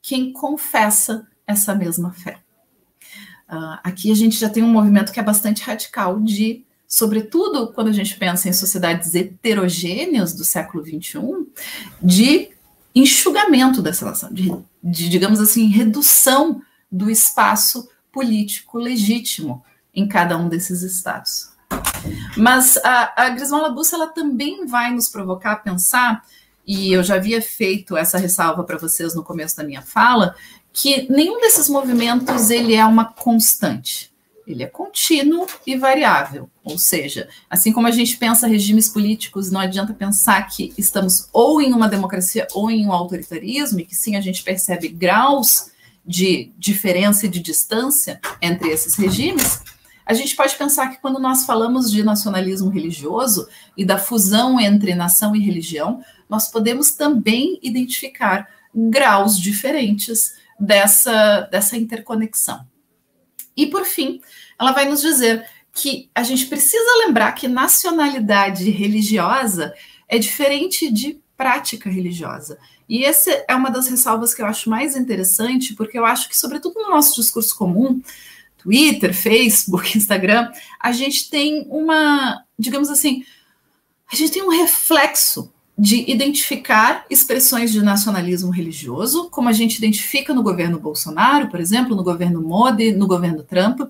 quem 0.01 0.33
confessa 0.33 1.27
essa 1.47 1.75
mesma 1.75 2.13
fé. 2.13 2.39
Uh, 3.49 3.79
aqui 3.83 4.11
a 4.11 4.15
gente 4.15 4.39
já 4.39 4.49
tem 4.49 4.63
um 4.63 4.71
movimento 4.71 5.13
que 5.13 5.21
é 5.21 5.23
bastante 5.23 5.63
radical 5.63 6.21
de, 6.21 6.65
sobretudo 6.87 7.73
quando 7.73 7.89
a 7.89 7.93
gente 7.93 8.17
pensa 8.17 8.49
em 8.49 8.53
sociedades 8.53 9.15
heterogêneas 9.15 10.33
do 10.33 10.45
século 10.45 10.85
XXI, 10.85 11.21
de 12.01 12.51
enxugamento 12.95 13.83
dessa 13.83 14.07
nação, 14.07 14.33
de, 14.33 14.51
de 14.83 15.09
digamos 15.09 15.41
assim, 15.41 15.67
redução 15.67 16.63
do 16.91 17.11
espaço 17.11 17.89
político 18.13 18.79
legítimo 18.79 19.65
em 19.95 20.07
cada 20.07 20.37
um 20.37 20.49
desses 20.49 20.83
estados. 20.83 21.51
Mas 22.37 22.77
a, 22.79 23.27
a 23.27 23.71
Bussa 23.71 23.97
ela 23.97 24.09
também 24.09 24.67
vai 24.67 24.93
nos 24.93 25.09
provocar 25.09 25.53
a 25.53 25.57
pensar, 25.57 26.25
e 26.67 26.93
eu 26.93 27.03
já 27.03 27.17
havia 27.17 27.41
feito 27.43 27.97
essa 27.97 28.19
ressalva 28.19 28.65
para 28.65 28.79
vocês 28.79 29.15
no 29.15 29.25
começo 29.25 29.57
da 29.57 29.65
minha 29.65 29.83
fala, 29.83 30.35
que 30.73 31.11
nenhum 31.11 31.41
desses 31.41 31.69
movimentos 31.69 32.51
ele 32.51 32.75
é 32.75 32.85
uma 32.85 33.05
constante. 33.05 34.11
Ele 34.47 34.63
é 34.65 34.67
contínuo 34.67 35.47
e 35.67 35.77
variável. 35.77 36.51
Ou 36.65 36.79
seja, 36.79 37.29
assim 37.49 37.73
como 37.73 37.87
a 37.87 37.91
gente 37.91 38.17
pensa 38.17 38.47
regimes 38.47 38.89
políticos, 38.89 39.51
não 39.51 39.61
adianta 39.61 39.93
pensar 39.93 40.43
que 40.49 40.73
estamos 40.77 41.29
ou 41.33 41.61
em 41.61 41.73
uma 41.73 41.89
democracia 41.89 42.49
ou 42.53 42.71
em 42.71 42.87
um 42.87 42.93
autoritarismo, 42.93 43.81
e 43.81 43.85
que 43.85 43.95
sim 43.95 44.17
a 44.17 44.21
gente 44.21 44.43
percebe 44.43 44.89
graus 44.89 45.70
de 46.05 46.53
diferença 46.59 47.27
e 47.27 47.29
de 47.29 47.41
distância 47.41 48.21
entre 48.41 48.69
esses 48.69 48.95
regimes, 48.95 49.63
a 50.05 50.15
gente 50.15 50.35
pode 50.35 50.57
pensar 50.57 50.89
que 50.89 51.01
quando 51.01 51.21
nós 51.21 51.45
falamos 51.45 51.91
de 51.91 52.03
nacionalismo 52.03 52.69
religioso 52.69 53.49
e 53.77 53.85
da 53.85 53.97
fusão 53.97 54.59
entre 54.59 54.95
nação 54.95 55.37
e 55.37 55.41
religião, 55.41 56.03
nós 56.29 56.51
podemos 56.51 56.93
também 56.93 57.61
identificar 57.63 58.49
graus 58.75 59.39
diferentes 59.39 60.35
dessa, 60.59 61.43
dessa 61.43 61.77
interconexão. 61.77 62.67
E, 63.57 63.67
por 63.67 63.85
fim, 63.85 64.21
ela 64.59 64.73
vai 64.73 64.87
nos 64.87 65.01
dizer 65.01 65.47
que 65.73 66.11
a 66.15 66.23
gente 66.23 66.47
precisa 66.47 67.07
lembrar 67.07 67.33
que 67.33 67.47
nacionalidade 67.47 68.69
religiosa 68.71 69.73
é 70.09 70.19
diferente 70.19 70.91
de 70.91 71.21
prática 71.41 71.89
religiosa. 71.89 72.59
E 72.87 73.03
essa 73.03 73.31
é 73.49 73.55
uma 73.55 73.71
das 73.71 73.89
ressalvas 73.89 74.35
que 74.35 74.43
eu 74.43 74.47
acho 74.47 74.69
mais 74.69 74.95
interessante, 74.95 75.75
porque 75.75 75.99
eu 75.99 76.05
acho 76.05 76.29
que, 76.29 76.37
sobretudo 76.37 76.79
no 76.79 76.91
nosso 76.91 77.19
discurso 77.19 77.57
comum, 77.57 78.03
Twitter, 78.59 79.15
Facebook, 79.15 79.97
Instagram, 79.97 80.53
a 80.79 80.93
gente 80.93 81.31
tem 81.31 81.67
uma, 81.71 82.45
digamos 82.59 82.91
assim, 82.91 83.25
a 84.13 84.15
gente 84.15 84.33
tem 84.33 84.43
um 84.43 84.51
reflexo 84.51 85.51
de 85.79 86.11
identificar 86.11 87.07
expressões 87.09 87.73
de 87.73 87.81
nacionalismo 87.81 88.51
religioso, 88.51 89.31
como 89.31 89.49
a 89.49 89.53
gente 89.53 89.79
identifica 89.79 90.35
no 90.35 90.43
governo 90.43 90.79
Bolsonaro, 90.79 91.49
por 91.49 91.59
exemplo, 91.59 91.97
no 91.97 92.05
governo 92.05 92.43
Modi, 92.43 92.93
no 92.93 93.07
governo 93.07 93.43
Trump, 93.45 93.81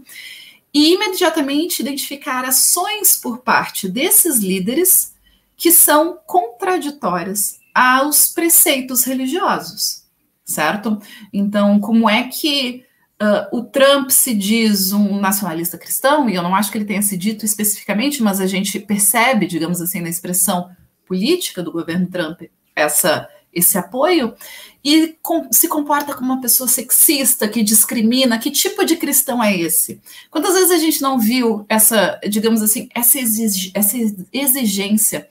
e 0.72 0.94
imediatamente 0.94 1.80
identificar 1.80 2.44
ações 2.44 3.16
por 3.16 3.38
parte 3.38 3.88
desses 3.88 4.38
líderes 4.38 5.18
que 5.60 5.70
são 5.70 6.18
contraditórias 6.26 7.60
aos 7.74 8.28
preceitos 8.28 9.04
religiosos, 9.04 10.04
certo? 10.42 10.98
Então, 11.30 11.78
como 11.78 12.08
é 12.08 12.22
que 12.28 12.82
uh, 13.20 13.58
o 13.58 13.62
Trump 13.62 14.08
se 14.08 14.34
diz 14.34 14.94
um 14.94 15.20
nacionalista 15.20 15.76
cristão, 15.76 16.30
e 16.30 16.34
eu 16.34 16.42
não 16.42 16.54
acho 16.54 16.72
que 16.72 16.78
ele 16.78 16.86
tenha 16.86 17.02
se 17.02 17.14
dito 17.14 17.44
especificamente, 17.44 18.22
mas 18.22 18.40
a 18.40 18.46
gente 18.46 18.80
percebe, 18.80 19.46
digamos 19.46 19.82
assim, 19.82 20.00
na 20.00 20.08
expressão 20.08 20.70
política 21.06 21.62
do 21.62 21.70
governo 21.70 22.06
Trump 22.06 22.40
essa, 22.74 23.28
esse 23.52 23.76
apoio 23.76 24.34
e 24.82 25.14
com, 25.20 25.52
se 25.52 25.68
comporta 25.68 26.14
como 26.14 26.32
uma 26.32 26.40
pessoa 26.40 26.66
sexista 26.66 27.46
que 27.46 27.62
discrimina. 27.62 28.38
Que 28.38 28.50
tipo 28.50 28.82
de 28.82 28.96
cristão 28.96 29.44
é 29.44 29.54
esse? 29.54 30.00
Quantas 30.30 30.54
vezes 30.54 30.70
a 30.70 30.78
gente 30.78 31.02
não 31.02 31.18
viu 31.18 31.66
essa, 31.68 32.18
digamos 32.26 32.62
assim, 32.62 32.88
essa, 32.94 33.18
exig, 33.18 33.72
essa 33.74 33.98
exigência 34.32 35.28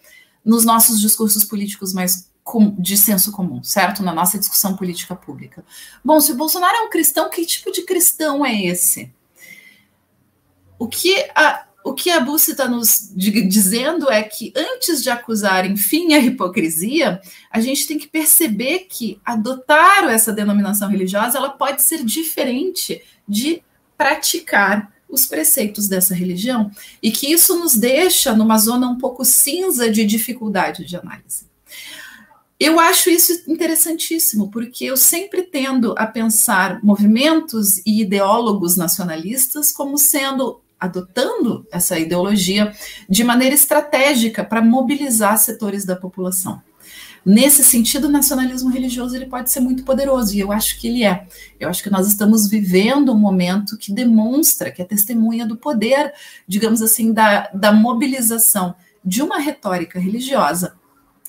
nos 0.49 0.65
nossos 0.65 0.99
discursos 0.99 1.43
políticos 1.43 1.93
mais 1.93 2.27
de 2.79 2.97
senso 2.97 3.31
comum, 3.31 3.61
certo? 3.61 4.01
Na 4.01 4.11
nossa 4.11 4.39
discussão 4.39 4.75
política 4.75 5.15
pública. 5.15 5.63
Bom, 6.03 6.19
se 6.19 6.31
o 6.31 6.35
Bolsonaro 6.35 6.75
é 6.75 6.81
um 6.81 6.89
cristão, 6.89 7.29
que 7.29 7.45
tipo 7.45 7.71
de 7.71 7.83
cristão 7.83 8.43
é 8.43 8.65
esse? 8.65 9.13
O 10.79 10.87
que 10.87 11.29
a, 11.35 11.65
o 11.83 11.93
que 11.93 12.09
a 12.09 12.19
Bussi 12.19 12.51
está 12.51 12.67
nos 12.67 13.11
dizendo 13.15 14.09
é 14.09 14.23
que 14.23 14.51
antes 14.55 15.03
de 15.03 15.11
acusar, 15.11 15.69
enfim, 15.69 16.13
a 16.13 16.17
hipocrisia, 16.19 17.21
a 17.51 17.59
gente 17.61 17.85
tem 17.85 17.99
que 17.99 18.07
perceber 18.07 18.87
que 18.89 19.21
adotar 19.23 20.05
essa 20.05 20.33
denominação 20.33 20.89
religiosa 20.89 21.37
ela 21.37 21.51
pode 21.51 21.83
ser 21.83 22.03
diferente 22.03 23.03
de 23.27 23.61
praticar 23.95 24.91
os 25.09 25.25
preceitos 25.25 25.87
dessa 25.87 26.13
religião 26.13 26.71
e 27.01 27.11
que 27.11 27.31
isso 27.31 27.57
nos 27.59 27.75
deixa 27.75 28.35
numa 28.35 28.57
zona 28.57 28.87
um 28.87 28.97
pouco 28.97 29.25
cinza 29.25 29.89
de 29.89 30.05
dificuldade 30.05 30.85
de 30.85 30.95
análise. 30.95 31.49
Eu 32.59 32.77
acho 32.77 33.09
isso 33.09 33.43
interessantíssimo, 33.47 34.51
porque 34.51 34.83
eu 34.85 34.97
sempre 34.97 35.43
tendo 35.43 35.95
a 35.97 36.05
pensar 36.05 36.83
movimentos 36.83 37.77
e 37.85 38.01
ideólogos 38.01 38.75
nacionalistas 38.75 39.71
como 39.71 39.97
sendo 39.97 40.59
adotando 40.77 41.65
essa 41.71 41.97
ideologia 41.97 42.73
de 43.07 43.23
maneira 43.23 43.55
estratégica 43.55 44.43
para 44.43 44.61
mobilizar 44.61 45.37
setores 45.37 45.85
da 45.85 45.95
população. 45.95 46.61
Nesse 47.25 47.63
sentido, 47.63 48.07
o 48.07 48.11
nacionalismo 48.11 48.69
religioso 48.69 49.15
ele 49.15 49.25
pode 49.25 49.51
ser 49.51 49.59
muito 49.59 49.83
poderoso, 49.83 50.35
e 50.35 50.39
eu 50.39 50.51
acho 50.51 50.79
que 50.79 50.87
ele 50.87 51.03
é. 51.03 51.27
Eu 51.59 51.69
acho 51.69 51.83
que 51.83 51.89
nós 51.89 52.07
estamos 52.07 52.47
vivendo 52.47 53.11
um 53.11 53.17
momento 53.17 53.77
que 53.77 53.91
demonstra, 53.91 54.71
que 54.71 54.81
é 54.81 54.85
testemunha 54.85 55.45
do 55.45 55.57
poder, 55.57 56.13
digamos 56.47 56.81
assim, 56.81 57.11
da, 57.13 57.49
da 57.53 57.71
mobilização 57.71 58.75
de 59.03 59.21
uma 59.21 59.39
retórica 59.39 59.99
religiosa 59.99 60.73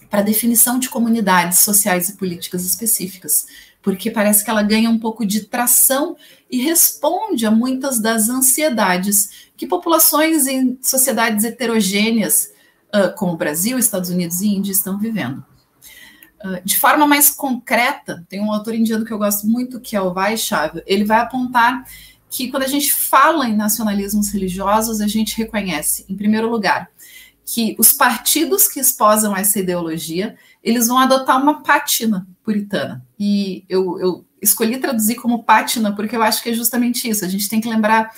para 0.09 0.23
definição 0.23 0.79
de 0.79 0.89
comunidades 0.89 1.61
sociais 1.61 2.09
e 2.09 2.17
políticas 2.17 2.65
específicas, 2.65 3.47
porque 3.81 4.11
parece 4.11 4.45
que 4.45 4.51
ela 4.51 4.63
ganha 4.63 4.91
um 4.91 4.99
pouco 4.99 5.25
de 5.25 5.43
tração 5.43 6.17
e 6.51 6.61
responde 6.61 7.47
a 7.47 7.51
muitas 7.51 8.01
das 8.01 8.29
ansiedades 8.29 9.49
que 9.57 9.67
populações 9.67 10.47
em 10.47 10.79
sociedades 10.83 11.45
heterogêneas, 11.45 12.51
como 13.17 13.35
o 13.35 13.37
Brasil, 13.37 13.79
Estados 13.79 14.11
Unidos 14.11 14.41
e 14.41 14.49
Índia, 14.49 14.73
estão 14.73 14.99
vivendo. 14.99 15.45
Uh, 16.43 16.61
de 16.65 16.79
forma 16.79 17.07
mais 17.07 17.31
concreta, 17.31 18.25
tem 18.29 18.41
um 18.41 18.53
autor 18.53 18.75
indiano 18.75 19.05
que 19.05 19.13
eu 19.13 19.19
gosto 19.19 19.47
muito, 19.47 19.81
que 19.81 19.95
é 19.95 20.01
o 20.01 20.15
Vaishnav, 20.15 20.83
ele 20.87 21.05
vai 21.05 21.21
apontar 21.21 21.85
que 22.31 22.49
quando 22.49 22.63
a 22.63 22.69
gente 22.69 22.93
fala 22.93 23.49
em 23.49 23.57
nacionalismos 23.57 24.31
religiosos, 24.31 25.01
a 25.01 25.09
gente 25.09 25.37
reconhece, 25.37 26.07
em 26.09 26.17
primeiro 26.17 26.49
lugar, 26.49 26.89
que 27.45 27.75
os 27.79 27.93
partidos 27.93 28.69
que 28.69 28.79
esposam 28.79 29.37
essa 29.37 29.59
ideologia, 29.59 30.37
eles 30.63 30.87
vão 30.87 30.99
adotar 30.99 31.43
uma 31.43 31.63
pátina 31.63 32.27
puritana. 32.45 33.05
E 33.19 33.65
eu, 33.69 33.99
eu 33.99 34.25
escolhi 34.41 34.79
traduzir 34.79 35.17
como 35.17 35.43
pátina 35.43 35.95
porque 35.95 36.15
eu 36.15 36.23
acho 36.23 36.43
que 36.43 36.51
é 36.51 36.55
justamente 36.55 37.09
isso. 37.09 37.25
A 37.25 37.29
gente 37.29 37.49
tem 37.49 37.61
que 37.61 37.69
lembrar 37.69 38.13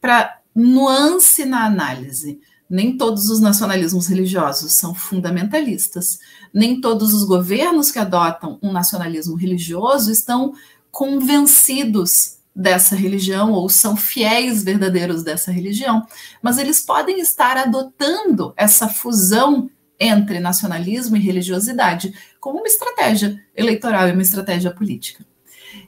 para 0.00 0.38
nuance 0.54 1.46
na 1.46 1.64
análise. 1.64 2.38
Nem 2.68 2.96
todos 2.96 3.30
os 3.30 3.40
nacionalismos 3.40 4.06
religiosos 4.06 4.74
são 4.74 4.94
fundamentalistas. 4.94 6.18
Nem 6.54 6.80
todos 6.80 7.12
os 7.12 7.24
governos 7.24 7.90
que 7.90 7.98
adotam 7.98 8.58
um 8.62 8.70
nacionalismo 8.70 9.34
religioso 9.34 10.12
estão 10.12 10.54
convencidos 10.90 12.38
dessa 12.54 12.94
religião 12.94 13.50
ou 13.52 13.68
são 13.68 13.96
fiéis 13.96 14.62
verdadeiros 14.62 15.24
dessa 15.24 15.50
religião, 15.50 16.06
mas 16.40 16.56
eles 16.56 16.80
podem 16.80 17.18
estar 17.18 17.56
adotando 17.56 18.54
essa 18.56 18.88
fusão 18.88 19.68
entre 19.98 20.38
nacionalismo 20.38 21.16
e 21.16 21.20
religiosidade 21.20 22.14
como 22.38 22.58
uma 22.58 22.66
estratégia 22.66 23.42
eleitoral 23.56 24.08
e 24.08 24.12
uma 24.12 24.22
estratégia 24.22 24.70
política. 24.70 25.24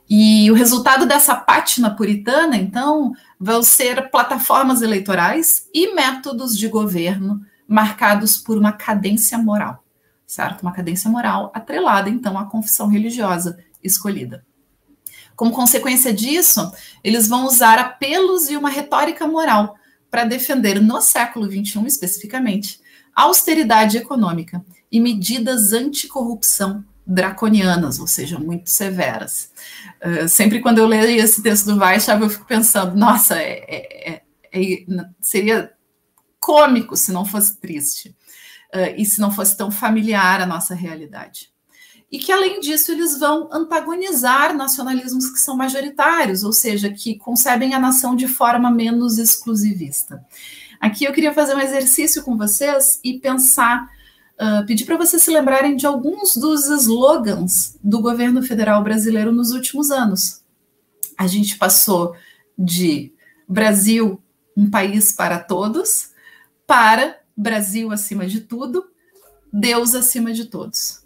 E 0.09 0.51
o 0.51 0.55
resultado 0.55 1.07
dessa 1.07 1.35
pátina 1.35 1.91
puritana, 1.91 2.57
então, 2.57 3.13
vão 3.39 3.63
ser 3.63 4.11
plataformas 4.11 4.83
eleitorais 4.83 5.69
e 5.75 5.95
métodos 5.95 6.57
de 6.57 6.69
governo 6.69 7.41
marcados 7.69 8.37
por 8.37 8.57
uma 8.57 8.73
cadência 8.73 9.37
moral, 9.37 9.83
certo? 10.27 10.63
Uma 10.63 10.73
cadência 10.73 11.11
moral 11.11 11.53
atrelada, 11.55 12.11
então, 12.11 12.39
à 12.39 12.45
confissão 12.45 12.89
religiosa 12.89 13.59
escolhida. 13.83 14.45
Como 15.37 15.53
consequência 15.53 16.13
disso, 16.13 16.73
eles 17.05 17.29
vão 17.29 17.47
usar 17.47 17.79
apelos 17.79 18.51
e 18.51 18.57
uma 18.57 18.71
retórica 18.71 19.27
moral 19.29 19.77
para 20.11 20.25
defender, 20.25 20.81
no 20.81 21.01
século 21.03 21.47
XXI 21.47 21.87
especificamente, 21.87 22.81
austeridade 23.15 23.99
econômica 23.99 24.65
e 24.91 24.99
medidas 24.99 25.73
anticorrupção 25.73 26.85
draconianas, 27.07 28.01
ou 28.01 28.07
seja, 28.07 28.39
muito 28.39 28.69
severas. 28.71 29.53
Uh, 30.03 30.29
sempre 30.29 30.61
quando 30.61 30.79
eu 30.79 30.87
leio 30.87 31.23
esse 31.23 31.43
texto 31.43 31.67
do 31.67 31.79
Weishaupt, 31.79 32.23
eu 32.23 32.31
fico 32.31 32.47
pensando, 32.47 32.97
nossa, 32.97 33.37
é, 33.37 33.65
é, 33.69 34.13
é, 34.15 34.23
é 34.53 34.87
seria 35.21 35.71
cômico 36.41 36.97
se 36.97 37.13
não 37.13 37.25
fosse 37.25 37.59
triste, 37.59 38.16
uh, 38.77 38.95
e 38.97 39.05
se 39.05 39.21
não 39.21 39.31
fosse 39.31 39.57
tão 39.57 39.71
familiar 39.71 40.41
a 40.41 40.47
nossa 40.47 40.75
realidade 40.75 41.51
e 42.11 42.19
que, 42.19 42.31
além 42.31 42.61
disso, 42.61 42.93
eles 42.93 43.19
vão 43.19 43.49
antagonizar 43.53 44.55
nacionalismos 44.55 45.29
que 45.29 45.39
são 45.39 45.57
majoritários, 45.57 46.45
ou 46.45 46.53
seja, 46.53 46.91
que 46.91 47.17
concebem 47.17 47.75
a 47.75 47.81
nação 47.81 48.15
de 48.15 48.29
forma 48.29 48.71
menos 48.71 49.19
exclusivista. 49.19 50.25
Aqui 50.81 51.05
eu 51.05 51.13
queria 51.13 51.35
fazer 51.35 51.55
um 51.55 51.61
exercício 51.61 52.23
com 52.23 52.37
vocês 52.37 53.01
e 53.03 53.19
pensar, 53.19 53.91
uh, 54.41 54.65
pedir 54.67 54.85
para 54.85 54.97
vocês 54.97 55.23
se 55.23 55.31
lembrarem 55.31 55.75
de 55.75 55.87
alguns 55.87 56.37
dos 56.37 56.69
slogans 56.69 57.77
do 57.83 58.01
governo 58.01 58.43
federal 58.43 58.83
brasileiro 58.85 59.33
nos 59.33 59.51
últimos 59.51 59.91
anos. 59.91 60.43
A 61.19 61.27
gente 61.27 61.59
passou 61.59 62.15
de 62.57 63.13
Brasil, 63.49 64.23
um 64.57 64.71
país 64.71 65.13
para 65.13 65.41
todos, 65.41 66.11
para 66.67 67.17
Brasil 67.37 67.93
acima 67.93 68.27
de 68.27 68.41
tudo, 68.41 68.85
Deus 69.53 69.95
acima 69.95 70.33
de 70.33 70.47
todos. 70.47 71.05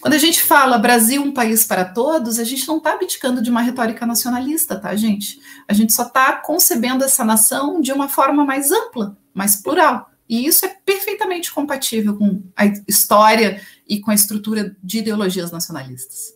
Quando 0.00 0.14
a 0.14 0.18
gente 0.18 0.42
fala 0.42 0.78
Brasil, 0.78 1.22
um 1.22 1.32
país 1.32 1.64
para 1.64 1.84
todos, 1.84 2.38
a 2.38 2.44
gente 2.44 2.66
não 2.66 2.78
está 2.78 2.92
abdicando 2.92 3.42
de 3.42 3.50
uma 3.50 3.60
retórica 3.60 4.06
nacionalista, 4.06 4.78
tá, 4.78 4.94
gente? 4.94 5.40
A 5.68 5.72
gente 5.72 5.92
só 5.92 6.04
está 6.04 6.32
concebendo 6.34 7.04
essa 7.04 7.24
nação 7.24 7.80
de 7.80 7.92
uma 7.92 8.08
forma 8.08 8.44
mais 8.44 8.70
ampla, 8.70 9.16
mais 9.34 9.56
plural. 9.56 10.10
E 10.28 10.46
isso 10.46 10.64
é 10.64 10.68
perfeitamente 10.68 11.52
compatível 11.52 12.16
com 12.16 12.42
a 12.56 12.66
história 12.88 13.60
e 13.88 14.00
com 14.00 14.10
a 14.10 14.14
estrutura 14.14 14.76
de 14.82 14.98
ideologias 14.98 15.50
nacionalistas. 15.50 16.34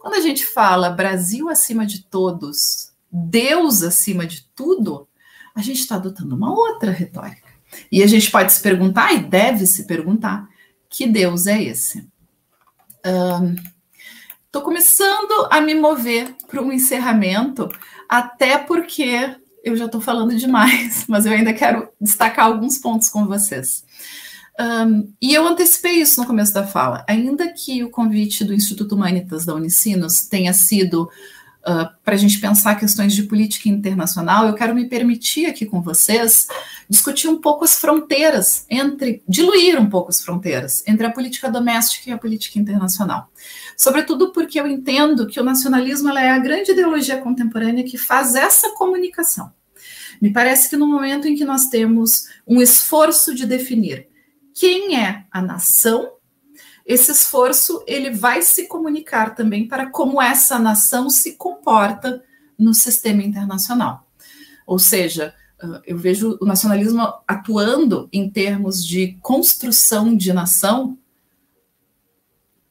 Quando 0.00 0.14
a 0.14 0.20
gente 0.20 0.46
fala 0.46 0.90
Brasil 0.90 1.48
acima 1.48 1.84
de 1.84 2.04
todos, 2.04 2.92
Deus 3.10 3.82
acima 3.82 4.26
de 4.26 4.46
tudo, 4.54 5.08
a 5.54 5.60
gente 5.60 5.80
está 5.80 5.96
adotando 5.96 6.36
uma 6.36 6.52
outra 6.52 6.90
retórica. 6.90 7.45
E 7.90 8.02
a 8.02 8.06
gente 8.06 8.30
pode 8.30 8.52
se 8.52 8.60
perguntar, 8.60 9.12
e 9.14 9.18
deve 9.18 9.66
se 9.66 9.84
perguntar, 9.84 10.48
que 10.88 11.06
Deus 11.06 11.46
é 11.46 11.62
esse? 11.62 12.06
Estou 14.46 14.62
começando 14.62 15.48
a 15.50 15.60
me 15.60 15.74
mover 15.74 16.34
para 16.48 16.62
um 16.62 16.72
encerramento, 16.72 17.68
até 18.08 18.58
porque 18.58 19.36
eu 19.62 19.76
já 19.76 19.86
estou 19.86 20.00
falando 20.00 20.34
demais, 20.36 21.04
mas 21.08 21.26
eu 21.26 21.32
ainda 21.32 21.52
quero 21.52 21.88
destacar 22.00 22.46
alguns 22.46 22.78
pontos 22.78 23.08
com 23.08 23.26
vocês. 23.26 23.84
Um, 24.58 25.12
e 25.20 25.34
eu 25.34 25.46
antecipei 25.46 26.00
isso 26.00 26.20
no 26.20 26.26
começo 26.26 26.54
da 26.54 26.66
fala. 26.66 27.04
Ainda 27.06 27.52
que 27.52 27.84
o 27.84 27.90
convite 27.90 28.44
do 28.44 28.54
Instituto 28.54 28.94
Humanitas 28.94 29.44
da 29.44 29.54
Unicinos 29.54 30.22
tenha 30.22 30.52
sido 30.54 31.10
uh, 31.66 31.88
para 32.04 32.14
a 32.14 32.16
gente 32.16 32.40
pensar 32.40 32.76
questões 32.76 33.14
de 33.14 33.24
política 33.24 33.68
internacional, 33.68 34.46
eu 34.46 34.54
quero 34.54 34.74
me 34.74 34.88
permitir 34.88 35.46
aqui 35.46 35.66
com 35.66 35.82
vocês 35.82 36.46
discutir 36.88 37.28
um 37.28 37.40
pouco 37.40 37.64
as 37.64 37.78
fronteiras 37.78 38.64
entre, 38.70 39.22
diluir 39.28 39.78
um 39.80 39.90
pouco 39.90 40.10
as 40.10 40.20
fronteiras 40.20 40.84
entre 40.86 41.06
a 41.06 41.10
política 41.10 41.50
doméstica 41.50 42.08
e 42.08 42.12
a 42.12 42.18
política 42.18 42.58
internacional. 42.58 43.30
Sobretudo 43.76 44.32
porque 44.32 44.58
eu 44.58 44.66
entendo 44.66 45.26
que 45.26 45.40
o 45.40 45.44
nacionalismo 45.44 46.10
é 46.10 46.30
a 46.30 46.38
grande 46.38 46.70
ideologia 46.70 47.18
contemporânea 47.18 47.84
que 47.84 47.98
faz 47.98 48.34
essa 48.34 48.70
comunicação. 48.70 49.52
Me 50.20 50.32
parece 50.32 50.70
que 50.70 50.76
no 50.76 50.86
momento 50.86 51.28
em 51.28 51.34
que 51.34 51.44
nós 51.44 51.66
temos 51.66 52.28
um 52.46 52.62
esforço 52.62 53.34
de 53.34 53.44
definir 53.44 54.08
quem 54.54 54.98
é 54.98 55.24
a 55.30 55.42
nação, 55.42 56.15
esse 56.86 57.10
esforço 57.10 57.82
ele 57.84 58.10
vai 58.10 58.42
se 58.42 58.68
comunicar 58.68 59.34
também 59.34 59.66
para 59.66 59.90
como 59.90 60.22
essa 60.22 60.56
nação 60.56 61.10
se 61.10 61.32
comporta 61.32 62.22
no 62.56 62.72
sistema 62.72 63.24
internacional. 63.24 64.06
Ou 64.64 64.78
seja, 64.78 65.34
eu 65.84 65.98
vejo 65.98 66.38
o 66.40 66.46
nacionalismo 66.46 67.12
atuando 67.26 68.08
em 68.12 68.30
termos 68.30 68.84
de 68.84 69.18
construção 69.20 70.16
de 70.16 70.32
nação 70.32 70.96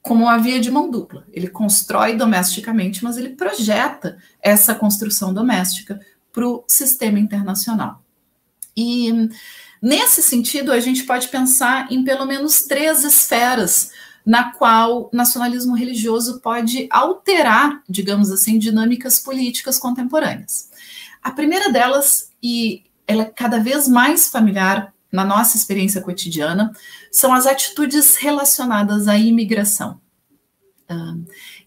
como 0.01 0.23
uma 0.23 0.37
via 0.37 0.61
de 0.61 0.71
mão 0.71 0.89
dupla. 0.89 1.25
Ele 1.33 1.47
constrói 1.47 2.15
domesticamente, 2.15 3.03
mas 3.03 3.17
ele 3.17 3.29
projeta 3.29 4.17
essa 4.41 4.73
construção 4.73 5.33
doméstica 5.33 5.99
para 6.31 6.47
o 6.47 6.63
sistema 6.67 7.19
internacional. 7.19 8.01
E 8.77 9.29
Nesse 9.85 10.23
sentido, 10.23 10.71
a 10.71 10.79
gente 10.79 11.03
pode 11.03 11.27
pensar 11.27 11.91
em 11.91 12.03
pelo 12.03 12.25
menos 12.25 12.63
três 12.63 13.03
esferas 13.03 13.91
na 14.25 14.51
qual 14.51 15.03
o 15.03 15.09
nacionalismo 15.13 15.75
religioso 15.75 16.39
pode 16.39 16.87
alterar, 16.89 17.83
digamos 17.87 18.31
assim, 18.31 18.57
dinâmicas 18.57 19.19
políticas 19.19 19.77
contemporâneas. 19.77 20.71
A 21.21 21.31
primeira 21.31 21.71
delas, 21.71 22.31
e 22.41 22.83
ela 23.07 23.23
é 23.23 23.25
cada 23.25 23.59
vez 23.59 23.87
mais 23.87 24.29
familiar 24.29 24.93
na 25.11 25.23
nossa 25.23 25.55
experiência 25.55 26.01
cotidiana, 26.01 26.71
são 27.11 27.33
as 27.33 27.45
atitudes 27.45 28.15
relacionadas 28.15 29.07
à 29.07 29.17
imigração. 29.17 30.01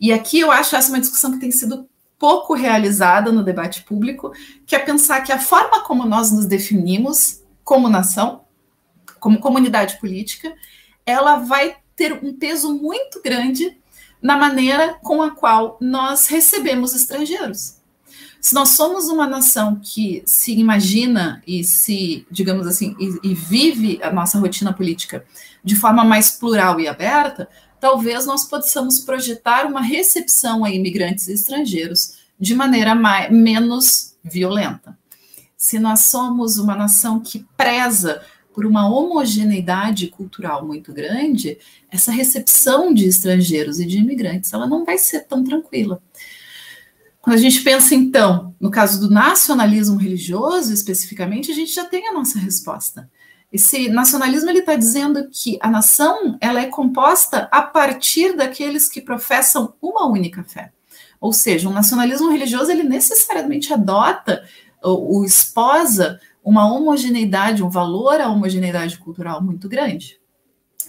e 0.01 0.13
aqui 0.13 0.41
eu 0.41 0.51
acho 0.51 0.77
essa 0.77 0.91
uma 0.91 1.01
discussão 1.01 1.33
que 1.33 1.41
tem 1.41 1.51
sido 1.51 1.89
pouco 2.19 2.55
realizada 2.55 3.31
no 3.31 3.45
debate 3.45 3.83
público, 3.83 4.33
que 4.67 4.75
é 4.75 4.79
pensar 4.79 5.23
que 5.23 5.33
a 5.33 5.39
forma 5.39 5.83
como 5.85 6.05
nós 6.05 6.33
nos 6.33 6.47
definimos 6.47 7.43
como 7.63 7.89
nação, 7.89 8.45
como 9.21 9.39
comunidade 9.39 9.99
política, 9.99 10.53
ela 11.07 11.37
vai 11.37 11.77
ter 11.99 12.13
um 12.13 12.33
peso 12.33 12.73
muito 12.73 13.21
grande 13.21 13.77
na 14.23 14.37
maneira 14.37 14.95
com 15.03 15.23
a 15.23 15.33
qual 15.33 15.77
nós 15.81 16.29
recebemos 16.29 16.95
estrangeiros. 16.95 17.77
Se 18.41 18.55
nós 18.55 18.71
somos 18.71 19.09
uma 19.09 19.27
nação 19.27 19.81
que 19.83 20.23
se 20.25 20.53
imagina 20.53 21.43
e 21.45 21.65
se, 21.65 22.25
digamos 22.31 22.67
assim, 22.69 22.97
e, 23.01 23.31
e 23.31 23.35
vive 23.35 23.99
a 24.01 24.13
nossa 24.13 24.39
rotina 24.39 24.73
política 24.73 25.25
de 25.63 25.75
forma 25.75 26.05
mais 26.05 26.31
plural 26.31 26.79
e 26.79 26.87
aberta, 26.87 27.49
talvez 27.81 28.25
nós 28.25 28.45
possamos 28.45 29.01
projetar 29.01 29.67
uma 29.67 29.83
recepção 29.83 30.65
a 30.65 30.71
imigrantes 30.71 31.29
estrangeiros 31.29 32.17
de 32.39 32.55
maneira 32.55 32.95
mais, 32.95 33.31
menos 33.31 34.17
violenta 34.23 34.97
se 35.59 35.81
nós 35.81 36.03
somos 36.03 36.57
uma 36.57 36.77
nação 36.77 37.19
que 37.19 37.45
preza 37.57 38.23
por 38.59 38.67
uma 38.67 38.89
homogeneidade 38.89 40.09
cultural 40.09 40.67
muito 40.67 40.93
grande, 40.93 41.59
essa 41.89 42.11
recepção 42.11 42.93
de 42.93 43.07
estrangeiros 43.07 43.79
e 43.79 43.87
de 43.87 43.99
imigrantes, 43.99 44.53
ela 44.53 44.67
não 44.67 44.85
vai 44.85 44.99
ser 44.99 45.29
tão 45.29 45.45
tranquila. 45.45 46.03
Quando 47.21 47.37
a 47.37 47.41
gente 47.41 47.61
pensa, 47.61 47.95
então, 47.95 48.57
no 48.59 48.69
caso 48.69 48.99
do 48.99 49.15
nacionalismo 49.15 49.97
religioso, 49.97 50.75
especificamente, 50.75 51.53
a 51.53 51.55
gente 51.55 51.73
já 51.73 51.85
tem 51.85 52.09
a 52.09 52.13
nossa 52.13 52.37
resposta. 52.41 53.09
Esse 53.53 53.89
nacionalismo 53.91 54.51
ele 54.51 54.59
está 54.59 54.75
dizendo 54.75 55.29
que 55.31 55.57
a 55.61 55.71
nação 55.71 56.37
ela 56.41 56.61
é 56.61 56.67
composta 56.67 57.49
a 57.53 57.63
partir 57.63 58.35
daqueles 58.35 58.89
que 58.89 59.01
professam 59.01 59.73
uma 59.81 60.05
única 60.09 60.43
fé. 60.43 60.73
Ou 61.21 61.33
seja, 61.33 61.69
um 61.69 61.73
nacionalismo 61.73 62.29
religioso 62.29 62.73
ele 62.73 62.83
necessariamente 62.83 63.73
adota 63.73 64.43
o, 64.83 65.21
o 65.21 65.25
esposa 65.25 66.21
uma 66.49 66.67
homogeneidade, 66.67 67.63
um 67.63 67.69
valor 67.69 68.23
à 68.23 68.29
homogeneidade 68.31 68.97
cultural 68.97 69.43
muito 69.43 69.69
grande. 69.69 70.19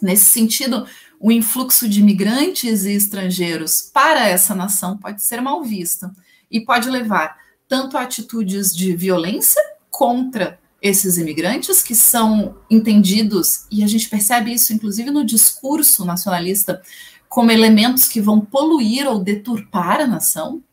Nesse 0.02 0.24
sentido, 0.24 0.88
o 1.20 1.34
influxo 1.34 1.90
de 1.90 2.00
imigrantes 2.00 2.86
e 2.86 2.94
estrangeiros 2.94 3.82
para 3.82 4.26
essa 4.26 4.56
nação 4.56 4.98
pode 4.98 5.22
ser 5.22 5.42
mal 5.42 5.62
visto 5.62 6.10
e 6.50 6.62
pode 6.62 6.90
levar 6.90 7.36
tanto 7.68 7.98
a 7.98 8.04
atitudes 8.04 8.74
de 8.74 8.96
violência 8.96 9.62
contra 9.92 10.58
esses 10.82 11.18
imigrantes, 11.18 11.84
que 11.84 11.94
são 11.94 12.56
entendidos, 12.72 13.66
e 13.70 13.84
a 13.84 13.88
gente 13.88 14.08
percebe 14.08 14.54
isso 14.54 14.72
inclusive 14.72 15.12
no 15.12 15.26
discurso 15.26 16.06
nacionalista, 16.06 16.82
como 17.28 17.52
elementos 17.52 18.08
que 18.08 18.22
vão 18.22 18.40
poluir 18.40 19.06
ou 19.06 19.20
deturpar 19.20 20.00
a 20.00 20.08
nação, 20.08 20.64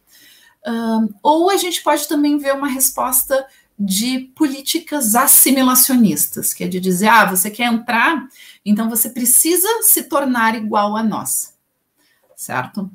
ou 1.24 1.50
a 1.50 1.56
gente 1.56 1.82
pode 1.82 2.06
também 2.06 2.38
ver 2.38 2.54
uma 2.54 2.68
resposta 2.68 3.44
de 3.78 4.30
políticas 4.34 5.14
assimilacionistas, 5.14 6.54
que 6.54 6.64
é 6.64 6.68
de 6.68 6.80
dizer, 6.80 7.08
ah, 7.08 7.26
você 7.26 7.50
quer 7.50 7.72
entrar, 7.72 8.26
então 8.64 8.88
você 8.88 9.10
precisa 9.10 9.68
se 9.82 10.04
tornar 10.04 10.54
igual 10.54 10.96
a 10.96 11.02
nós, 11.02 11.54
certo? 12.34 12.90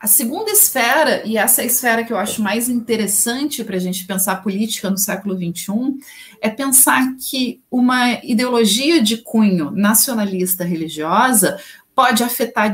A 0.00 0.06
segunda 0.06 0.50
esfera, 0.50 1.26
e 1.26 1.36
essa 1.36 1.60
é 1.60 1.64
a 1.64 1.66
esfera 1.66 2.04
que 2.04 2.12
eu 2.12 2.16
acho 2.16 2.40
mais 2.40 2.68
interessante 2.68 3.64
para 3.64 3.76
a 3.76 3.80
gente 3.80 4.06
pensar 4.06 4.42
política 4.42 4.88
no 4.88 4.96
século 4.96 5.34
XXI, 5.34 5.98
é 6.40 6.48
pensar 6.48 7.16
que 7.16 7.60
uma 7.68 8.12
ideologia 8.22 9.02
de 9.02 9.16
cunho 9.18 9.72
nacionalista 9.72 10.62
religiosa 10.62 11.60
pode 11.96 12.22
afetar 12.22 12.72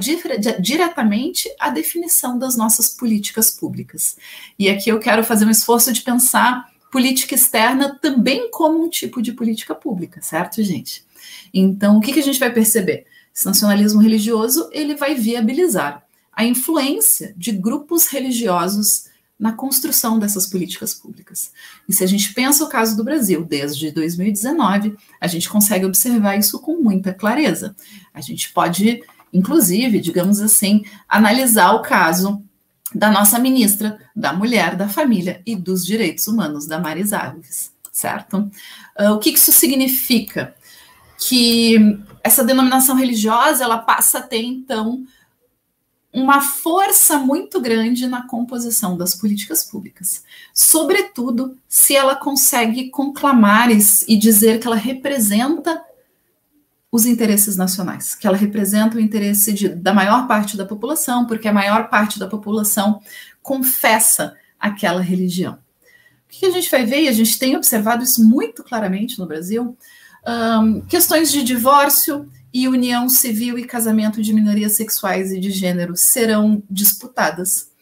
diretamente 0.61 1.49
a 1.59 1.70
definição 1.70 2.38
das 2.38 2.59
nossas 2.59 2.90
políticas 2.90 3.51
públicas. 3.51 4.18
E 4.59 4.68
aqui 4.68 4.90
eu 4.90 5.01
quero 5.01 5.24
fazer 5.24 5.47
um 5.47 5.51
esforço 5.51 5.95
de 5.95 6.03
pensar 6.03 6.73
política 6.95 7.34
externa 7.34 7.99
também 8.01 8.49
como 8.53 8.84
um 8.84 8.88
tipo 8.88 9.20
de 9.20 9.32
política 9.32 9.74
pública, 9.74 10.22
certo, 10.22 10.62
gente? 10.62 11.05
Então, 11.53 11.99
o 11.99 12.01
que, 12.01 12.12
que 12.12 12.20
a 12.20 12.22
gente 12.22 12.38
vai 12.38 12.53
perceber? 12.53 13.05
Esse 13.34 13.45
nacionalismo 13.45 14.01
religioso 14.01 14.70
ele 14.70 14.95
vai 14.95 15.16
viabilizar 15.16 16.05
a 16.32 16.45
influência 16.45 17.34
de 17.36 17.51
grupos 17.51 18.07
religiosos 18.07 19.07
na 19.36 19.51
construção 19.51 20.20
dessas 20.20 20.47
políticas 20.47 20.95
públicas. 20.95 21.51
E 21.88 21.92
se 21.92 22.05
a 22.05 22.07
gente 22.07 22.32
pensa 22.32 22.62
o 22.62 22.68
caso 22.68 22.97
do 22.97 23.03
Brasil, 23.03 23.45
desde 23.45 23.90
2019, 23.90 24.97
a 25.20 25.26
gente 25.26 25.49
consegue 25.49 25.84
observar 25.84 26.38
isso 26.38 26.61
com 26.61 26.76
muita 26.80 27.12
clareza. 27.12 27.74
A 28.14 28.20
gente 28.20 28.53
pode 28.53 29.03
inclusive, 29.32 29.99
digamos 29.99 30.40
assim, 30.40 30.84
analisar 31.09 31.72
o 31.72 31.82
caso 31.82 32.40
da 32.93 33.11
nossa 33.11 33.39
ministra 33.39 33.99
da 34.14 34.32
Mulher, 34.32 34.76
da 34.76 34.89
Família 34.89 35.41
e 35.47 35.55
dos 35.55 35.85
Direitos 35.85 36.26
Humanos, 36.26 36.66
da 36.66 36.78
Maris 36.78 37.12
Alves, 37.12 37.72
certo? 37.93 38.51
Uh, 38.99 39.12
o 39.12 39.18
que 39.18 39.30
isso 39.30 39.53
significa? 39.53 40.55
Que 41.18 41.99
essa 42.22 42.45
denominação 42.45 42.97
religiosa, 42.97 43.64
ela 43.64 43.78
passa 43.78 44.18
a 44.18 44.22
ter, 44.22 44.43
então, 44.43 45.05
uma 46.12 46.41
força 46.41 47.18
muito 47.18 47.61
grande 47.61 48.07
na 48.07 48.26
composição 48.26 48.97
das 48.97 49.14
políticas 49.14 49.64
públicas, 49.64 50.22
sobretudo 50.53 51.57
se 51.68 51.97
ela 51.97 52.14
consegue 52.14 52.89
conclamar 52.89 53.68
e 53.70 54.16
dizer 54.16 54.61
que 54.61 54.66
ela 54.66 54.76
representa 54.76 55.82
os 56.95 57.07
interesses 57.07 57.57
nacionais, 57.57 58.14
que 58.14 58.24
ela 58.24 58.36
representa 58.36 58.97
o 58.97 59.01
interesse 59.01 59.53
de, 59.53 59.68
da 59.68 59.92
maior 59.92 60.28
parte 60.28 60.57
da 60.57 60.64
população, 60.64 61.26
porque 61.26 61.49
a 61.49 61.53
maior 61.53 61.88
parte 61.88 62.20
da 62.20 62.28
população 62.28 63.01
confessa 63.42 64.36
aquela 64.61 65.01
religião. 65.01 65.55
O 65.55 65.59
que 66.28 66.47
a 66.47 66.51
gente 66.53 66.70
vai 66.70 66.86
ver, 66.86 67.03
e 67.03 67.09
a 67.09 67.12
gente 67.12 67.36
tem 67.36 67.57
observado 67.57 68.05
isso 68.05 68.24
muito 68.24 68.62
claramente 68.62 69.18
no 69.18 69.26
Brasil, 69.26 69.76
um, 70.24 70.82
questões 70.82 71.32
de 71.32 71.42
divórcio 71.42 72.30
e 72.53 72.68
união 72.68 73.09
civil 73.09 73.59
e 73.59 73.64
casamento 73.64 74.22
de 74.22 74.32
minorias 74.32 74.74
sexuais 74.74 75.32
e 75.32 75.40
de 75.40 75.51
gênero 75.51 75.97
serão 75.97 76.62
disputadas 76.70 77.72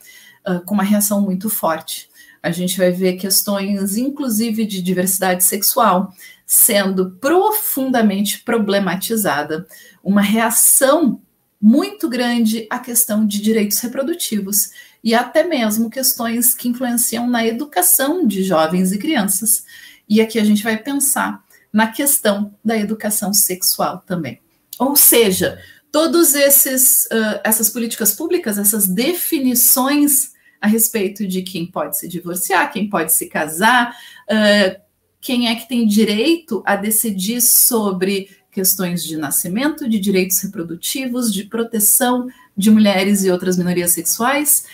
uh, 0.49 0.65
com 0.65 0.73
uma 0.73 0.83
reação 0.83 1.21
muito 1.21 1.51
forte. 1.51 2.09
A 2.43 2.51
gente 2.51 2.79
vai 2.79 2.91
ver 2.91 3.19
questões, 3.19 3.99
inclusive, 3.99 4.65
de 4.65 4.81
diversidade 4.81 5.45
sexual, 5.45 6.15
sendo 6.53 7.13
profundamente 7.13 8.41
problematizada, 8.41 9.67
uma 10.05 10.21
reação 10.21 11.19
muito 11.59 12.11
grande 12.11 12.67
à 12.69 12.79
questão 12.79 13.27
de 13.27 13.41
direitos 13.41 13.79
reprodutivos 13.79 14.69
e 15.03 15.15
até 15.15 15.45
mesmo 15.45 15.89
questões 15.89 16.55
que 16.55 16.69
influenciam 16.69 17.27
na 17.27 17.47
educação 17.47 18.27
de 18.27 18.43
jovens 18.43 18.93
e 18.93 18.99
crianças. 18.99 19.65
E 20.07 20.21
aqui 20.21 20.39
a 20.39 20.45
gente 20.45 20.63
vai 20.63 20.77
pensar 20.77 21.43
na 21.73 21.87
questão 21.87 22.55
da 22.63 22.77
educação 22.77 23.33
sexual 23.33 24.05
também. 24.07 24.39
Ou 24.79 24.95
seja, 24.95 25.59
todas 25.91 26.35
uh, 26.35 27.41
essas 27.43 27.71
políticas 27.71 28.13
públicas, 28.13 28.59
essas 28.59 28.87
definições 28.87 30.33
a 30.61 30.67
respeito 30.67 31.27
de 31.27 31.41
quem 31.41 31.65
pode 31.65 31.97
se 31.97 32.07
divorciar, 32.07 32.71
quem 32.71 32.91
pode 32.91 33.15
se 33.15 33.27
casar, 33.27 33.97
uh, 34.31 34.91
quem 35.23 35.49
é 35.49 35.55
que 35.55 35.68
tem 35.68 35.87
direito 35.87 36.64
a 36.66 36.75
decidir 36.75 37.41
sobre 37.41 38.29
questões 38.51 39.05
de 39.05 39.16
nascimento, 39.16 39.89
de 39.89 40.01
direitos 40.01 40.41
reprodutivos, 40.41 41.33
de 41.33 41.45
proteção 41.45 42.29
de 42.57 42.73
mulheres 42.73 43.23
e 43.23 43.31
outras 43.31 43.57
minorias 43.57 43.93
sexuais. 43.93 44.64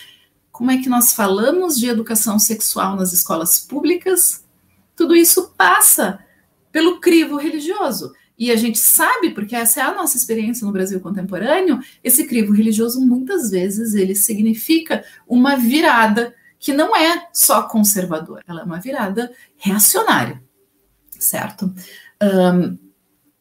Como 0.51 0.71
é 0.71 0.77
que 0.77 0.89
nós 0.89 1.13
falamos 1.13 1.77
de 1.77 1.87
educação 1.87 2.39
sexual 2.39 2.95
nas 2.95 3.13
escolas 3.13 3.59
públicas? 3.59 4.43
Tudo 4.95 5.15
isso 5.15 5.53
passa 5.55 6.19
pelo 6.71 6.99
crivo 6.99 7.37
religioso. 7.37 8.11
E 8.37 8.49
a 8.51 8.55
gente 8.55 8.79
sabe, 8.79 9.29
porque 9.29 9.55
essa 9.55 9.81
é 9.81 9.83
a 9.83 9.93
nossa 9.93 10.17
experiência 10.17 10.65
no 10.65 10.73
Brasil 10.73 10.99
contemporâneo, 10.99 11.79
esse 12.03 12.25
crivo 12.25 12.53
religioso 12.53 12.99
muitas 13.05 13.51
vezes 13.51 13.93
ele 13.93 14.15
significa 14.15 15.03
uma 15.27 15.55
virada 15.55 16.33
que 16.59 16.73
não 16.73 16.95
é 16.95 17.27
só 17.33 17.63
conservadora, 17.63 18.43
ela 18.47 18.61
é 18.61 18.63
uma 18.63 18.79
virada 18.79 19.31
reacionária, 19.57 20.41
certo? 21.17 21.73
Um, 22.21 22.77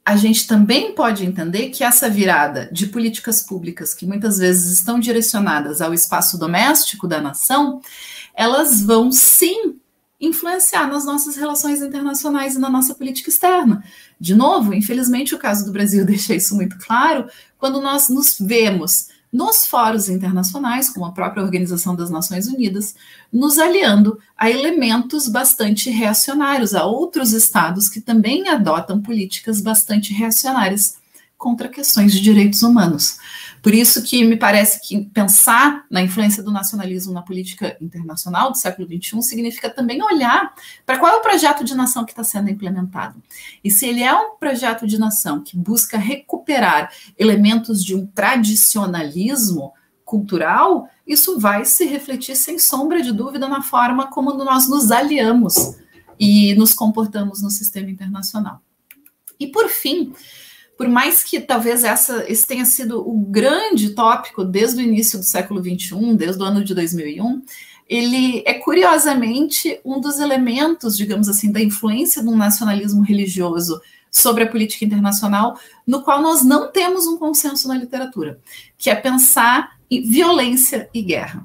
a 0.04 0.16
gente 0.16 0.46
também 0.46 0.94
pode 0.94 1.26
entender 1.26 1.68
que 1.68 1.84
essa 1.84 2.08
virada 2.08 2.70
de 2.72 2.86
políticas 2.86 3.42
públicas, 3.42 3.92
que 3.92 4.06
muitas 4.06 4.38
vezes 4.38 4.72
estão 4.72 4.98
direcionadas 4.98 5.82
ao 5.82 5.92
espaço 5.92 6.38
doméstico 6.38 7.06
da 7.06 7.20
nação, 7.20 7.82
elas 8.34 8.80
vão 8.80 9.12
sim 9.12 9.78
influenciar 10.20 10.86
nas 10.86 11.04
nossas 11.04 11.36
relações 11.36 11.82
internacionais 11.82 12.54
e 12.54 12.58
na 12.58 12.70
nossa 12.70 12.94
política 12.94 13.28
externa. 13.28 13.84
De 14.18 14.34
novo, 14.34 14.72
infelizmente, 14.72 15.34
o 15.34 15.38
caso 15.38 15.64
do 15.64 15.72
Brasil 15.72 16.06
deixa 16.06 16.34
isso 16.34 16.56
muito 16.56 16.78
claro 16.78 17.28
quando 17.58 17.80
nós 17.80 18.08
nos 18.08 18.38
vemos 18.38 19.08
nos 19.32 19.66
fóruns 19.66 20.08
internacionais, 20.08 20.88
como 20.88 21.06
a 21.06 21.12
própria 21.12 21.42
Organização 21.42 21.94
das 21.94 22.10
Nações 22.10 22.46
Unidas, 22.46 22.94
nos 23.32 23.58
aliando 23.58 24.18
a 24.36 24.50
elementos 24.50 25.28
bastante 25.28 25.90
reacionários, 25.90 26.74
a 26.74 26.84
outros 26.84 27.32
estados 27.32 27.88
que 27.88 28.00
também 28.00 28.48
adotam 28.48 29.02
políticas 29.02 29.60
bastante 29.60 30.12
reacionárias 30.12 30.96
contra 31.36 31.68
questões 31.68 32.12
de 32.12 32.20
direitos 32.20 32.62
humanos. 32.62 33.18
Por 33.62 33.74
isso 33.74 34.02
que 34.02 34.24
me 34.24 34.36
parece 34.36 34.86
que 34.86 35.04
pensar 35.06 35.84
na 35.90 36.02
influência 36.02 36.42
do 36.42 36.52
nacionalismo 36.52 37.12
na 37.12 37.22
política 37.22 37.76
internacional 37.80 38.50
do 38.50 38.58
século 38.58 38.86
XXI 38.86 39.22
significa 39.22 39.68
também 39.70 40.02
olhar 40.02 40.54
para 40.86 40.98
qual 40.98 41.12
é 41.12 41.16
o 41.16 41.22
projeto 41.22 41.64
de 41.64 41.74
nação 41.74 42.04
que 42.04 42.12
está 42.12 42.24
sendo 42.24 42.50
implementado. 42.50 43.22
E 43.62 43.70
se 43.70 43.86
ele 43.86 44.02
é 44.02 44.14
um 44.14 44.36
projeto 44.36 44.86
de 44.86 44.98
nação 44.98 45.42
que 45.42 45.56
busca 45.56 45.98
recuperar 45.98 46.92
elementos 47.18 47.84
de 47.84 47.94
um 47.94 48.06
tradicionalismo 48.06 49.72
cultural, 50.04 50.88
isso 51.06 51.38
vai 51.38 51.64
se 51.64 51.84
refletir 51.84 52.34
sem 52.34 52.58
sombra 52.58 53.02
de 53.02 53.12
dúvida 53.12 53.46
na 53.48 53.62
forma 53.62 54.06
como 54.06 54.32
nós 54.32 54.68
nos 54.68 54.90
aliamos 54.90 55.76
e 56.18 56.54
nos 56.54 56.72
comportamos 56.72 57.42
no 57.42 57.50
sistema 57.50 57.90
internacional. 57.90 58.62
E 59.38 59.46
por 59.46 59.68
fim, 59.68 60.12
por 60.78 60.88
mais 60.88 61.24
que 61.24 61.40
talvez 61.40 61.82
essa, 61.82 62.24
esse 62.30 62.46
tenha 62.46 62.64
sido 62.64 63.00
o 63.00 63.18
grande 63.18 63.90
tópico 63.90 64.44
desde 64.44 64.80
o 64.80 64.84
início 64.84 65.18
do 65.18 65.24
século 65.24 65.60
XXI, 65.60 66.14
desde 66.14 66.40
o 66.40 66.46
ano 66.46 66.62
de 66.62 66.72
2001, 66.72 67.42
ele 67.88 68.44
é 68.46 68.54
curiosamente 68.54 69.80
um 69.84 70.00
dos 70.00 70.20
elementos, 70.20 70.96
digamos 70.96 71.28
assim, 71.28 71.50
da 71.50 71.60
influência 71.60 72.22
do 72.22 72.30
nacionalismo 72.30 73.02
religioso 73.02 73.80
sobre 74.08 74.44
a 74.44 74.46
política 74.46 74.84
internacional, 74.84 75.58
no 75.84 76.02
qual 76.02 76.22
nós 76.22 76.44
não 76.44 76.70
temos 76.70 77.08
um 77.08 77.18
consenso 77.18 77.66
na 77.66 77.74
literatura, 77.74 78.38
que 78.78 78.88
é 78.88 78.94
pensar 78.94 79.78
em 79.90 80.08
violência 80.08 80.88
e 80.94 81.02
guerra. 81.02 81.44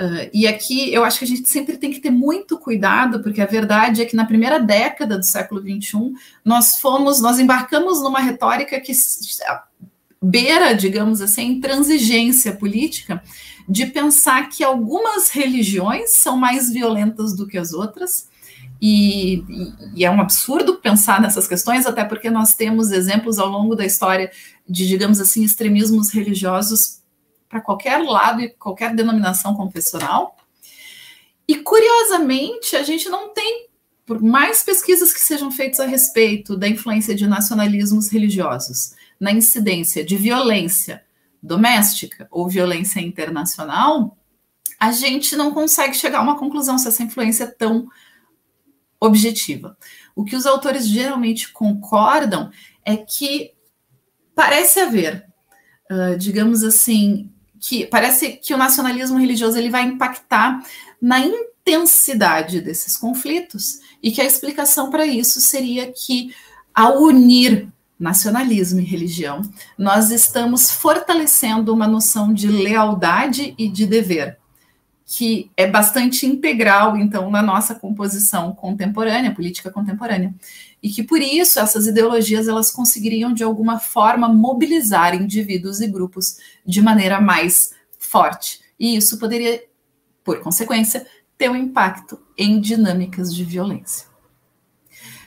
Uh, 0.00 0.30
e 0.32 0.46
aqui 0.46 0.90
eu 0.94 1.04
acho 1.04 1.18
que 1.18 1.26
a 1.26 1.28
gente 1.28 1.46
sempre 1.46 1.76
tem 1.76 1.90
que 1.90 2.00
ter 2.00 2.10
muito 2.10 2.58
cuidado, 2.58 3.22
porque 3.22 3.42
a 3.42 3.46
verdade 3.46 4.00
é 4.00 4.06
que 4.06 4.16
na 4.16 4.24
primeira 4.24 4.58
década 4.58 5.18
do 5.18 5.26
século 5.26 5.60
XXI 5.60 6.14
nós 6.42 6.80
fomos, 6.80 7.20
nós 7.20 7.38
embarcamos 7.38 8.00
numa 8.00 8.20
retórica 8.20 8.80
que 8.80 8.92
beira, 10.22 10.74
digamos 10.74 11.20
assim, 11.20 11.48
intransigência 11.48 12.52
política 12.52 13.22
de 13.68 13.84
pensar 13.86 14.48
que 14.48 14.64
algumas 14.64 15.28
religiões 15.28 16.12
são 16.12 16.34
mais 16.34 16.72
violentas 16.72 17.36
do 17.36 17.46
que 17.46 17.58
as 17.58 17.74
outras. 17.74 18.28
E, 18.80 19.44
e, 19.94 20.04
é 20.06 20.10
um 20.10 20.22
absurdo 20.22 20.76
pensar 20.76 21.20
nessas 21.20 21.46
questões, 21.46 21.84
até 21.84 22.02
porque 22.02 22.30
nós 22.30 22.54
temos 22.54 22.90
exemplos 22.90 23.38
ao 23.38 23.48
longo 23.50 23.76
da 23.76 23.84
história 23.84 24.30
de, 24.66 24.88
digamos 24.88 25.20
assim, 25.20 25.44
extremismos 25.44 26.10
religiosos 26.10 26.99
para 27.50 27.60
qualquer 27.60 27.98
lado 27.98 28.40
e 28.40 28.48
qualquer 28.48 28.94
denominação 28.94 29.54
confessional. 29.54 30.36
E 31.48 31.56
curiosamente, 31.56 32.76
a 32.76 32.84
gente 32.84 33.08
não 33.08 33.34
tem, 33.34 33.66
por 34.06 34.22
mais 34.22 34.62
pesquisas 34.62 35.12
que 35.12 35.20
sejam 35.20 35.50
feitas 35.50 35.80
a 35.80 35.86
respeito 35.86 36.56
da 36.56 36.68
influência 36.68 37.12
de 37.12 37.26
nacionalismos 37.26 38.08
religiosos 38.08 38.94
na 39.18 39.32
incidência 39.32 40.04
de 40.04 40.16
violência 40.16 41.04
doméstica 41.42 42.28
ou 42.30 42.48
violência 42.48 43.00
internacional, 43.00 44.16
a 44.78 44.92
gente 44.92 45.34
não 45.34 45.52
consegue 45.52 45.94
chegar 45.94 46.20
a 46.20 46.22
uma 46.22 46.38
conclusão 46.38 46.78
se 46.78 46.86
essa 46.86 47.02
influência 47.02 47.44
é 47.44 47.48
tão 47.48 47.88
objetiva. 49.00 49.76
O 50.14 50.24
que 50.24 50.36
os 50.36 50.46
autores 50.46 50.86
geralmente 50.86 51.52
concordam 51.52 52.50
é 52.84 52.96
que 52.96 53.52
parece 54.34 54.78
haver, 54.78 55.26
uh, 55.90 56.16
digamos 56.16 56.62
assim, 56.62 57.30
que 57.60 57.86
parece 57.86 58.30
que 58.30 58.54
o 58.54 58.56
nacionalismo 58.56 59.18
religioso 59.18 59.58
ele 59.58 59.70
vai 59.70 59.84
impactar 59.84 60.64
na 61.00 61.20
intensidade 61.20 62.60
desses 62.60 62.96
conflitos 62.96 63.80
e 64.02 64.10
que 64.10 64.20
a 64.20 64.24
explicação 64.24 64.90
para 64.90 65.06
isso 65.06 65.40
seria 65.40 65.92
que 65.92 66.34
ao 66.74 67.02
unir 67.02 67.68
nacionalismo 68.00 68.80
e 68.80 68.84
religião, 68.84 69.42
nós 69.76 70.10
estamos 70.10 70.70
fortalecendo 70.70 71.74
uma 71.74 71.86
noção 71.86 72.32
de 72.32 72.48
lealdade 72.48 73.54
e 73.58 73.68
de 73.68 73.84
dever, 73.84 74.38
que 75.12 75.50
é 75.56 75.66
bastante 75.66 76.24
integral, 76.24 76.96
então, 76.96 77.28
na 77.32 77.42
nossa 77.42 77.74
composição 77.74 78.54
contemporânea, 78.54 79.34
política 79.34 79.68
contemporânea 79.68 80.32
e 80.80 80.88
que 80.88 81.02
por 81.02 81.20
isso 81.20 81.58
essas 81.58 81.88
ideologias 81.88 82.46
elas 82.46 82.70
conseguiriam 82.70 83.34
de 83.34 83.42
alguma 83.42 83.80
forma 83.80 84.28
mobilizar 84.28 85.12
indivíduos 85.16 85.80
e 85.80 85.88
grupos 85.88 86.36
de 86.64 86.80
maneira 86.80 87.20
mais 87.20 87.74
forte. 87.98 88.60
E 88.78 88.94
isso 88.94 89.18
poderia, 89.18 89.60
por 90.22 90.38
consequência, 90.42 91.04
ter 91.36 91.50
um 91.50 91.56
impacto 91.56 92.20
em 92.38 92.60
dinâmicas 92.60 93.34
de 93.34 93.42
violência. 93.42 94.06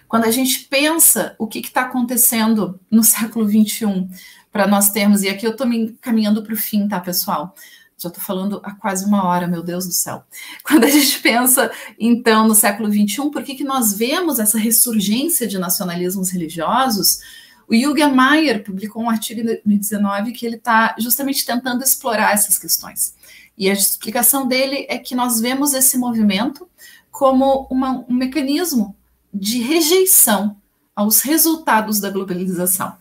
Quando 0.07 0.23
a 0.23 0.31
gente 0.31 0.59
pensa 0.69 1.36
o 1.38 1.45
que 1.45 1.59
está 1.59 1.81
acontecendo 1.81 2.79
no 2.89 3.03
século 3.03 3.45
XXI, 3.49 4.07
para 4.49 4.65
nós 4.65 4.91
termos, 4.91 5.23
e 5.23 5.27
aqui 5.27 5.45
eu 5.45 5.51
estou 5.51 5.67
me 5.67 5.91
caminhando 5.99 6.41
para 6.41 6.53
o 6.53 6.57
fim, 6.57 6.88
tá, 6.88 7.01
pessoal? 7.01 7.53
Já 7.97 8.09
estou 8.09 8.23
falando 8.23 8.59
há 8.63 8.71
quase 8.71 9.05
uma 9.05 9.25
hora, 9.25 9.47
meu 9.47 9.63
Deus 9.63 9.85
do 9.85 9.93
céu. 9.93 10.23
Quando 10.63 10.83
a 10.83 10.89
gente 10.89 11.19
pensa, 11.19 11.71
então, 11.99 12.47
no 12.47 12.55
século 12.55 12.91
XXI, 12.91 13.29
por 13.31 13.43
que, 13.43 13.55
que 13.55 13.63
nós 13.63 13.93
vemos 13.93 14.39
essa 14.39 14.57
ressurgência 14.57 15.47
de 15.47 15.57
nacionalismos 15.57 16.29
religiosos? 16.29 17.19
O 17.67 17.75
Jürgen 17.75 18.13
Mayer 18.13 18.63
publicou 18.63 19.03
um 19.03 19.09
artigo 19.09 19.41
em 19.41 19.45
2019 19.45 20.31
que 20.33 20.45
ele 20.45 20.57
está 20.57 20.95
justamente 20.99 21.45
tentando 21.45 21.83
explorar 21.83 22.33
essas 22.33 22.59
questões. 22.59 23.15
E 23.57 23.69
a 23.69 23.73
explicação 23.73 24.47
dele 24.47 24.85
é 24.89 24.97
que 24.97 25.15
nós 25.15 25.39
vemos 25.39 25.73
esse 25.73 25.97
movimento 25.97 26.67
como 27.09 27.67
uma, 27.69 28.05
um 28.09 28.13
mecanismo 28.13 28.95
de 29.33 29.59
rejeição 29.59 30.57
aos 30.95 31.21
resultados 31.21 31.99
da 31.99 32.09
globalização. 32.09 32.95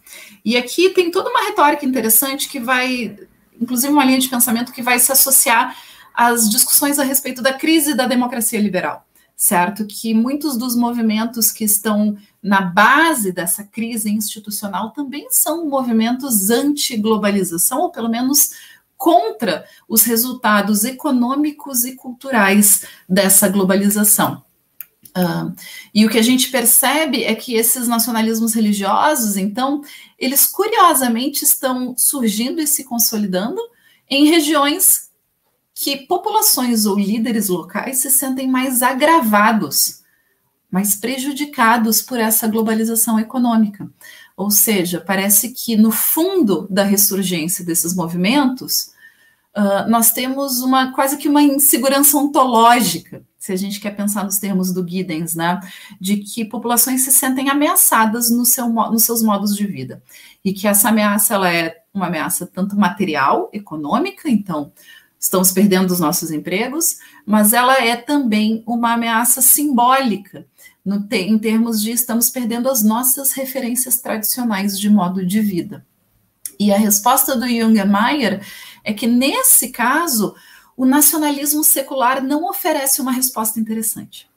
E 0.44 0.56
aqui 0.56 0.90
tem 0.90 1.10
toda 1.10 1.30
uma 1.30 1.44
retórica 1.44 1.84
interessante 1.84 2.48
que 2.48 2.58
vai 2.58 3.16
inclusive 3.62 3.92
uma 3.92 4.04
linha 4.04 4.18
de 4.18 4.28
pensamento 4.28 4.72
que 4.72 4.82
vai 4.82 4.98
se 4.98 5.12
associar 5.12 5.76
às 6.12 6.50
discussões 6.50 6.98
a 6.98 7.04
respeito 7.04 7.40
da 7.40 7.52
crise 7.52 7.94
da 7.94 8.06
democracia 8.06 8.60
liberal, 8.60 9.06
certo? 9.36 9.86
Que 9.86 10.12
muitos 10.12 10.56
dos 10.56 10.76
movimentos 10.76 11.50
que 11.50 11.64
estão 11.64 12.16
na 12.42 12.60
base 12.60 13.32
dessa 13.32 13.64
crise 13.64 14.10
institucional 14.10 14.90
também 14.90 15.28
são 15.30 15.68
movimentos 15.68 16.50
anti-globalização, 16.50 17.82
ou 17.82 17.90
pelo 17.90 18.08
menos 18.08 18.50
contra 18.96 19.64
os 19.88 20.04
resultados 20.04 20.84
econômicos 20.84 21.84
e 21.84 21.96
culturais 21.96 22.84
dessa 23.08 23.48
globalização. 23.48 24.44
Uh, 25.16 25.54
e 25.94 26.06
o 26.06 26.08
que 26.08 26.18
a 26.18 26.22
gente 26.22 26.50
percebe 26.50 27.22
é 27.24 27.34
que 27.34 27.54
esses 27.54 27.86
nacionalismos 27.86 28.54
religiosos, 28.54 29.36
então, 29.36 29.82
eles 30.18 30.46
curiosamente 30.46 31.44
estão 31.44 31.94
surgindo 31.98 32.60
e 32.60 32.66
se 32.66 32.84
consolidando 32.84 33.60
em 34.08 34.26
regiões 34.26 35.10
que 35.74 36.06
populações 36.06 36.86
ou 36.86 36.98
líderes 36.98 37.48
locais 37.48 37.98
se 37.98 38.10
sentem 38.10 38.48
mais 38.48 38.82
agravados 38.82 40.02
mas 40.72 40.94
prejudicados 40.94 42.00
por 42.00 42.18
essa 42.18 42.48
globalização 42.48 43.20
econômica. 43.20 43.86
Ou 44.34 44.50
seja, 44.50 44.98
parece 44.98 45.50
que 45.50 45.76
no 45.76 45.90
fundo 45.90 46.66
da 46.70 46.82
ressurgência 46.82 47.62
desses 47.62 47.94
movimentos, 47.94 48.90
uh, 49.54 49.86
nós 49.90 50.12
temos 50.12 50.62
uma 50.62 50.90
quase 50.92 51.18
que 51.18 51.28
uma 51.28 51.42
insegurança 51.42 52.16
ontológica, 52.16 53.22
se 53.42 53.52
a 53.52 53.56
gente 53.56 53.80
quer 53.80 53.90
pensar 53.96 54.22
nos 54.22 54.38
termos 54.38 54.72
do 54.72 54.86
Giddens, 54.88 55.34
né, 55.34 55.58
de 56.00 56.18
que 56.18 56.44
populações 56.44 57.02
se 57.02 57.10
sentem 57.10 57.50
ameaçadas 57.50 58.30
no 58.30 58.44
seu, 58.44 58.68
nos 58.68 59.02
seus 59.02 59.20
modos 59.20 59.56
de 59.56 59.66
vida 59.66 60.00
e 60.44 60.52
que 60.52 60.68
essa 60.68 60.90
ameaça 60.90 61.34
ela 61.34 61.52
é 61.52 61.82
uma 61.92 62.06
ameaça 62.06 62.46
tanto 62.46 62.76
material, 62.76 63.50
econômica, 63.52 64.30
então 64.30 64.72
estamos 65.18 65.50
perdendo 65.50 65.90
os 65.90 65.98
nossos 65.98 66.30
empregos, 66.30 66.98
mas 67.26 67.52
ela 67.52 67.82
é 67.82 67.96
também 67.96 68.62
uma 68.64 68.92
ameaça 68.92 69.42
simbólica, 69.42 70.46
no, 70.84 71.04
em 71.10 71.36
termos 71.36 71.82
de 71.82 71.90
estamos 71.90 72.30
perdendo 72.30 72.70
as 72.70 72.84
nossas 72.84 73.32
referências 73.32 74.00
tradicionais 74.00 74.78
de 74.78 74.88
modo 74.88 75.26
de 75.26 75.40
vida. 75.40 75.84
E 76.60 76.72
a 76.72 76.78
resposta 76.78 77.34
do 77.34 77.48
Jungermeier 77.48 78.40
é 78.84 78.92
que, 78.92 79.08
nesse 79.08 79.70
caso, 79.70 80.32
o 80.76 80.84
nacionalismo 80.84 81.62
secular 81.62 82.22
não 82.22 82.48
oferece 82.48 83.00
uma 83.00 83.12
resposta 83.12 83.60
interessante, 83.60 84.28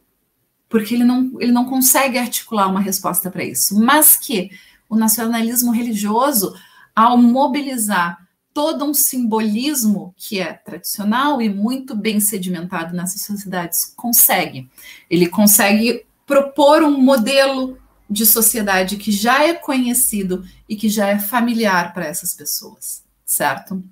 porque 0.69 0.93
ele 0.93 1.03
não, 1.03 1.31
ele 1.39 1.51
não 1.51 1.65
consegue 1.65 2.17
articular 2.17 2.67
uma 2.67 2.81
resposta 2.81 3.31
para 3.31 3.43
isso, 3.43 3.79
mas 3.79 4.17
que 4.17 4.51
o 4.89 4.95
nacionalismo 4.95 5.71
religioso, 5.71 6.53
ao 6.95 7.17
mobilizar 7.17 8.25
todo 8.53 8.86
um 8.86 8.93
simbolismo 8.93 10.13
que 10.15 10.39
é 10.39 10.53
tradicional 10.53 11.41
e 11.41 11.49
muito 11.49 11.93
bem 11.93 12.21
sedimentado 12.21 12.95
nessas 12.95 13.21
sociedades, 13.21 13.93
consegue. 13.97 14.69
Ele 15.09 15.27
consegue 15.27 16.05
propor 16.25 16.81
um 16.81 16.97
modelo 16.97 17.77
de 18.09 18.25
sociedade 18.25 18.97
que 18.97 19.11
já 19.11 19.43
é 19.43 19.53
conhecido 19.53 20.45
e 20.69 20.75
que 20.75 20.88
já 20.88 21.07
é 21.07 21.19
familiar 21.19 21.93
para 21.93 22.05
essas 22.05 22.33
pessoas, 22.33 23.03
certo? 23.25 23.83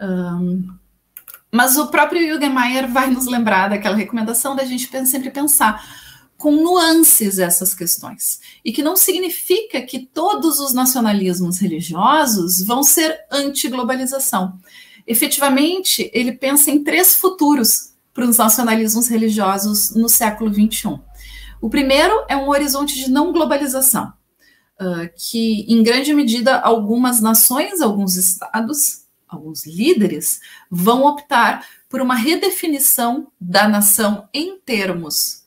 Um, 0.00 0.68
mas 1.50 1.76
o 1.76 1.88
próprio 1.88 2.26
Jugendmeier 2.26 2.90
vai 2.90 3.10
nos 3.10 3.26
lembrar 3.26 3.68
daquela 3.68 3.96
recomendação 3.96 4.54
da 4.54 4.64
gente 4.64 4.88
sempre 5.06 5.30
pensar 5.30 5.84
com 6.40 6.52
nuances 6.52 7.38
essas 7.38 7.74
questões. 7.74 8.40
E 8.64 8.72
que 8.72 8.82
não 8.82 8.96
significa 8.96 9.82
que 9.82 10.06
todos 10.06 10.58
os 10.58 10.72
nacionalismos 10.72 11.58
religiosos 11.58 12.64
vão 12.64 12.82
ser 12.82 13.18
anti-globalização. 13.30 14.58
Efetivamente, 15.06 16.10
ele 16.14 16.32
pensa 16.32 16.70
em 16.70 16.82
três 16.82 17.14
futuros 17.14 17.90
para 18.14 18.24
os 18.24 18.38
nacionalismos 18.38 19.08
religiosos 19.08 19.90
no 19.94 20.08
século 20.08 20.52
XXI. 20.52 20.98
O 21.60 21.68
primeiro 21.68 22.24
é 22.28 22.36
um 22.36 22.48
horizonte 22.48 22.94
de 22.94 23.10
não 23.10 23.32
globalização, 23.32 24.12
uh, 24.80 25.10
que, 25.16 25.66
em 25.68 25.82
grande 25.82 26.14
medida, 26.14 26.58
algumas 26.58 27.20
nações, 27.20 27.82
alguns 27.82 28.16
estados, 28.16 29.02
alguns 29.30 29.64
líderes 29.64 30.40
vão 30.70 31.04
optar 31.04 31.64
por 31.88 32.00
uma 32.00 32.14
redefinição 32.14 33.28
da 33.40 33.68
nação 33.68 34.28
em 34.34 34.58
termos 34.58 35.44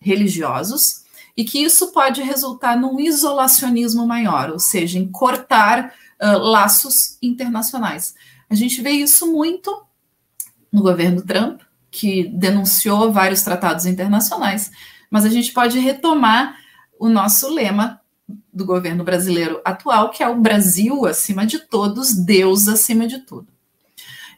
religiosos 0.00 1.04
e 1.36 1.44
que 1.44 1.62
isso 1.62 1.92
pode 1.92 2.22
resultar 2.22 2.76
num 2.76 2.98
isolacionismo 2.98 4.06
maior, 4.06 4.50
ou 4.50 4.58
seja, 4.58 4.98
em 4.98 5.08
cortar 5.08 5.94
uh, 6.20 6.38
laços 6.38 7.16
internacionais. 7.22 8.14
A 8.48 8.54
gente 8.54 8.82
vê 8.82 8.90
isso 8.90 9.30
muito 9.30 9.84
no 10.72 10.82
governo 10.82 11.22
Trump, 11.22 11.62
que 11.90 12.28
denunciou 12.28 13.12
vários 13.12 13.42
tratados 13.42 13.86
internacionais, 13.86 14.70
mas 15.10 15.24
a 15.24 15.28
gente 15.28 15.52
pode 15.52 15.78
retomar 15.78 16.56
o 16.98 17.08
nosso 17.08 17.48
lema 17.48 17.99
do 18.52 18.64
governo 18.64 19.04
brasileiro 19.04 19.60
atual, 19.64 20.10
que 20.10 20.22
é 20.22 20.28
o 20.28 20.40
Brasil 20.40 21.06
acima 21.06 21.46
de 21.46 21.58
todos, 21.58 22.14
Deus 22.14 22.68
acima 22.68 23.06
de 23.06 23.20
tudo. 23.20 23.48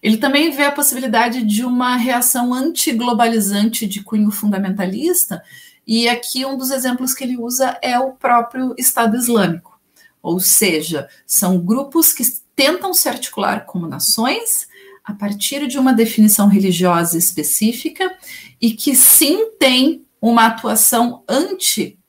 Ele 0.03 0.17
também 0.17 0.51
vê 0.51 0.65
a 0.65 0.73
possibilidade 0.73 1.45
de 1.45 1.65
uma 1.65 1.97
reação 1.97 2.53
antiglobalizante 2.53 3.87
de 3.87 4.03
cunho 4.03 4.31
fundamentalista, 4.31 5.43
e 5.87 6.09
aqui 6.09 6.45
um 6.45 6.57
dos 6.57 6.71
exemplos 6.71 7.15
que 7.15 7.25
ele 7.25 7.37
usa 7.37 7.79
é 7.83 7.99
o 7.99 8.13
próprio 8.13 8.75
Estado 8.77 9.17
Islâmico. 9.17 9.81
Ou 10.23 10.39
seja, 10.39 11.09
são 11.27 11.59
grupos 11.59 12.13
que 12.13 12.25
tentam 12.55 12.95
se 12.95 13.09
articular 13.09 13.65
como 13.67 13.89
nações 13.89 14.69
a 15.05 15.13
partir 15.13 15.67
de 15.67 15.79
uma 15.79 15.93
definição 15.93 16.47
religiosa 16.47 17.19
específica 17.19 18.17
e 18.61 18.73
que 18.73 18.95
sim 18.95 19.51
tem 19.59 20.05
uma 20.21 20.47
atuação 20.47 21.25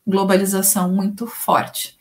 anti-globalização 0.06 0.91
muito 0.91 1.26
forte. 1.26 1.97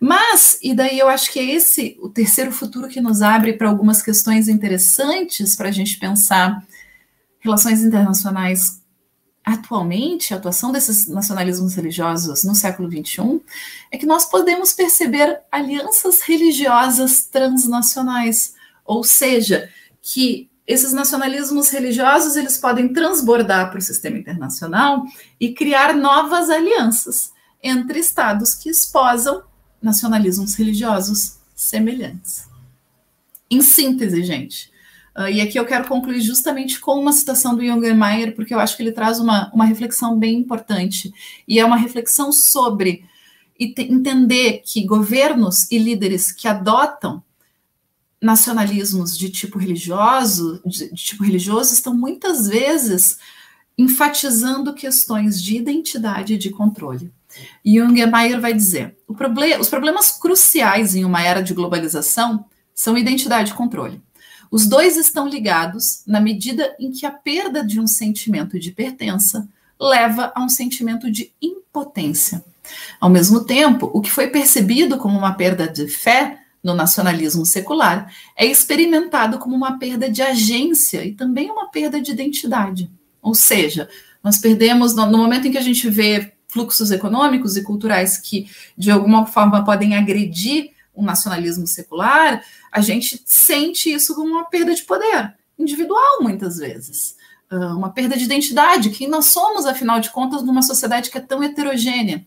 Mas, 0.00 0.58
e 0.62 0.74
daí 0.74 0.98
eu 0.98 1.08
acho 1.08 1.30
que 1.30 1.38
é 1.38 1.44
esse 1.44 1.96
o 2.00 2.08
terceiro 2.08 2.50
futuro 2.50 2.88
que 2.88 3.00
nos 3.00 3.22
abre 3.22 3.52
para 3.52 3.68
algumas 3.68 4.02
questões 4.02 4.48
interessantes 4.48 5.54
para 5.54 5.68
a 5.68 5.72
gente 5.72 5.98
pensar 5.98 6.64
relações 7.38 7.82
internacionais 7.82 8.80
atualmente, 9.44 10.32
a 10.32 10.36
atuação 10.36 10.70
desses 10.70 11.08
nacionalismos 11.08 11.74
religiosos 11.74 12.44
no 12.44 12.54
século 12.54 12.88
XXI, 12.88 13.40
é 13.90 13.98
que 13.98 14.06
nós 14.06 14.24
podemos 14.24 14.72
perceber 14.72 15.40
alianças 15.50 16.22
religiosas 16.22 17.24
transnacionais, 17.24 18.54
ou 18.84 19.02
seja, 19.02 19.68
que 20.00 20.48
esses 20.64 20.92
nacionalismos 20.92 21.70
religiosos 21.70 22.36
eles 22.36 22.56
podem 22.56 22.92
transbordar 22.92 23.70
para 23.70 23.80
o 23.80 23.82
sistema 23.82 24.16
internacional 24.16 25.02
e 25.40 25.52
criar 25.52 25.92
novas 25.92 26.48
alianças 26.48 27.31
entre 27.62 27.98
estados 28.00 28.54
que 28.54 28.68
esposam 28.68 29.42
nacionalismos 29.80 30.54
religiosos 30.54 31.36
semelhantes. 31.54 32.48
Em 33.50 33.60
síntese, 33.60 34.24
gente, 34.24 34.70
uh, 35.16 35.28
e 35.28 35.40
aqui 35.40 35.58
eu 35.58 35.66
quero 35.66 35.86
concluir 35.86 36.20
justamente 36.20 36.80
com 36.80 36.98
uma 36.98 37.12
citação 37.12 37.54
do 37.54 37.64
Jungermeier, 37.64 38.34
porque 38.34 38.54
eu 38.54 38.58
acho 38.60 38.76
que 38.76 38.82
ele 38.82 38.92
traz 38.92 39.20
uma, 39.20 39.50
uma 39.52 39.64
reflexão 39.64 40.18
bem 40.18 40.38
importante, 40.38 41.12
e 41.46 41.58
é 41.58 41.64
uma 41.64 41.76
reflexão 41.76 42.32
sobre 42.32 43.04
entender 43.58 44.62
que 44.64 44.84
governos 44.84 45.70
e 45.70 45.78
líderes 45.78 46.32
que 46.32 46.48
adotam 46.48 47.22
nacionalismos 48.20 49.16
de 49.16 49.28
tipo 49.30 49.58
religioso, 49.58 50.60
de, 50.64 50.88
de 50.90 51.04
tipo 51.04 51.24
religioso, 51.24 51.72
estão 51.72 51.94
muitas 51.94 52.48
vezes 52.48 53.18
enfatizando 53.76 54.74
questões 54.74 55.42
de 55.42 55.56
identidade 55.56 56.34
e 56.34 56.38
de 56.38 56.50
controle. 56.50 57.12
Jungemeyer 57.64 58.40
vai 58.40 58.52
dizer: 58.52 58.96
proble 59.16 59.56
os 59.58 59.68
problemas 59.68 60.10
cruciais 60.10 60.94
em 60.94 61.04
uma 61.04 61.22
era 61.22 61.42
de 61.42 61.54
globalização 61.54 62.44
são 62.74 62.96
identidade 62.96 63.52
e 63.52 63.54
controle. 63.54 64.00
Os 64.50 64.66
dois 64.66 64.96
estão 64.96 65.28
ligados 65.28 66.02
na 66.06 66.20
medida 66.20 66.74
em 66.78 66.90
que 66.90 67.06
a 67.06 67.10
perda 67.10 67.64
de 67.64 67.80
um 67.80 67.86
sentimento 67.86 68.58
de 68.58 68.70
pertença 68.70 69.48
leva 69.80 70.30
a 70.34 70.42
um 70.42 70.48
sentimento 70.48 71.10
de 71.10 71.32
impotência. 71.40 72.44
Ao 73.00 73.08
mesmo 73.10 73.44
tempo, 73.44 73.90
o 73.92 74.00
que 74.00 74.10
foi 74.10 74.28
percebido 74.28 74.98
como 74.98 75.18
uma 75.18 75.34
perda 75.34 75.66
de 75.66 75.88
fé 75.88 76.38
no 76.62 76.74
nacionalismo 76.74 77.44
secular, 77.44 78.12
é 78.36 78.46
experimentado 78.46 79.38
como 79.38 79.56
uma 79.56 79.78
perda 79.78 80.08
de 80.08 80.22
agência 80.22 81.04
e 81.04 81.12
também 81.12 81.50
uma 81.50 81.68
perda 81.68 82.00
de 82.00 82.12
identidade. 82.12 82.90
Ou 83.20 83.34
seja, 83.34 83.88
nós 84.22 84.38
perdemos, 84.38 84.94
no 84.94 85.18
momento 85.18 85.48
em 85.48 85.50
que 85.50 85.58
a 85.58 85.62
gente 85.62 85.88
vê 85.90 86.32
fluxos 86.52 86.90
econômicos 86.90 87.56
e 87.56 87.62
culturais 87.62 88.18
que, 88.18 88.50
de 88.76 88.90
alguma 88.90 89.26
forma, 89.26 89.64
podem 89.64 89.96
agredir 89.96 90.70
o 90.94 91.02
nacionalismo 91.02 91.66
secular, 91.66 92.44
a 92.70 92.80
gente 92.82 93.22
sente 93.24 93.90
isso 93.90 94.14
como 94.14 94.32
uma 94.32 94.44
perda 94.44 94.74
de 94.74 94.82
poder 94.82 95.34
individual, 95.58 96.20
muitas 96.20 96.58
vezes. 96.58 97.16
Ah, 97.50 97.74
uma 97.74 97.90
perda 97.90 98.16
de 98.16 98.24
identidade, 98.24 98.90
quem 98.90 99.08
nós 99.08 99.26
somos, 99.26 99.64
afinal 99.64 99.98
de 100.00 100.10
contas, 100.10 100.42
numa 100.42 100.62
sociedade 100.62 101.10
que 101.10 101.16
é 101.16 101.20
tão 101.20 101.42
heterogênea. 101.42 102.26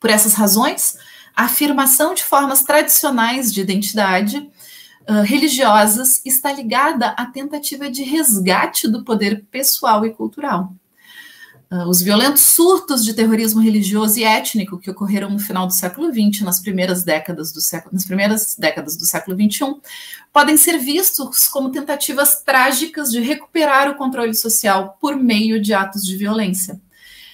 Por 0.00 0.10
essas 0.10 0.34
razões, 0.34 0.98
a 1.34 1.44
afirmação 1.44 2.14
de 2.14 2.24
formas 2.24 2.62
tradicionais 2.62 3.52
de 3.52 3.60
identidade 3.60 4.50
uh, 5.08 5.22
religiosas 5.24 6.20
está 6.24 6.52
ligada 6.52 7.10
à 7.10 7.26
tentativa 7.26 7.88
de 7.88 8.02
resgate 8.02 8.88
do 8.88 9.04
poder 9.04 9.44
pessoal 9.50 10.04
e 10.04 10.10
cultural. 10.10 10.74
Uh, 11.72 11.88
os 11.88 12.02
violentos 12.02 12.42
surtos 12.42 13.02
de 13.02 13.14
terrorismo 13.14 13.58
religioso 13.58 14.18
e 14.18 14.24
étnico 14.24 14.78
que 14.78 14.90
ocorreram 14.90 15.30
no 15.30 15.38
final 15.38 15.66
do 15.66 15.72
século 15.72 16.12
XX, 16.12 16.42
nas 16.42 16.60
primeiras 16.60 17.02
décadas 17.02 17.50
do 17.50 17.62
século, 17.62 17.94
nas 17.94 18.04
primeiras 18.04 18.54
décadas 18.58 18.94
do 18.94 19.06
século 19.06 19.34
XXI, 19.34 19.76
podem 20.30 20.58
ser 20.58 20.76
vistos 20.76 21.48
como 21.48 21.70
tentativas 21.70 22.42
trágicas 22.42 23.10
de 23.10 23.20
recuperar 23.20 23.88
o 23.88 23.94
controle 23.94 24.34
social 24.34 24.98
por 25.00 25.16
meio 25.16 25.58
de 25.62 25.72
atos 25.72 26.04
de 26.04 26.14
violência, 26.14 26.78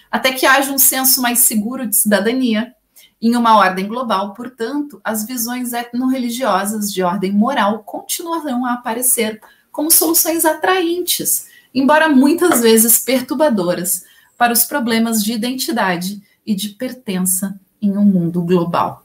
até 0.08 0.30
que 0.30 0.46
haja 0.46 0.70
um 0.70 0.78
senso 0.78 1.20
mais 1.20 1.40
seguro 1.40 1.84
de 1.84 1.96
cidadania 1.96 2.72
em 3.20 3.34
uma 3.34 3.56
ordem 3.56 3.88
global, 3.88 4.34
portanto, 4.34 5.00
as 5.02 5.26
visões 5.26 5.72
etno-religiosas 5.72 6.92
de 6.92 7.02
ordem 7.02 7.32
moral 7.32 7.80
continuarão 7.80 8.64
a 8.64 8.74
aparecer 8.74 9.40
como 9.72 9.90
soluções 9.90 10.44
atraentes, 10.44 11.48
embora 11.74 12.08
muitas 12.08 12.60
vezes 12.60 13.00
perturbadoras, 13.00 14.06
para 14.38 14.52
os 14.52 14.64
problemas 14.64 15.22
de 15.22 15.32
identidade 15.32 16.22
e 16.46 16.54
de 16.54 16.70
pertença 16.70 17.60
em 17.82 17.98
um 17.98 18.04
mundo 18.04 18.40
global. 18.42 19.04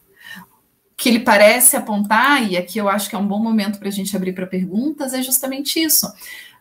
O 0.92 0.96
que 0.96 1.10
ele 1.10 1.20
parece 1.20 1.76
apontar, 1.76 2.50
e 2.50 2.56
aqui 2.56 2.78
eu 2.78 2.88
acho 2.88 3.10
que 3.10 3.16
é 3.16 3.20
um 3.20 3.28
bom 3.28 3.40
momento 3.40 3.80
para 3.80 3.90
a 3.90 3.92
gente 3.92 4.16
abrir 4.16 4.34
para 4.34 4.48
perguntas, 4.48 5.14
é 5.14 5.22
justamente 5.22 5.82
isso. 5.82 6.08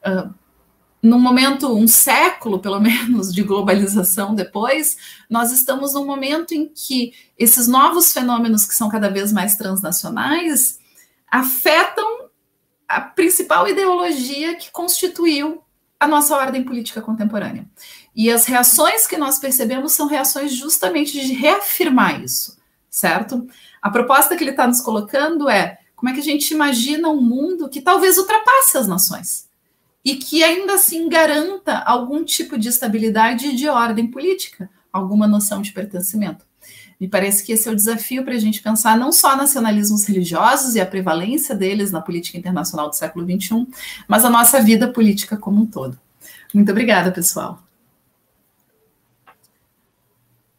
Uh, 0.04 0.34
num 1.02 1.18
momento, 1.18 1.76
um 1.76 1.86
século 1.86 2.60
pelo 2.60 2.80
menos, 2.80 3.32
de 3.32 3.42
globalização 3.42 4.34
depois, 4.34 4.96
nós 5.28 5.52
estamos 5.52 5.92
num 5.94 6.06
momento 6.06 6.54
em 6.54 6.66
que 6.66 7.12
esses 7.38 7.68
novos 7.68 8.12
fenômenos 8.12 8.64
que 8.64 8.74
são 8.74 8.88
cada 8.88 9.10
vez 9.10 9.32
mais 9.32 9.56
transnacionais 9.56 10.80
afetam 11.30 12.30
a 12.88 13.00
principal 13.00 13.68
ideologia 13.68 14.54
que 14.54 14.70
constituiu 14.70 15.62
a 15.98 16.06
nossa 16.06 16.36
ordem 16.36 16.64
política 16.64 17.00
contemporânea. 17.00 17.64
E 18.14 18.30
as 18.30 18.44
reações 18.44 19.06
que 19.06 19.16
nós 19.16 19.38
percebemos 19.38 19.92
são 19.92 20.06
reações 20.06 20.52
justamente 20.54 21.12
de 21.12 21.32
reafirmar 21.32 22.22
isso, 22.22 22.58
certo? 22.90 23.46
A 23.80 23.90
proposta 23.90 24.36
que 24.36 24.44
ele 24.44 24.50
está 24.50 24.66
nos 24.66 24.80
colocando 24.80 25.48
é 25.48 25.78
como 25.96 26.10
é 26.10 26.14
que 26.14 26.20
a 26.20 26.24
gente 26.24 26.52
imagina 26.52 27.08
um 27.08 27.20
mundo 27.20 27.68
que 27.68 27.80
talvez 27.80 28.18
ultrapasse 28.18 28.76
as 28.76 28.86
nações 28.86 29.48
e 30.04 30.16
que 30.16 30.42
ainda 30.42 30.74
assim 30.74 31.08
garanta 31.08 31.78
algum 31.78 32.24
tipo 32.24 32.58
de 32.58 32.68
estabilidade 32.68 33.46
e 33.46 33.56
de 33.56 33.68
ordem 33.68 34.08
política, 34.08 34.68
alguma 34.92 35.26
noção 35.26 35.62
de 35.62 35.72
pertencimento. 35.72 36.44
Me 37.00 37.08
parece 37.08 37.44
que 37.44 37.52
esse 37.52 37.68
é 37.68 37.72
o 37.72 37.76
desafio 37.76 38.24
para 38.24 38.34
a 38.34 38.38
gente 38.38 38.62
pensar 38.62 38.96
não 38.96 39.10
só 39.10 39.36
nacionalismos 39.36 40.04
religiosos 40.04 40.74
e 40.74 40.80
a 40.80 40.86
prevalência 40.86 41.54
deles 41.54 41.90
na 41.90 42.00
política 42.00 42.38
internacional 42.38 42.88
do 42.88 42.96
século 42.96 43.24
XXI, 43.24 43.66
mas 44.06 44.24
a 44.24 44.30
nossa 44.30 44.60
vida 44.60 44.86
política 44.86 45.36
como 45.36 45.62
um 45.62 45.66
todo. 45.66 45.98
Muito 46.54 46.70
obrigada, 46.70 47.10
pessoal. 47.10 47.60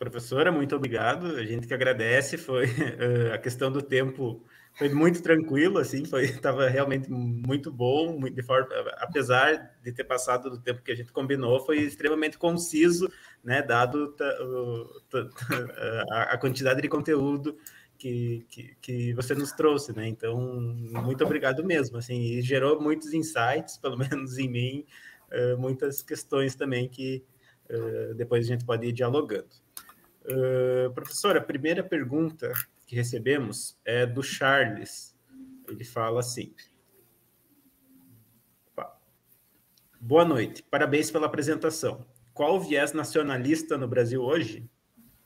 Professora, 0.04 0.52
muito 0.52 0.76
obrigado. 0.76 1.28
A 1.28 1.46
gente 1.46 1.66
que 1.66 1.74
agradece. 1.74 2.38
Foi 2.38 2.66
a 3.34 3.38
questão 3.38 3.72
do 3.72 3.82
tempo 3.82 4.44
foi 4.76 4.90
muito 4.90 5.22
tranquilo, 5.22 5.78
assim, 5.78 6.04
foi 6.04 6.26
estava 6.42 6.68
realmente 6.68 7.10
muito 7.10 7.72
bom, 7.72 8.18
muito 8.18 8.36
de 8.36 8.42
forma, 8.42 8.68
apesar 8.98 9.72
de 9.84 9.92
ter 9.92 10.04
passado 10.04 10.50
do 10.50 10.60
tempo 10.60 10.82
que 10.82 10.92
a 10.92 10.96
gente 10.96 11.12
combinou, 11.12 11.64
foi 11.64 11.80
extremamente 11.80 12.38
conciso, 12.38 13.08
né, 13.44 13.62
dado 13.62 14.16
a, 16.12 16.38
quantidade 16.38 16.82
de 16.82 16.90
conteúdo 16.90 17.56
que, 17.98 18.46
que, 18.50 18.76
que, 18.82 19.14
você 19.14 19.36
nos 19.36 19.52
trouxe, 19.52 19.96
né? 19.96 20.08
Então, 20.08 20.60
muito 21.04 21.24
obrigado 21.24 21.64
mesmo, 21.64 21.98
assim, 21.98 22.20
e 22.20 22.42
gerou 22.42 22.82
muitos 22.82 23.14
insights, 23.14 23.78
pelo 23.78 23.96
menos 23.98 24.38
em 24.38 24.50
mim, 24.50 24.86
uh, 25.32 25.58
muitas 25.58 26.02
questões 26.02 26.56
também 26.56 26.90
que 26.90 27.24
uh, 27.70 28.16
depois 28.16 28.44
a 28.44 28.48
gente 28.48 28.66
pode 28.66 28.88
ir 28.88 28.92
dialogando. 28.92 29.64
Uh, 30.26 30.92
professora, 30.94 31.40
a 31.40 31.44
primeira 31.44 31.84
pergunta 31.84 32.52
que 32.86 32.96
recebemos 32.96 33.78
é 33.84 34.06
do 34.06 34.24
Charles. 34.24 35.16
Ele 35.68 35.84
fala 35.84 36.20
assim: 36.20 36.54
Boa 40.00 40.26
noite, 40.26 40.62
parabéns 40.64 41.10
pela 41.10 41.28
apresentação. 41.28 42.06
Qual 42.34 42.56
o 42.56 42.60
viés 42.60 42.92
nacionalista 42.92 43.78
no 43.78 43.88
Brasil 43.88 44.22
hoje? 44.22 44.70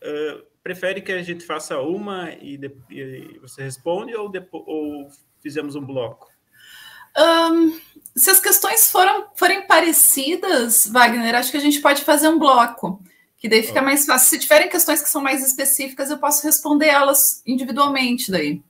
Uh, 0.04 0.46
prefere 0.62 1.02
que 1.02 1.12
a 1.12 1.24
gente 1.24 1.44
faça 1.44 1.80
uma 1.80 2.32
e, 2.34 2.58
de, 2.58 2.72
e 2.90 3.40
você 3.40 3.64
responde 3.64 4.16
ou, 4.16 4.32
ou 4.52 5.10
fizemos 5.40 5.76
um 5.76 5.86
bloco? 5.86 6.28
Um, 7.18 7.80
se 8.16 8.30
as 8.30 8.40
questões 8.40 8.92
foram, 8.92 9.28
forem 9.36 9.66
parecidas, 9.66 10.88
Wagner, 10.88 11.34
acho 11.34 11.50
que 11.50 11.58
a 11.58 11.62
gente 11.62 11.82
pode 11.82 12.04
fazer 12.04 12.28
um 12.28 12.38
bloco 12.38 13.02
que 13.38 13.48
daí 13.48 13.64
fica 13.64 13.82
mais 13.82 14.06
fácil. 14.06 14.30
Se 14.30 14.40
tiverem 14.40 14.70
questões 14.70 15.02
que 15.02 15.10
são 15.10 15.22
mais 15.22 15.46
específicas, 15.46 16.10
eu 16.10 16.18
posso 16.18 16.46
responder 16.46 16.88
elas 16.88 17.42
individualmente 17.46 18.32
daí. 18.32 18.62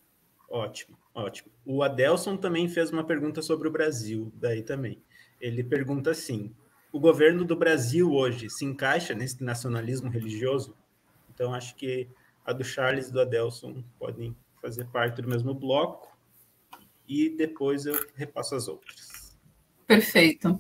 Ótimo, 0.50 0.98
ótimo. 1.14 1.52
O 1.66 1.84
Adelson 1.84 2.38
também 2.38 2.68
fez 2.68 2.92
uma 2.92 3.04
pergunta 3.04 3.42
sobre 3.42 3.68
o 3.68 3.72
Brasil, 3.72 4.32
daí 4.36 4.62
também. 4.62 5.02
Ele 5.40 5.64
pergunta 5.64 6.12
assim: 6.12 6.54
o 6.92 7.00
governo 7.00 7.46
do 7.46 7.56
Brasil 7.56 8.12
hoje 8.12 8.50
se 8.50 8.66
encaixa 8.66 9.14
nesse 9.14 9.44
nacionalismo 9.44 10.10
religioso? 10.10 10.76
Então, 11.34 11.54
acho 11.54 11.76
que 11.76 12.08
a 12.46 12.54
do 12.54 12.64
Charles 12.64 13.10
e 13.10 13.14
do 13.14 13.22
Adelson 13.22 13.84
podem 14.00 14.36
fazer 14.62 14.86
parte 14.86 15.22
do 15.22 15.30
mesmo 15.30 15.54
bloco 15.54 16.18
e 17.08 17.30
depois 17.30 17.86
eu 17.86 18.08
repasso 18.16 18.56
as 18.56 18.68
outras. 18.68 19.07
Perfeito. 19.88 20.60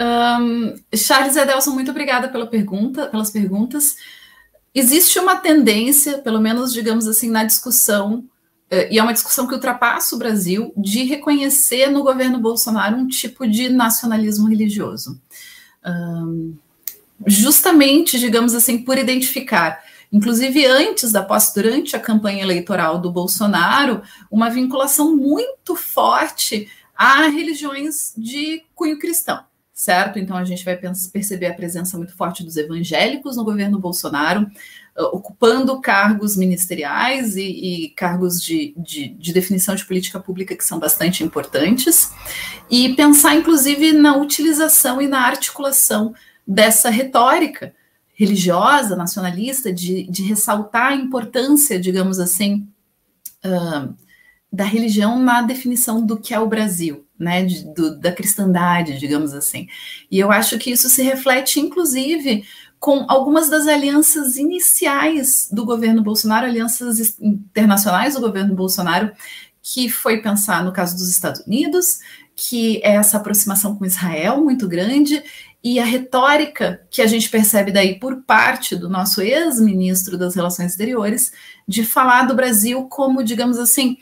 Um, 0.00 0.74
Charles 0.96 1.36
Edelson, 1.36 1.70
muito 1.70 1.92
obrigada 1.92 2.28
pela 2.28 2.46
pergunta, 2.46 3.06
pelas 3.06 3.30
perguntas. 3.30 3.96
Existe 4.74 5.18
uma 5.20 5.36
tendência, 5.36 6.18
pelo 6.18 6.40
menos, 6.40 6.72
digamos 6.72 7.06
assim, 7.06 7.30
na 7.30 7.44
discussão, 7.44 8.24
eh, 8.68 8.88
e 8.92 8.98
é 8.98 9.02
uma 9.02 9.12
discussão 9.12 9.46
que 9.46 9.54
ultrapassa 9.54 10.16
o 10.16 10.18
Brasil, 10.18 10.72
de 10.76 11.04
reconhecer 11.04 11.88
no 11.88 12.02
governo 12.02 12.40
Bolsonaro 12.40 12.96
um 12.96 13.06
tipo 13.06 13.46
de 13.46 13.68
nacionalismo 13.68 14.48
religioso. 14.48 15.20
Um, 15.86 16.56
justamente, 17.24 18.18
digamos 18.18 18.54
assim, 18.54 18.78
por 18.78 18.98
identificar 18.98 19.80
inclusive 20.14 20.64
antes 20.64 21.10
da 21.10 21.24
posse, 21.24 21.52
durante 21.60 21.96
a 21.96 21.98
campanha 21.98 22.44
eleitoral 22.44 23.00
do 23.00 23.10
Bolsonaro, 23.10 24.00
uma 24.30 24.48
vinculação 24.48 25.16
muito 25.16 25.74
forte 25.74 26.70
a 26.96 27.28
religiões 27.28 28.12
de 28.16 28.62
cunho 28.74 28.98
cristão, 28.98 29.44
certo? 29.72 30.18
Então 30.18 30.36
a 30.36 30.44
gente 30.44 30.64
vai 30.64 30.78
perceber 31.12 31.46
a 31.46 31.54
presença 31.54 31.96
muito 31.96 32.14
forte 32.16 32.44
dos 32.44 32.56
evangélicos 32.56 33.36
no 33.36 33.44
governo 33.44 33.78
Bolsonaro, 33.78 34.48
ocupando 34.96 35.80
cargos 35.80 36.36
ministeriais 36.36 37.36
e, 37.36 37.42
e 37.42 37.88
cargos 37.90 38.40
de, 38.40 38.72
de, 38.76 39.08
de, 39.08 39.32
definição 39.32 39.74
de 39.74 39.84
política 39.84 40.20
pública 40.20 40.54
que 40.54 40.64
são 40.64 40.78
bastante 40.78 41.24
importantes, 41.24 42.12
e 42.70 42.94
pensar, 42.94 43.34
inclusive, 43.34 43.92
na 43.92 44.16
utilização 44.16 45.02
e 45.02 45.08
na 45.08 45.26
articulação 45.26 46.14
dessa 46.46 46.90
retórica 46.90 47.74
religiosa, 48.14 48.94
nacionalista, 48.94 49.72
de, 49.72 50.04
de 50.04 50.22
ressaltar 50.22 50.92
a 50.92 50.94
importância, 50.94 51.80
digamos 51.80 52.20
assim, 52.20 52.68
uh, 53.44 53.92
da 54.54 54.64
religião 54.64 55.18
na 55.18 55.42
definição 55.42 56.04
do 56.04 56.16
que 56.16 56.32
é 56.32 56.38
o 56.38 56.46
Brasil, 56.46 57.04
né, 57.18 57.44
de, 57.44 57.64
do, 57.74 57.98
da 57.98 58.12
cristandade, 58.12 58.98
digamos 58.98 59.34
assim. 59.34 59.66
E 60.08 60.18
eu 60.18 60.30
acho 60.30 60.58
que 60.58 60.70
isso 60.70 60.88
se 60.88 61.02
reflete, 61.02 61.58
inclusive, 61.58 62.44
com 62.78 63.04
algumas 63.08 63.48
das 63.48 63.66
alianças 63.66 64.36
iniciais 64.36 65.48
do 65.50 65.64
governo 65.64 66.02
Bolsonaro, 66.02 66.46
alianças 66.46 67.18
internacionais 67.20 68.14
do 68.14 68.20
governo 68.20 68.54
Bolsonaro, 68.54 69.10
que 69.60 69.88
foi 69.88 70.22
pensar 70.22 70.62
no 70.62 70.72
caso 70.72 70.94
dos 70.94 71.08
Estados 71.08 71.40
Unidos, 71.40 71.98
que 72.36 72.80
é 72.84 72.94
essa 72.94 73.16
aproximação 73.16 73.74
com 73.74 73.84
Israel 73.84 74.44
muito 74.44 74.68
grande, 74.68 75.22
e 75.64 75.80
a 75.80 75.84
retórica 75.84 76.82
que 76.90 77.00
a 77.00 77.06
gente 77.06 77.30
percebe 77.30 77.72
daí 77.72 77.98
por 77.98 78.22
parte 78.22 78.76
do 78.76 78.88
nosso 78.88 79.22
ex-ministro 79.22 80.18
das 80.18 80.34
Relações 80.34 80.72
Exteriores, 80.72 81.32
de 81.66 81.82
falar 81.82 82.24
do 82.24 82.34
Brasil 82.34 82.84
como, 82.84 83.24
digamos 83.24 83.58
assim, 83.58 83.96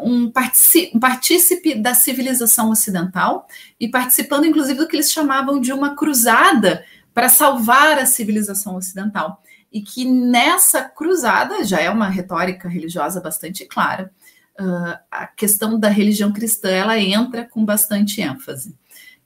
um, 0.00 0.24
um 0.24 1.00
partícipe 1.00 1.74
da 1.74 1.94
civilização 1.94 2.70
ocidental 2.70 3.46
e 3.78 3.88
participando, 3.88 4.46
inclusive, 4.46 4.78
do 4.78 4.88
que 4.88 4.96
eles 4.96 5.12
chamavam 5.12 5.60
de 5.60 5.72
uma 5.72 5.94
cruzada 5.94 6.84
para 7.14 7.28
salvar 7.28 7.98
a 7.98 8.06
civilização 8.06 8.76
ocidental. 8.76 9.42
E 9.72 9.80
que 9.80 10.04
nessa 10.04 10.82
cruzada, 10.82 11.62
já 11.64 11.80
é 11.80 11.88
uma 11.90 12.08
retórica 12.08 12.68
religiosa 12.68 13.20
bastante 13.20 13.64
clara, 13.64 14.10
uh, 14.58 14.98
a 15.10 15.26
questão 15.26 15.78
da 15.78 15.88
religião 15.88 16.32
cristã 16.32 16.70
ela 16.70 16.98
entra 16.98 17.44
com 17.44 17.64
bastante 17.64 18.20
ênfase. 18.20 18.74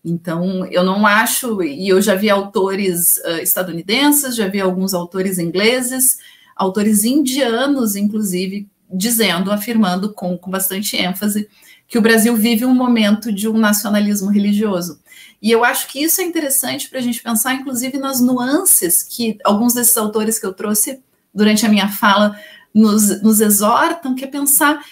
Então, 0.04 0.66
eu 0.66 0.84
não 0.84 1.06
acho, 1.06 1.62
e 1.62 1.88
eu 1.88 2.02
já 2.02 2.14
vi 2.14 2.28
autores 2.28 3.16
uh, 3.24 3.38
estadunidenses, 3.42 4.36
já 4.36 4.46
vi 4.46 4.60
alguns 4.60 4.92
autores 4.92 5.38
ingleses, 5.38 6.18
autores 6.54 7.04
indianos, 7.04 7.96
inclusive, 7.96 8.68
dizendo, 8.94 9.50
afirmando 9.50 10.12
com, 10.12 10.38
com 10.38 10.50
bastante 10.50 10.96
ênfase 10.96 11.48
que 11.88 11.98
o 11.98 12.02
Brasil 12.02 12.34
vive 12.36 12.64
um 12.64 12.74
momento 12.74 13.32
de 13.32 13.48
um 13.48 13.58
nacionalismo 13.58 14.30
religioso. 14.30 15.00
E 15.42 15.50
eu 15.50 15.64
acho 15.64 15.88
que 15.88 16.02
isso 16.02 16.20
é 16.20 16.24
interessante 16.24 16.88
para 16.88 16.98
a 16.98 17.02
gente 17.02 17.22
pensar, 17.22 17.54
inclusive, 17.54 17.98
nas 17.98 18.20
nuances 18.20 19.02
que 19.02 19.36
alguns 19.44 19.74
desses 19.74 19.96
autores 19.96 20.38
que 20.38 20.46
eu 20.46 20.54
trouxe 20.54 21.00
durante 21.34 21.66
a 21.66 21.68
minha 21.68 21.88
fala 21.88 22.38
nos, 22.72 23.22
nos 23.22 23.40
exortam, 23.40 24.14
que 24.14 24.24
é 24.24 24.28
pensar 24.28 24.82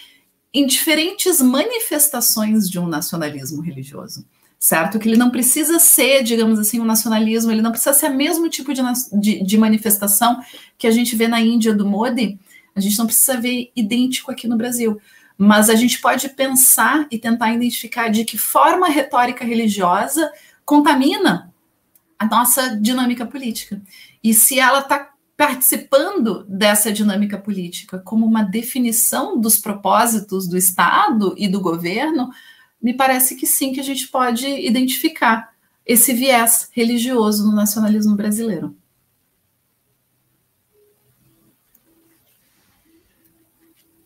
em 0.52 0.66
diferentes 0.66 1.40
manifestações 1.40 2.68
de 2.68 2.78
um 2.78 2.86
nacionalismo 2.86 3.62
religioso, 3.62 4.26
certo? 4.58 4.98
Que 4.98 5.08
ele 5.08 5.16
não 5.16 5.30
precisa 5.30 5.78
ser, 5.78 6.22
digamos 6.22 6.58
assim, 6.58 6.78
um 6.78 6.84
nacionalismo, 6.84 7.50
ele 7.50 7.62
não 7.62 7.70
precisa 7.70 7.94
ser 7.94 8.10
o 8.10 8.14
mesmo 8.14 8.48
tipo 8.50 8.74
de, 8.74 8.82
de, 9.14 9.42
de 9.42 9.58
manifestação 9.58 10.40
que 10.76 10.86
a 10.86 10.90
gente 10.90 11.16
vê 11.16 11.26
na 11.26 11.40
Índia 11.40 11.72
do 11.72 11.86
Modi, 11.86 12.38
a 12.74 12.80
gente 12.80 12.98
não 12.98 13.06
precisa 13.06 13.40
ver 13.40 13.70
idêntico 13.74 14.30
aqui 14.30 14.48
no 14.48 14.56
Brasil, 14.56 15.00
mas 15.36 15.68
a 15.68 15.74
gente 15.74 16.00
pode 16.00 16.28
pensar 16.30 17.06
e 17.10 17.18
tentar 17.18 17.52
identificar 17.52 18.08
de 18.08 18.24
que 18.24 18.38
forma 18.38 18.86
a 18.86 18.90
retórica 18.90 19.44
religiosa 19.44 20.30
contamina 20.64 21.52
a 22.18 22.26
nossa 22.26 22.76
dinâmica 22.76 23.26
política. 23.26 23.82
E 24.22 24.32
se 24.32 24.60
ela 24.60 24.78
está 24.80 25.10
participando 25.36 26.44
dessa 26.48 26.92
dinâmica 26.92 27.36
política 27.36 27.98
como 27.98 28.24
uma 28.24 28.44
definição 28.44 29.40
dos 29.40 29.58
propósitos 29.58 30.46
do 30.46 30.56
Estado 30.56 31.34
e 31.36 31.48
do 31.48 31.60
governo, 31.60 32.30
me 32.80 32.94
parece 32.94 33.34
que 33.34 33.46
sim, 33.46 33.72
que 33.72 33.80
a 33.80 33.84
gente 33.84 34.06
pode 34.08 34.46
identificar 34.46 35.52
esse 35.84 36.12
viés 36.12 36.68
religioso 36.72 37.44
no 37.44 37.54
nacionalismo 37.54 38.14
brasileiro. 38.14 38.76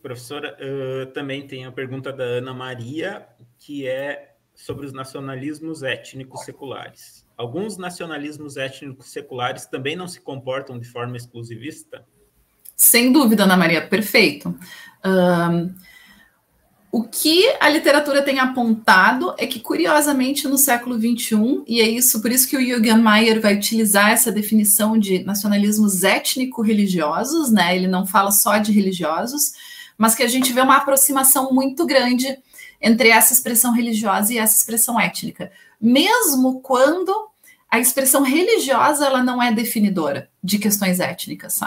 Professora, 0.07 0.57
uh, 0.61 1.07
também 1.07 1.48
tem 1.48 1.64
a 1.64 1.72
pergunta 1.72 2.12
da 2.12 2.22
Ana 2.22 2.54
Maria, 2.54 3.26
que 3.59 3.88
é 3.88 4.36
sobre 4.54 4.86
os 4.86 4.92
nacionalismos 4.92 5.82
étnicos 5.82 6.44
seculares. 6.44 7.26
Alguns 7.36 7.76
nacionalismos 7.76 8.57
étnicos 8.57 9.11
seculares 9.11 9.66
também 9.66 9.96
não 9.96 10.07
se 10.07 10.20
comportam 10.20 10.78
de 10.78 10.86
forma 10.86 11.16
exclusivista? 11.16 12.07
Sem 12.76 13.11
dúvida, 13.11 13.42
Ana 13.42 13.57
Maria, 13.57 13.84
perfeito. 13.84 14.57
Um, 15.04 15.74
o 16.92 17.02
que 17.02 17.44
a 17.59 17.68
literatura 17.68 18.22
tem 18.22 18.38
apontado 18.38 19.34
é 19.36 19.44
que, 19.44 19.59
curiosamente, 19.59 20.46
no 20.46 20.57
século 20.57 20.94
XXI, 20.96 21.64
e 21.66 21.80
é 21.80 21.88
isso, 21.88 22.22
por 22.22 22.30
isso 22.30 22.48
que 22.48 22.57
o 22.57 22.64
Jürgen 22.64 22.98
Mayer 22.98 23.40
vai 23.40 23.57
utilizar 23.57 24.12
essa 24.12 24.30
definição 24.30 24.96
de 24.96 25.24
nacionalismos 25.24 26.04
étnico-religiosos, 26.04 27.50
né? 27.50 27.74
Ele 27.74 27.88
não 27.88 28.07
fala 28.07 28.30
só 28.30 28.57
de 28.59 28.70
religiosos, 28.70 29.52
mas 29.97 30.14
que 30.14 30.22
a 30.22 30.28
gente 30.28 30.53
vê 30.53 30.61
uma 30.61 30.76
aproximação 30.76 31.53
muito 31.53 31.86
grande 31.86 32.38
entre 32.80 33.09
essa 33.09 33.32
expressão 33.32 33.72
religiosa 33.72 34.32
e 34.32 34.38
essa 34.38 34.55
expressão 34.55 35.01
étnica, 35.01 35.51
mesmo 35.80 36.61
quando 36.61 37.30
a 37.70 37.80
expressão 37.80 38.22
religiosa 38.22 39.07
ela 39.07 39.22
não 39.22 39.42
é 39.42 39.53
definidora 39.53 40.30
de 40.42 40.59
questões 40.59 41.01
étnicas, 41.01 41.59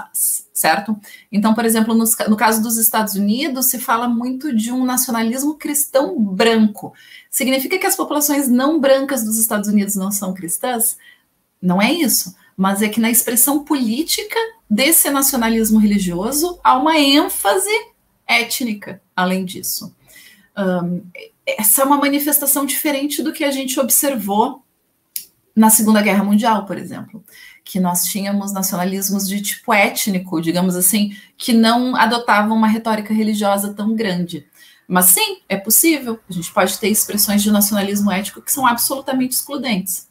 certo? 0.53 0.97
Então, 1.32 1.53
por 1.53 1.65
exemplo, 1.65 1.93
no, 1.93 2.05
no, 2.27 2.38
caso 2.38 2.61
dos 2.61 2.77
Estados 2.77 3.15
Unidos, 3.15 3.69
se 3.69 3.77
fala 3.77 4.07
muito 4.07 4.55
de 4.55 4.71
um 4.71 4.86
nacionalismo 4.86 5.55
cristão 5.55 6.19
branco. 6.19 6.93
Significa 7.30 7.77
que 7.77 7.86
as 7.86 7.95
populações 7.95 8.47
não 8.47 8.80
brancas 8.80 9.23
dos 9.23 9.38
Estados 9.38 9.69
Unidos 9.69 9.95
não 9.95 10.11
são 10.11 10.34
cristãs? 10.34 10.97
Não 11.61 11.82
é 11.82 11.91
isso, 11.91 12.34
mas 12.55 12.82
é 12.82 12.88
que 12.88 13.01
na 13.01 13.11
expressão 13.11 13.63
política 13.65 14.39
desse 14.69 15.09
nacionalismo 15.09 15.80
religioso 15.80 16.59
há 16.63 16.77
uma 16.77 16.97
ênfase 16.97 17.69
étnica, 18.30 19.01
além 19.15 19.43
disso. 19.43 19.95
Um, 20.55 21.03
essa 21.45 21.82
é 21.82 21.86
uma 21.86 21.97
manifestação 21.97 22.65
diferente 22.65 23.23
do 23.23 23.34
que 23.34 23.43
a 23.43 23.51
gente 23.51 23.80
observou 23.80 24.63
na 25.55 25.69
Segunda 25.69 26.01
Guerra 26.01 26.23
Mundial, 26.23 26.65
por 26.65 26.77
exemplo, 26.77 27.23
que 27.65 27.80
nós 27.80 28.03
tínhamos 28.03 28.53
nacionalismos 28.53 29.27
de 29.27 29.41
tipo 29.41 29.73
étnico, 29.73 30.39
digamos 30.39 30.75
assim, 30.75 31.17
que 31.36 31.51
não 31.51 31.95
adotavam 31.95 32.55
uma 32.55 32.67
retórica 32.67 33.13
religiosa 33.13 33.73
tão 33.73 33.95
grande. 33.95 34.47
Mas 34.88 35.05
sim, 35.05 35.41
é 35.49 35.57
possível. 35.57 36.19
A 36.30 36.34
gente 36.34 36.51
pode 36.51 36.80
ter 36.80 36.88
expressões 36.88 37.43
de 37.43 37.51
nacionalismo 37.51 38.11
étnico 38.11 38.41
que 38.41 38.51
são 38.51 38.65
absolutamente 38.65 39.36
excludentes. 39.36 40.07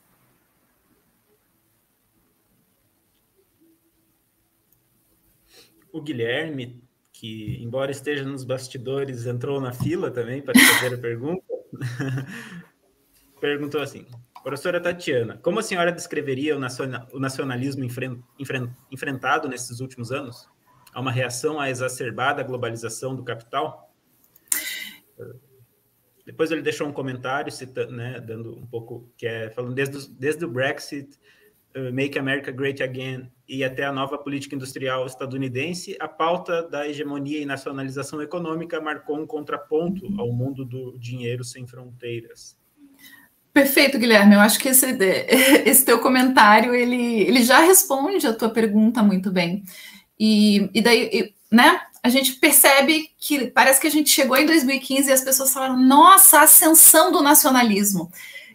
O 5.93 6.01
Guilherme 6.01 6.88
que, 7.19 7.61
embora 7.61 7.91
esteja 7.91 8.25
nos 8.25 8.45
bastidores, 8.45 9.27
entrou 9.27 9.61
na 9.61 9.73
fila 9.73 10.09
também 10.09 10.41
para 10.41 10.55
fazer 10.57 10.95
a 10.95 10.99
pergunta, 11.03 11.43
perguntou 13.41 13.81
assim: 13.81 14.07
Professora 14.41 14.81
Tatiana, 14.81 15.37
como 15.39 15.59
a 15.59 15.63
senhora 15.63 15.91
descreveria 15.91 16.57
o 16.57 17.19
nacionalismo 17.19 17.85
enfrentado 18.89 19.49
nesses 19.49 19.81
últimos 19.81 20.13
anos? 20.13 20.49
Há 20.95 21.01
uma 21.01 21.11
reação 21.11 21.59
à 21.59 21.69
exacerbada 21.69 22.45
globalização 22.45 23.17
do 23.17 23.25
capital? 23.25 23.93
Depois 26.25 26.53
ele 26.53 26.63
deixou 26.63 26.87
um 26.87 26.93
comentário 26.93 27.51
citando, 27.51 27.93
né, 27.93 28.21
dando 28.21 28.57
um 28.57 28.67
pouco 28.67 29.13
que 29.17 29.27
é 29.27 29.51
falando 29.51 29.75
desde, 29.75 30.09
desde 30.11 30.45
o 30.45 30.49
Brexit, 30.49 31.19
Make 31.93 32.19
America 32.19 32.51
Great 32.51 32.83
Again 32.83 33.31
e 33.49 33.65
até 33.65 33.85
a 33.85 33.93
nova 33.93 34.19
política 34.19 34.55
industrial 34.55 35.07
estadunidense, 35.07 35.97
a 35.99 36.07
pauta 36.07 36.63
da 36.69 36.87
hegemonia 36.87 37.41
e 37.41 37.47
nacionalização 37.47 38.21
econômica 38.21 38.81
marcou 38.81 39.19
um 39.19 39.27
contraponto 39.27 40.07
ao 40.19 40.31
mundo 40.33 40.65
do 40.65 40.99
dinheiro 40.99 41.43
sem 41.43 41.67
fronteiras. 41.67 42.57
Perfeito, 43.53 43.99
Guilherme. 43.99 44.35
Eu 44.35 44.41
acho 44.41 44.59
que 44.59 44.69
esse, 44.69 44.87
esse 45.65 45.85
teu 45.85 45.99
comentário 46.01 46.75
ele, 46.75 47.23
ele 47.23 47.43
já 47.43 47.61
responde 47.61 48.27
a 48.27 48.33
tua 48.33 48.51
pergunta 48.51 49.03
muito 49.03 49.31
bem. 49.31 49.65
E, 50.19 50.71
e 50.75 50.83
daí, 50.83 51.33
né? 51.51 51.81
A 52.03 52.09
gente 52.09 52.35
percebe 52.35 53.11
que 53.19 53.49
parece 53.49 53.81
que 53.81 53.87
a 53.87 53.91
gente 53.91 54.11
chegou 54.11 54.37
em 54.37 54.47
2015 54.47 55.09
e 55.09 55.13
as 55.13 55.23
pessoas 55.23 55.53
falaram: 55.53 55.77
nossa, 55.77 56.41
ascensão 56.41 57.11
do 57.11 57.23
nacionalismo. 57.23 58.11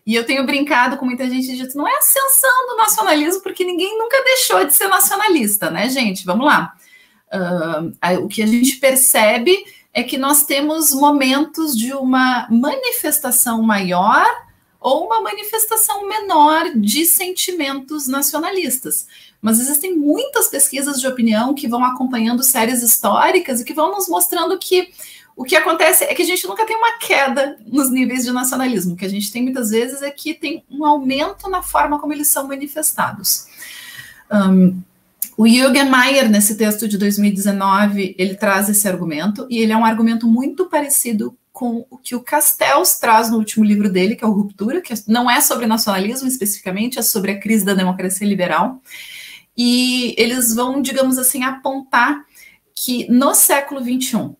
E 0.06 0.16
eu 0.16 0.26
tenho 0.26 0.45
brincado 0.45 0.97
com 0.97 1.06
muita 1.06 1.30
gente 1.30 1.56
dito, 1.56 1.78
não 1.78 1.88
é 1.88 1.97
ascensão 1.97 2.68
do 2.68 2.76
nacionalismo, 2.76 3.41
porque 3.41 3.64
ninguém 3.64 3.97
nunca 3.97 4.22
deixou 4.24 4.66
de 4.66 4.74
ser 4.74 4.88
nacionalista, 4.88 5.72
né, 5.72 5.88
gente? 5.89 6.26
Vamos 6.26 6.45
lá. 6.45 6.74
Uh, 7.32 8.24
o 8.24 8.28
que 8.28 8.43
a 8.43 8.45
gente 8.45 8.76
percebe 8.78 9.58
é 9.93 10.04
que 10.04 10.18
nós 10.18 10.43
temos 10.43 10.91
momentos 10.91 11.78
de 11.78 11.93
uma 11.93 12.47
manifestação 12.49 13.62
maior 13.62 14.26
ou 14.80 15.06
uma 15.06 15.22
manifestação 15.22 16.08
menor 16.08 16.72
de 16.76 17.06
sentimentos 17.06 18.08
nacionalistas. 18.08 19.08
Mas 19.41 19.60
existem 19.60 19.95
muitas 19.97 20.47
pesquisas 20.47 20.99
de 20.99 21.08
opinião 21.08 21.54
que 21.54 21.68
vão 21.68 21.84
acompanhando 21.84 22.43
séries 22.43 22.84
históricas 22.84 23.62
e 23.62 23.66
que 23.66 23.74
vão 23.74 23.91
nos 23.91 24.10
mostrando 24.10 24.58
que 24.60 24.89
o 25.36 25.43
que 25.43 25.55
acontece 25.55 26.03
é 26.03 26.13
que 26.13 26.21
a 26.21 26.25
gente 26.25 26.45
nunca 26.47 26.65
tem 26.65 26.75
uma 26.75 26.97
queda 26.97 27.57
nos 27.65 27.91
níveis 27.91 28.23
de 28.23 28.31
nacionalismo. 28.31 28.93
O 28.93 28.95
que 28.95 29.05
a 29.05 29.09
gente 29.09 29.31
tem 29.31 29.41
muitas 29.41 29.71
vezes 29.71 30.01
é 30.01 30.11
que 30.11 30.34
tem 30.34 30.63
um 30.69 30.86
aumento 30.86 31.49
na 31.49 31.61
forma 31.63 31.99
como 31.99 32.13
eles 32.13 32.27
são 32.27 32.47
manifestados. 32.47 33.47
Um, 34.31 34.81
o 35.36 35.47
Jürgen 35.47 35.89
Mayer, 35.89 36.29
nesse 36.29 36.55
texto 36.55 36.88
de 36.88 36.97
2019, 36.97 38.15
ele 38.17 38.36
traz 38.36 38.69
esse 38.69 38.88
argumento, 38.88 39.47
e 39.49 39.57
ele 39.57 39.71
é 39.71 39.77
um 39.77 39.86
argumento 39.86 40.27
muito 40.27 40.65
parecido 40.65 41.36
com 41.51 41.86
o 41.89 41.97
que 41.97 42.15
o 42.15 42.21
Castells 42.21 42.97
traz 42.99 43.31
no 43.31 43.38
último 43.38 43.63
livro 43.63 43.89
dele, 43.89 44.15
que 44.15 44.23
é 44.23 44.27
o 44.27 44.31
Ruptura, 44.31 44.81
que 44.81 44.93
não 45.07 45.29
é 45.29 45.41
sobre 45.41 45.65
nacionalismo 45.65 46.27
especificamente, 46.27 46.99
é 46.99 47.01
sobre 47.01 47.31
a 47.31 47.39
crise 47.39 47.65
da 47.65 47.73
democracia 47.73 48.27
liberal. 48.27 48.81
E 49.55 50.15
eles 50.17 50.53
vão, 50.53 50.81
digamos 50.81 51.17
assim, 51.17 51.43
apontar 51.43 52.23
que 52.75 53.09
no 53.09 53.36
século 53.36 53.81
XXI, 53.81 54.36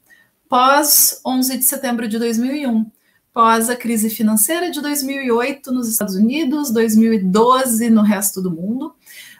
pós 0.54 1.20
11 1.26 1.58
de 1.58 1.64
setembro 1.64 2.08
de 2.08 2.20
2001, 2.20 2.86
pós 3.34 3.72
a 3.72 3.76
crise 3.76 4.08
financeira 4.08 4.70
de 4.70 4.82
2008 4.82 5.72
nos 5.72 5.90
Estados 5.90 6.14
Unidos, 6.14 6.70
2012 6.70 7.90
no 7.90 8.04
resto 8.04 8.40
do 8.40 8.52
mundo, 8.52 8.94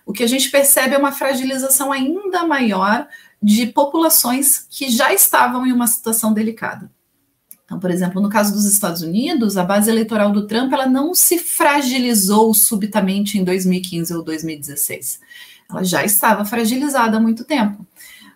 o 0.08 0.12
que 0.12 0.24
a 0.24 0.28
gente 0.28 0.50
percebe 0.50 0.96
é 0.96 0.98
uma 0.98 1.12
fragilização 1.12 1.92
ainda 1.92 2.48
maior 2.48 3.08
de 3.40 3.68
populações 3.68 4.66
que 4.68 4.90
já 4.90 5.14
estavam 5.14 5.68
em 5.68 5.72
uma 5.72 5.86
situação 5.86 6.34
delicada. 6.34 6.90
Então, 7.64 7.80
por 7.80 7.92
exemplo, 7.92 8.20
no 8.20 8.28
caso 8.28 8.52
dos 8.52 8.66
Estados 8.66 9.04
Unidos, 9.04 9.56
a 9.56 9.64
base 9.64 9.92
eleitoral 9.92 10.32
do 10.32 10.48
Trump 10.48 10.74
ela 10.74 10.88
não 10.88 11.14
se 11.14 11.38
fragilizou 11.38 12.56
subitamente 12.56 13.38
em 13.38 13.44
2015 13.44 14.16
ou 14.16 14.24
2016. 14.24 15.20
Ela 15.70 15.84
já 15.84 16.04
estava 16.04 16.44
fragilizada 16.44 17.18
há 17.18 17.20
muito 17.20 17.44
tempo. 17.44 17.86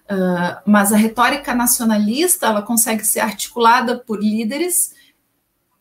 Uh, 0.09 0.61
mas 0.65 0.93
a 0.93 0.97
retórica 0.97 1.53
nacionalista 1.53 2.47
ela 2.47 2.61
consegue 2.61 3.05
ser 3.05 3.19
articulada 3.19 3.99
por 3.99 4.23
líderes 4.23 4.95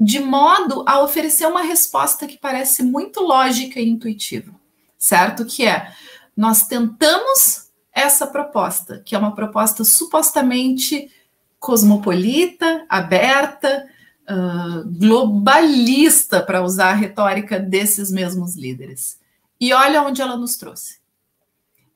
de 0.00 0.18
modo 0.18 0.84
a 0.86 1.00
oferecer 1.00 1.46
uma 1.46 1.62
resposta 1.62 2.26
que 2.26 2.36
parece 2.36 2.82
muito 2.82 3.20
lógica 3.20 3.80
e 3.80 3.88
intuitiva, 3.88 4.52
certo? 4.98 5.46
Que 5.46 5.66
é 5.66 5.92
nós 6.36 6.66
tentamos 6.66 7.70
essa 7.92 8.26
proposta, 8.26 9.00
que 9.04 9.14
é 9.14 9.18
uma 9.18 9.34
proposta 9.34 9.84
supostamente 9.84 11.10
cosmopolita, 11.58 12.84
aberta, 12.90 13.88
uh, 14.28 14.84
globalista, 14.98 16.42
para 16.42 16.62
usar 16.62 16.90
a 16.90 16.94
retórica 16.94 17.58
desses 17.58 18.10
mesmos 18.10 18.54
líderes. 18.54 19.18
E 19.58 19.72
olha 19.72 20.02
onde 20.02 20.20
ela 20.20 20.36
nos 20.36 20.56
trouxe. 20.56 20.98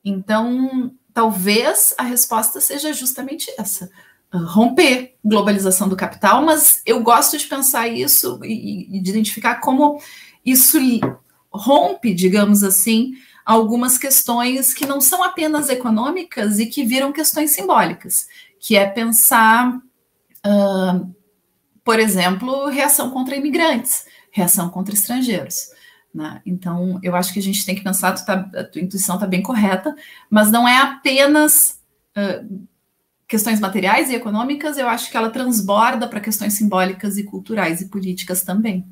Então, 0.03 0.91
talvez 1.13 1.93
a 1.97 2.03
resposta 2.03 2.61
seja 2.61 2.93
justamente 2.93 3.53
essa: 3.57 3.89
romper 4.33 5.15
globalização 5.23 5.89
do 5.89 5.95
capital, 5.95 6.43
mas 6.43 6.81
eu 6.85 7.01
gosto 7.01 7.37
de 7.37 7.45
pensar 7.45 7.87
isso 7.87 8.39
e, 8.43 8.97
e 8.97 9.01
de 9.01 9.09
identificar 9.09 9.55
como 9.55 10.01
isso 10.45 10.77
rompe, 11.51 12.13
digamos 12.13 12.63
assim, 12.63 13.13
algumas 13.45 13.97
questões 13.97 14.73
que 14.73 14.85
não 14.85 15.01
são 15.01 15.23
apenas 15.23 15.69
econômicas 15.69 16.59
e 16.59 16.65
que 16.65 16.83
viram 16.83 17.11
questões 17.11 17.51
simbólicas, 17.51 18.27
que 18.59 18.75
é 18.75 18.87
pensar, 18.87 19.75
uh, 20.45 21.15
por 21.83 21.99
exemplo, 21.99 22.67
reação 22.67 23.09
contra 23.11 23.35
imigrantes, 23.35 24.05
reação 24.31 24.69
contra 24.69 24.93
estrangeiros. 24.93 25.71
Né? 26.13 26.41
Então, 26.45 26.99
eu 27.01 27.15
acho 27.15 27.33
que 27.33 27.39
a 27.39 27.41
gente 27.41 27.65
tem 27.65 27.75
que 27.75 27.83
pensar, 27.83 28.13
tu 28.13 28.25
tá, 28.25 28.49
a 28.55 28.63
tua 28.63 28.81
intuição 28.81 29.15
está 29.15 29.25
bem 29.25 29.41
correta, 29.41 29.95
mas 30.29 30.51
não 30.51 30.67
é 30.67 30.77
apenas 30.77 31.81
uh, 32.17 32.67
questões 33.27 33.61
materiais 33.61 34.09
e 34.09 34.15
econômicas, 34.15 34.77
eu 34.77 34.89
acho 34.89 35.09
que 35.09 35.15
ela 35.15 35.29
transborda 35.29 36.07
para 36.07 36.19
questões 36.19 36.53
simbólicas 36.53 37.17
e 37.17 37.23
culturais 37.23 37.79
e 37.79 37.87
políticas 37.87 38.43
também. 38.43 38.85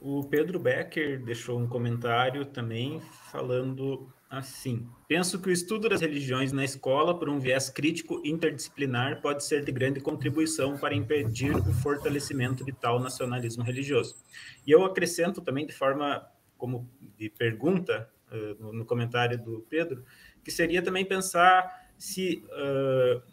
O 0.00 0.24
Pedro 0.24 0.58
Becker 0.58 1.22
deixou 1.22 1.60
um 1.60 1.66
comentário 1.66 2.46
também 2.46 3.02
falando 3.30 4.10
assim: 4.30 4.88
penso 5.08 5.40
que 5.40 5.48
o 5.48 5.52
estudo 5.52 5.88
das 5.88 6.00
religiões 6.00 6.52
na 6.52 6.64
escola, 6.64 7.18
por 7.18 7.28
um 7.28 7.40
viés 7.40 7.68
crítico 7.68 8.22
interdisciplinar, 8.24 9.20
pode 9.20 9.44
ser 9.44 9.64
de 9.64 9.72
grande 9.72 10.00
contribuição 10.00 10.78
para 10.78 10.94
impedir 10.94 11.56
o 11.56 11.72
fortalecimento 11.72 12.64
de 12.64 12.72
tal 12.72 13.00
nacionalismo 13.00 13.64
religioso. 13.64 14.16
E 14.64 14.70
eu 14.70 14.84
acrescento 14.84 15.40
também, 15.40 15.66
de 15.66 15.72
forma 15.72 16.24
como 16.56 16.88
de 17.18 17.28
pergunta, 17.28 18.08
uh, 18.30 18.72
no 18.72 18.84
comentário 18.84 19.36
do 19.36 19.66
Pedro, 19.68 20.04
que 20.44 20.50
seria 20.52 20.80
também 20.80 21.04
pensar 21.04 21.90
se. 21.98 22.44
Uh, 22.46 23.29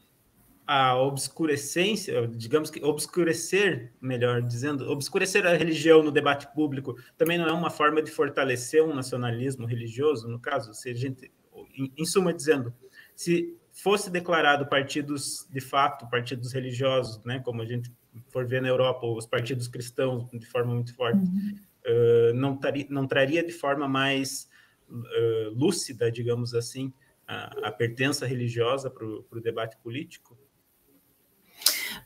a 0.68 0.98
obscurecência, 0.98 2.28
digamos 2.28 2.70
que 2.70 2.84
obscurecer, 2.84 3.94
melhor 4.02 4.42
dizendo, 4.42 4.92
obscurecer 4.92 5.48
a 5.48 5.54
religião 5.54 6.04
no 6.04 6.12
debate 6.12 6.54
público 6.54 6.98
também 7.18 7.38
não 7.38 7.48
é 7.48 7.54
uma 7.54 7.70
forma 7.70 8.02
de 8.02 8.12
fortalecer 8.12 8.84
um 8.84 8.94
nacionalismo 8.94 9.66
religioso, 9.66 10.28
no 10.28 10.38
caso, 10.38 10.74
se 10.74 10.90
a 10.90 10.94
gente, 10.94 11.32
em, 11.74 11.94
em 11.98 12.06
suma 12.06 12.34
dizendo, 12.34 12.74
se 13.16 13.58
fosse 13.72 14.10
declarado 14.10 14.68
partidos 14.68 15.48
de 15.50 15.62
fato, 15.62 16.06
partidos 16.10 16.52
religiosos, 16.52 17.24
né, 17.24 17.40
como 17.40 17.62
a 17.62 17.66
gente 17.66 17.90
for 18.30 18.46
ver 18.46 18.62
na 18.62 18.68
Europa, 18.68 19.08
os 19.08 19.26
partidos 19.26 19.70
cristãos 19.70 20.30
de 20.34 20.46
forma 20.48 20.74
muito 20.74 20.94
forte, 20.94 21.18
uhum. 21.18 21.60
uh, 21.86 22.34
não, 22.34 22.58
taria, 22.58 22.88
não 22.90 23.08
traria 23.08 23.42
de 23.42 23.54
forma 23.54 23.88
mais 23.88 24.50
uh, 24.90 25.50
lúcida, 25.56 26.12
digamos 26.12 26.54
assim, 26.54 26.92
a, 27.26 27.70
a 27.70 27.72
pertença 27.72 28.26
religiosa 28.26 28.90
para 28.90 29.06
o 29.06 29.42
debate 29.42 29.78
político? 29.78 30.38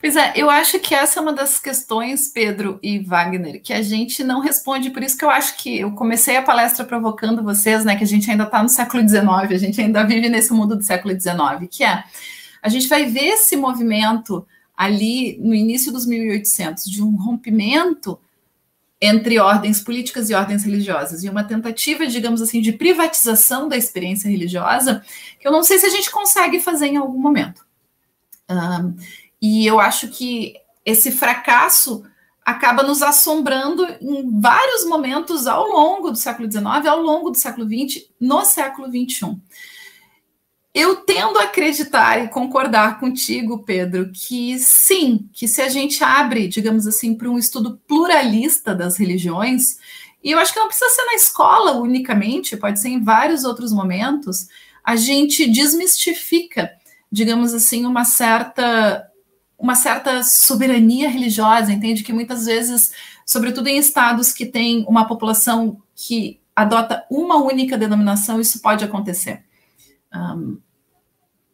Pois 0.02 0.16
é, 0.16 0.34
eu 0.36 0.50
acho 0.50 0.80
que 0.80 0.96
essa 0.96 1.20
é 1.20 1.22
uma 1.22 1.32
das 1.32 1.60
questões, 1.60 2.28
Pedro 2.28 2.80
e 2.82 2.98
Wagner, 2.98 3.62
que 3.62 3.72
a 3.72 3.84
gente 3.84 4.24
não 4.24 4.40
responde, 4.40 4.90
por 4.90 5.04
isso 5.04 5.16
que 5.16 5.24
eu 5.24 5.30
acho 5.30 5.56
que 5.58 5.80
eu 5.80 5.92
comecei 5.92 6.36
a 6.36 6.42
palestra 6.42 6.84
provocando 6.84 7.44
vocês, 7.44 7.86
né, 7.86 7.96
que 7.96 8.04
a 8.04 8.08
gente 8.08 8.30
ainda 8.30 8.46
está 8.46 8.64
no 8.64 8.68
século 8.68 9.08
XIX, 9.08 9.24
a 9.28 9.58
gente 9.58 9.80
ainda 9.80 10.04
vive 10.04 10.28
nesse 10.28 10.52
mundo 10.54 10.76
do 10.76 10.84
século 10.84 11.14
XIX, 11.14 11.70
que 11.70 11.84
é, 11.84 12.04
a 12.64 12.68
gente 12.68 12.88
vai 12.88 13.06
ver 13.06 13.28
esse 13.28 13.56
movimento 13.56 14.44
ali 14.76 15.38
no 15.40 15.54
início 15.54 15.92
dos 15.92 16.08
1800, 16.08 16.86
de 16.86 17.04
um 17.04 17.16
rompimento 17.16 18.20
entre 19.00 19.40
ordens 19.40 19.82
políticas 19.82 20.32
e 20.32 20.34
ordens 20.34 20.64
religiosas, 20.64 21.24
e 21.24 21.30
uma 21.30 21.44
tentativa, 21.44 22.08
digamos 22.08 22.42
assim, 22.42 22.60
de 22.60 22.72
privatização 22.72 23.70
da 23.70 23.78
experiência 23.78 24.28
religiosa, 24.28 25.04
que 25.40 25.48
eu 25.48 25.52
não 25.52 25.62
sei 25.62 25.78
se 25.78 25.86
a 25.86 25.90
gente 25.90 26.10
consegue 26.10 26.60
fazer 26.60 26.88
em 26.88 26.98
algum 26.98 27.20
momento. 27.20 27.64
Um, 28.50 28.96
e 29.42 29.66
eu 29.66 29.80
acho 29.80 30.08
que 30.10 30.54
esse 30.86 31.12
fracasso 31.12 32.04
acaba 32.46 32.84
nos 32.84 33.02
assombrando 33.02 33.86
em 34.02 34.40
vários 34.40 34.86
momentos 34.86 35.48
ao 35.48 35.68
longo 35.68 36.12
do 36.12 36.18
século 36.18 36.52
XIX, 36.52 36.86
ao 36.88 37.02
longo 37.02 37.30
do 37.30 37.38
século 37.38 37.66
XX, 37.66 38.06
no 38.20 38.44
século 38.44 38.88
XXI. 38.88 39.38
Eu 40.74 40.98
tendo 40.98 41.38
a 41.38 41.44
acreditar 41.44 42.24
e 42.24 42.30
concordar 42.30 43.00
contigo, 43.00 43.64
Pedro, 43.64 44.10
que 44.14 44.58
sim, 44.58 45.30
que 45.34 45.48
se 45.48 45.62
a 45.62 45.68
gente 45.68 46.02
abre, 46.04 46.48
digamos 46.48 46.88
assim, 46.88 47.14
para 47.14 47.30
um 47.30 47.38
estudo 47.38 47.80
pluralista 47.86 48.74
das 48.74 48.98
religiões, 48.98 49.78
e 50.24 50.32
eu 50.32 50.40
acho 50.40 50.54
que 50.54 50.60
não 50.60 50.68
precisa 50.68 50.90
ser 50.90 51.06
na 51.06 51.16
escola 51.16 51.74
unicamente, 51.74 52.56
pode 52.56 52.80
ser 52.80 52.90
em 52.90 53.04
vários 53.04 53.44
outros 53.44 53.74
momentos, 53.74 54.48
a 54.84 54.96
gente 54.96 55.46
desmistifica, 55.50 56.72
digamos 57.12 57.54
assim, 57.54 57.86
uma 57.86 58.06
certa 58.06 59.11
uma 59.62 59.76
certa 59.76 60.24
soberania 60.24 61.08
religiosa, 61.08 61.72
entende? 61.72 62.04
Que 62.04 62.12
muitas 62.12 62.46
vezes, 62.46 62.92
sobretudo 63.26 63.68
em 63.68 63.78
estados 63.78 64.34
que 64.34 64.46
têm 64.46 64.84
uma 64.88 65.08
população 65.08 65.82
que 65.96 66.42
adota 66.56 67.06
uma 67.10 67.36
única 67.38 67.78
denominação, 67.78 68.42
isso 68.42 68.60
pode 68.62 68.84
acontecer. 68.84 69.44
Um, 70.14 70.58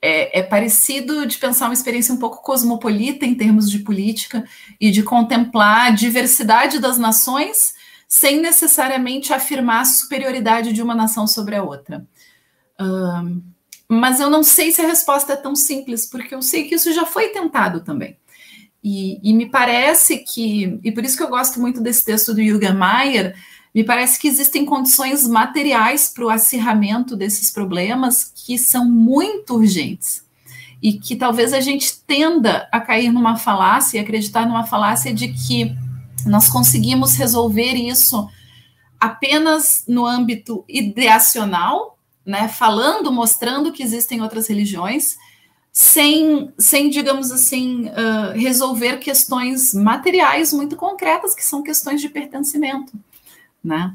é, 0.02 0.40
é, 0.40 0.44
parecido 0.44 1.26
de 1.26 1.38
pensar 1.38 1.66
uma 1.66 1.74
experiência 1.74 2.14
um 2.14 2.18
pouco 2.18 2.42
cosmopolita 2.42 3.26
em 3.26 3.36
termos 3.36 3.70
de 3.70 3.80
política 3.80 4.48
e 4.80 4.90
de 4.90 5.04
contemplar 5.04 5.88
a 5.88 5.90
diversidade 5.92 6.80
das 6.80 6.98
nações 6.98 7.74
sem 8.08 8.40
necessariamente 8.40 9.34
afirmar 9.34 9.82
a 9.82 9.86
superioridade 9.86 10.72
de 10.72 10.82
uma 10.82 10.96
nação 10.96 11.28
sobre 11.28 11.56
a 11.56 11.64
outra. 11.64 12.08
Um, 12.80 13.42
mas 13.90 14.20
eu 14.20 14.30
não 14.30 14.44
sei 14.44 14.72
se 14.72 14.82
a 14.82 14.88
resposta 14.88 15.34
é 15.34 15.36
tão 15.38 15.56
simples, 15.56 16.06
porque 16.06 16.36
eu 16.36 16.42
sei 16.42 16.66
que 16.66 16.76
isso 16.76 16.92
já 16.94 17.06
foi 17.06 17.30
tentado 17.30 17.82
também. 17.82 18.18
E, 18.84 19.20
e 19.24 19.34
me 19.34 19.50
parece 19.50 20.20
que, 20.20 20.80
e 20.84 20.92
por 20.92 21.04
isso 21.04 21.18
que 21.18 21.24
eu 21.24 21.30
gosto 21.30 21.60
muito 21.60 21.82
desse 21.82 22.06
texto 22.06 22.34
do 22.34 22.44
Jürgen 22.44 22.74
Mayer, 22.74 23.36
me 23.74 23.84
parece 23.84 24.20
que 24.20 24.28
existem 24.28 24.66
condições 24.66 25.28
materiais 25.28 26.10
para 26.10 26.26
o 26.26 26.30
acirramento 26.30 27.16
desses 27.16 27.52
problemas 27.52 28.32
que 28.34 28.58
são 28.58 28.86
muito 28.86 29.56
urgentes. 29.56 30.26
E 30.82 30.94
que 30.94 31.16
talvez 31.16 31.54
a 31.54 31.60
gente 31.60 31.98
tenda 32.06 32.68
a 32.72 32.80
cair 32.80 33.12
numa 33.12 33.36
falácia, 33.36 34.02
acreditar 34.02 34.46
numa 34.46 34.66
falácia 34.66 35.14
de 35.14 35.30
que 35.30 35.76
nós 36.26 36.48
conseguimos 36.50 37.16
resolver 37.16 37.74
isso 37.74 38.28
apenas 39.00 39.84
no 39.88 40.06
âmbito 40.06 40.64
ideacional, 40.68 41.97
né, 42.28 42.50
falando, 42.50 43.10
mostrando 43.10 43.72
que 43.72 43.82
existem 43.82 44.22
outras 44.22 44.48
religiões, 44.48 45.18
sem, 45.72 46.52
sem 46.58 46.90
digamos 46.90 47.32
assim, 47.32 47.86
uh, 47.86 48.34
resolver 48.36 48.98
questões 48.98 49.74
materiais 49.74 50.52
muito 50.52 50.76
concretas, 50.76 51.34
que 51.34 51.46
são 51.46 51.64
questões 51.64 52.02
de 52.02 52.10
pertencimento. 52.10 52.92
Né? 53.64 53.94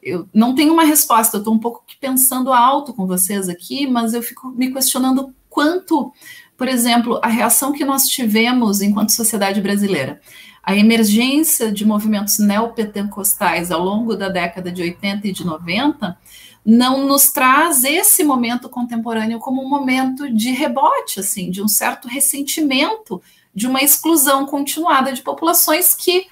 Eu 0.00 0.28
não 0.32 0.54
tenho 0.54 0.72
uma 0.72 0.84
resposta, 0.84 1.36
eu 1.36 1.40
estou 1.40 1.52
um 1.52 1.58
pouco 1.58 1.84
pensando 2.00 2.52
alto 2.52 2.94
com 2.94 3.04
vocês 3.04 3.48
aqui, 3.48 3.84
mas 3.84 4.14
eu 4.14 4.22
fico 4.22 4.48
me 4.50 4.72
questionando 4.72 5.34
quanto, 5.48 6.12
por 6.56 6.68
exemplo, 6.68 7.18
a 7.20 7.26
reação 7.26 7.72
que 7.72 7.84
nós 7.84 8.06
tivemos 8.06 8.80
enquanto 8.80 9.10
sociedade 9.10 9.60
brasileira, 9.60 10.20
a 10.62 10.76
emergência 10.76 11.72
de 11.72 11.84
movimentos 11.84 12.38
neopentecostais 12.38 13.72
ao 13.72 13.82
longo 13.82 14.14
da 14.14 14.28
década 14.28 14.70
de 14.70 14.82
80 14.82 15.26
e 15.26 15.32
de 15.32 15.44
90, 15.44 16.16
não 16.64 17.06
nos 17.06 17.30
traz 17.30 17.84
esse 17.84 18.22
momento 18.22 18.68
contemporâneo 18.68 19.38
como 19.38 19.64
um 19.64 19.68
momento 19.68 20.32
de 20.32 20.50
rebote, 20.50 21.20
assim, 21.20 21.50
de 21.50 21.62
um 21.62 21.68
certo 21.68 22.06
ressentimento, 22.06 23.22
de 23.54 23.66
uma 23.66 23.82
exclusão 23.82 24.46
continuada 24.46 25.12
de 25.12 25.22
populações 25.22 25.94
que 25.94 26.26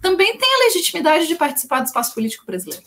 também 0.00 0.36
têm 0.36 0.54
a 0.54 0.64
legitimidade 0.66 1.26
de 1.26 1.34
participar 1.34 1.80
do 1.80 1.86
espaço 1.86 2.14
político 2.14 2.46
brasileiro. 2.46 2.84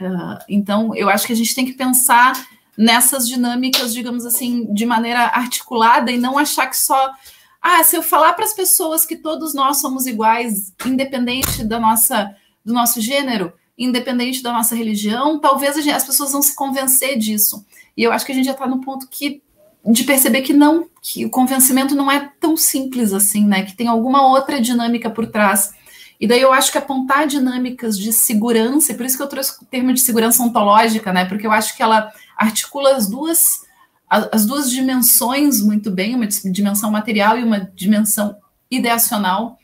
Uh, 0.00 0.38
então, 0.48 0.94
eu 0.94 1.08
acho 1.08 1.26
que 1.26 1.32
a 1.32 1.36
gente 1.36 1.54
tem 1.54 1.64
que 1.64 1.72
pensar 1.72 2.46
nessas 2.76 3.26
dinâmicas, 3.26 3.92
digamos 3.94 4.26
assim, 4.26 4.72
de 4.72 4.84
maneira 4.84 5.20
articulada 5.20 6.10
e 6.10 6.18
não 6.18 6.38
achar 6.38 6.66
que 6.66 6.76
só. 6.76 7.12
Ah, 7.60 7.82
se 7.82 7.96
eu 7.96 8.02
falar 8.02 8.34
para 8.34 8.44
as 8.44 8.52
pessoas 8.52 9.06
que 9.06 9.16
todos 9.16 9.54
nós 9.54 9.78
somos 9.78 10.06
iguais, 10.06 10.72
independente 10.84 11.64
da 11.64 11.80
nossa, 11.80 12.36
do 12.64 12.72
nosso 12.72 13.00
gênero, 13.00 13.52
independente 13.78 14.42
da 14.42 14.52
nossa 14.52 14.74
religião, 14.74 15.38
talvez 15.38 15.76
gente, 15.76 15.90
as 15.90 16.04
pessoas 16.04 16.32
vão 16.32 16.42
se 16.42 16.54
convencer 16.54 17.18
disso. 17.18 17.64
E 17.96 18.02
eu 18.02 18.12
acho 18.12 18.24
que 18.24 18.32
a 18.32 18.34
gente 18.34 18.46
já 18.46 18.52
está 18.52 18.66
no 18.66 18.80
ponto 18.80 19.08
que 19.08 19.42
de 19.84 20.02
perceber 20.02 20.42
que 20.42 20.52
não, 20.52 20.88
que 21.00 21.24
o 21.24 21.30
convencimento 21.30 21.94
não 21.94 22.10
é 22.10 22.30
tão 22.40 22.56
simples 22.56 23.12
assim, 23.12 23.46
né? 23.46 23.62
Que 23.62 23.76
tem 23.76 23.86
alguma 23.86 24.26
outra 24.26 24.60
dinâmica 24.60 25.08
por 25.08 25.26
trás. 25.26 25.72
E 26.18 26.26
daí 26.26 26.40
eu 26.40 26.52
acho 26.52 26.72
que 26.72 26.78
apontar 26.78 27.26
dinâmicas 27.26 27.96
de 27.96 28.12
segurança, 28.12 28.94
por 28.94 29.06
isso 29.06 29.16
que 29.16 29.22
eu 29.22 29.28
trouxe 29.28 29.62
o 29.62 29.66
termo 29.66 29.92
de 29.92 30.00
segurança 30.00 30.42
ontológica, 30.42 31.12
né? 31.12 31.24
Porque 31.26 31.46
eu 31.46 31.52
acho 31.52 31.76
que 31.76 31.82
ela 31.82 32.10
articula 32.36 32.96
as 32.96 33.08
duas 33.08 33.64
as 34.08 34.46
duas 34.46 34.70
dimensões 34.70 35.60
muito 35.60 35.90
bem, 35.90 36.14
uma 36.14 36.26
dimensão 36.26 36.92
material 36.92 37.38
e 37.38 37.42
uma 37.42 37.60
dimensão 37.74 38.36
ideacional, 38.70 39.58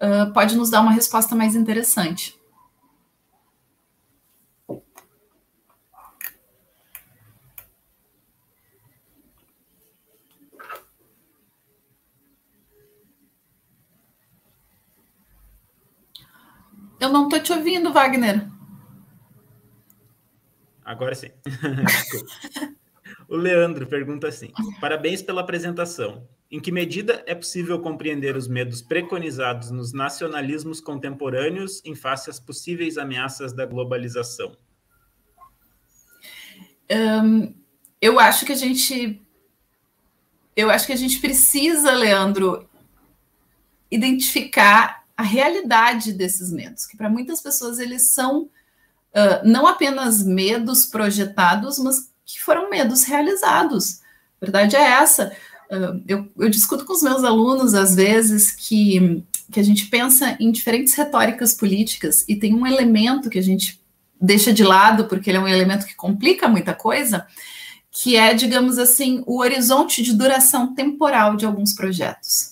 uh, 0.00 0.32
pode 0.32 0.56
nos 0.56 0.70
dar 0.70 0.82
uma 0.82 0.92
resposta 0.92 1.34
mais 1.34 1.56
interessante. 1.56 2.34
Não 17.12 17.24
estou 17.24 17.40
te 17.40 17.52
ouvindo, 17.52 17.92
Wagner. 17.92 18.48
Agora 20.84 21.14
sim. 21.14 21.30
O 23.32 23.36
Leandro 23.36 23.86
pergunta 23.86 24.28
assim: 24.28 24.52
parabéns 24.78 25.22
pela 25.22 25.40
apresentação. 25.40 26.28
Em 26.50 26.60
que 26.60 26.70
medida 26.70 27.24
é 27.26 27.34
possível 27.34 27.80
compreender 27.80 28.36
os 28.36 28.46
medos 28.46 28.82
preconizados 28.82 29.70
nos 29.70 29.94
nacionalismos 29.94 30.82
contemporâneos 30.82 31.80
em 31.82 31.94
face 31.94 32.28
às 32.28 32.38
possíveis 32.38 32.98
ameaças 32.98 33.54
da 33.54 33.64
globalização? 33.64 34.54
Um, 36.90 37.54
eu 38.02 38.20
acho 38.20 38.44
que 38.44 38.52
a 38.52 38.56
gente. 38.56 39.18
Eu 40.54 40.68
acho 40.68 40.86
que 40.86 40.92
a 40.92 40.96
gente 40.96 41.18
precisa, 41.18 41.90
Leandro, 41.92 42.68
identificar 43.90 45.01
a 45.22 45.26
realidade 45.26 46.12
desses 46.12 46.52
medos, 46.52 46.86
que 46.86 46.96
para 46.96 47.08
muitas 47.08 47.40
pessoas 47.40 47.78
eles 47.78 48.10
são 48.10 48.42
uh, 48.42 49.44
não 49.44 49.66
apenas 49.66 50.22
medos 50.22 50.84
projetados, 50.84 51.78
mas 51.78 52.10
que 52.24 52.40
foram 52.40 52.68
medos 52.68 53.04
realizados. 53.04 54.00
A 54.40 54.44
verdade 54.44 54.76
é 54.76 54.82
essa 54.82 55.32
eu, 56.06 56.28
eu, 56.36 56.48
discuto 56.48 56.84
com 56.84 56.92
os 56.92 57.02
meus 57.02 57.24
alunos, 57.24 57.74
às 57.74 57.94
vezes, 57.94 58.50
que, 58.50 59.22
que 59.50 59.58
a 59.58 59.62
gente 59.62 59.86
pensa 59.86 60.36
em 60.38 60.50
diferentes 60.50 60.94
retóricas 60.94 61.54
políticas 61.54 62.24
e 62.28 62.36
tem 62.36 62.54
um 62.54 62.66
elemento 62.66 63.30
que 63.30 63.38
a 63.38 63.42
gente 63.42 63.80
deixa 64.20 64.52
de 64.52 64.62
lado, 64.62 65.06
porque 65.06 65.30
ele 65.30 65.38
é 65.38 65.40
um 65.40 65.48
elemento 65.48 65.86
que 65.86 65.94
complica 65.94 66.46
muita 66.46 66.74
coisa, 66.74 67.26
que 67.90 68.16
é, 68.16 68.34
digamos 68.34 68.78
assim, 68.78 69.22
o 69.26 69.40
horizonte 69.40 70.02
de 70.02 70.12
duração 70.12 70.74
temporal 70.74 71.36
de 71.36 71.46
alguns 71.46 71.72
projetos. 71.72 72.51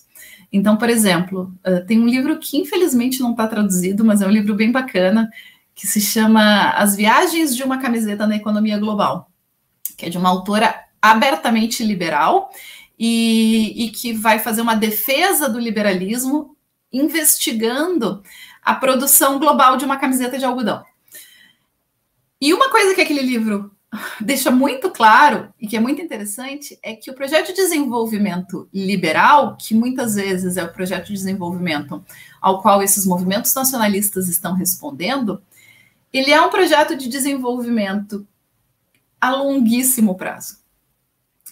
Então, 0.52 0.76
por 0.76 0.90
exemplo, 0.90 1.52
tem 1.86 2.00
um 2.00 2.08
livro 2.08 2.38
que 2.38 2.58
infelizmente 2.58 3.20
não 3.20 3.30
está 3.30 3.46
traduzido, 3.46 4.04
mas 4.04 4.20
é 4.20 4.26
um 4.26 4.30
livro 4.30 4.54
bem 4.54 4.72
bacana, 4.72 5.30
que 5.74 5.86
se 5.86 6.00
chama 6.00 6.70
As 6.70 6.96
Viagens 6.96 7.56
de 7.56 7.62
uma 7.62 7.78
Camiseta 7.78 8.26
na 8.26 8.36
Economia 8.36 8.78
Global, 8.78 9.30
que 9.96 10.06
é 10.06 10.08
de 10.08 10.18
uma 10.18 10.28
autora 10.28 10.74
abertamente 11.00 11.84
liberal 11.84 12.50
e, 12.98 13.86
e 13.86 13.90
que 13.90 14.12
vai 14.12 14.38
fazer 14.38 14.60
uma 14.60 14.74
defesa 14.74 15.48
do 15.48 15.58
liberalismo, 15.58 16.56
investigando 16.92 18.22
a 18.62 18.74
produção 18.74 19.38
global 19.38 19.76
de 19.76 19.84
uma 19.84 19.96
camiseta 19.96 20.36
de 20.36 20.44
algodão. 20.44 20.84
E 22.40 22.52
uma 22.52 22.70
coisa 22.70 22.94
que 22.94 23.00
aquele 23.00 23.22
livro 23.22 23.70
deixa 24.20 24.50
muito 24.50 24.90
claro 24.90 25.52
e 25.60 25.66
que 25.66 25.76
é 25.76 25.80
muito 25.80 26.00
interessante 26.00 26.78
é 26.82 26.94
que 26.94 27.10
o 27.10 27.14
projeto 27.14 27.48
de 27.48 27.54
desenvolvimento 27.54 28.68
liberal, 28.72 29.56
que 29.56 29.74
muitas 29.74 30.14
vezes 30.14 30.56
é 30.56 30.64
o 30.64 30.72
projeto 30.72 31.08
de 31.08 31.14
desenvolvimento 31.14 32.04
ao 32.40 32.62
qual 32.62 32.82
esses 32.82 33.04
movimentos 33.04 33.54
nacionalistas 33.54 34.28
estão 34.28 34.54
respondendo, 34.54 35.42
ele 36.12 36.30
é 36.30 36.40
um 36.40 36.50
projeto 36.50 36.96
de 36.96 37.08
desenvolvimento 37.08 38.26
a 39.20 39.30
longuíssimo 39.30 40.14
prazo. 40.14 40.58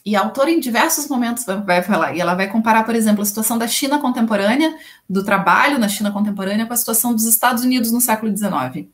E 0.04 0.16
a 0.16 0.20
autora, 0.20 0.50
em 0.50 0.58
diversos 0.58 1.06
momentos, 1.06 1.44
vai 1.66 1.82
falar, 1.82 2.16
e 2.16 2.20
ela 2.20 2.34
vai 2.34 2.48
comparar, 2.48 2.84
por 2.84 2.94
exemplo, 2.94 3.20
a 3.20 3.26
situação 3.26 3.58
da 3.58 3.68
China 3.68 3.98
contemporânea, 3.98 4.74
do 5.08 5.22
trabalho 5.22 5.78
na 5.78 5.88
China 5.88 6.10
contemporânea, 6.10 6.64
com 6.64 6.72
a 6.72 6.76
situação 6.76 7.14
dos 7.14 7.26
Estados 7.26 7.62
Unidos 7.62 7.92
no 7.92 8.00
século 8.00 8.34
XIX. 8.34 8.88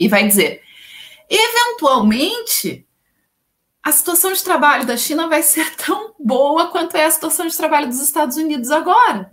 E 0.00 0.08
vai 0.08 0.26
dizer: 0.26 0.62
eventualmente, 1.28 2.86
a 3.82 3.92
situação 3.92 4.32
de 4.32 4.42
trabalho 4.42 4.86
da 4.86 4.96
China 4.96 5.28
vai 5.28 5.42
ser 5.42 5.74
tão 5.76 6.14
boa 6.18 6.68
quanto 6.68 6.96
é 6.96 7.04
a 7.04 7.10
situação 7.10 7.46
de 7.46 7.56
trabalho 7.56 7.88
dos 7.88 8.00
Estados 8.00 8.36
Unidos 8.36 8.70
agora. 8.70 9.32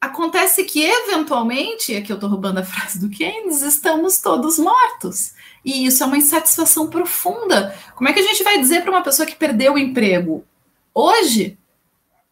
Acontece 0.00 0.64
que, 0.64 0.84
eventualmente, 0.84 1.96
aqui 1.96 2.12
eu 2.12 2.16
estou 2.16 2.28
roubando 2.28 2.58
a 2.58 2.64
frase 2.64 3.00
do 3.00 3.08
Keynes, 3.08 3.62
estamos 3.62 4.18
todos 4.20 4.58
mortos. 4.58 5.32
E 5.64 5.86
isso 5.86 6.02
é 6.02 6.06
uma 6.06 6.18
insatisfação 6.18 6.88
profunda. 6.88 7.74
Como 7.94 8.06
é 8.06 8.12
que 8.12 8.20
a 8.20 8.22
gente 8.22 8.44
vai 8.44 8.58
dizer 8.58 8.82
para 8.82 8.90
uma 8.90 9.02
pessoa 9.02 9.24
que 9.24 9.34
perdeu 9.34 9.72
o 9.72 9.78
emprego 9.78 10.44
hoje 10.92 11.56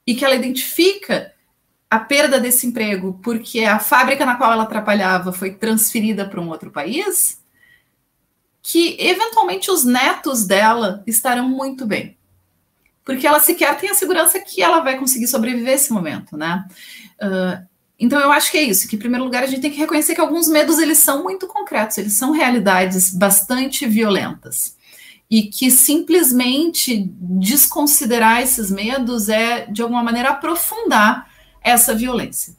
e 0.06 0.14
que 0.14 0.23
ela 0.23 0.35
identifica 0.35 1.32
a 1.90 1.98
perda 1.98 2.39
desse 2.39 2.66
emprego 2.66 3.19
porque 3.23 3.64
a 3.64 3.78
fábrica 3.78 4.27
na 4.27 4.36
qual 4.36 4.52
ela 4.52 4.66
trabalhava 4.66 5.32
foi 5.32 5.52
transferida 5.52 6.27
para 6.27 6.40
um 6.40 6.48
outro 6.48 6.70
país, 6.70 7.41
que 8.62 8.97
eventualmente 9.01 9.70
os 9.70 9.84
netos 9.84 10.47
dela 10.47 11.02
estarão 11.06 11.48
muito 11.48 11.84
bem. 11.84 12.16
Porque 13.05 13.26
ela 13.26 13.40
sequer 13.40 13.76
tem 13.76 13.90
a 13.90 13.94
segurança 13.94 14.39
que 14.39 14.62
ela 14.62 14.80
vai 14.80 14.97
conseguir 14.97 15.26
sobreviver 15.26 15.74
esse 15.74 15.93
momento, 15.93 16.36
né? 16.36 16.64
Uh, 17.20 17.66
então 17.98 18.20
eu 18.20 18.30
acho 18.30 18.51
que 18.51 18.59
é 18.59 18.62
isso, 18.62 18.89
que 18.89 18.94
em 18.94 18.98
primeiro 18.98 19.24
lugar 19.24 19.43
a 19.43 19.47
gente 19.47 19.60
tem 19.60 19.70
que 19.70 19.78
reconhecer 19.78 20.14
que 20.14 20.20
alguns 20.20 20.48
medos 20.48 20.78
eles 20.78 20.98
são 20.98 21.22
muito 21.24 21.48
concretos, 21.48 21.98
eles 21.98 22.14
são 22.14 22.30
realidades 22.30 23.12
bastante 23.12 23.86
violentas. 23.86 24.76
E 25.28 25.44
que 25.44 25.70
simplesmente 25.70 27.10
desconsiderar 27.18 28.43
esses 28.43 28.70
medos 28.70 29.28
é, 29.28 29.66
de 29.66 29.82
alguma 29.82 30.02
maneira, 30.02 30.30
aprofundar 30.30 31.28
essa 31.62 31.94
violência. 31.94 32.55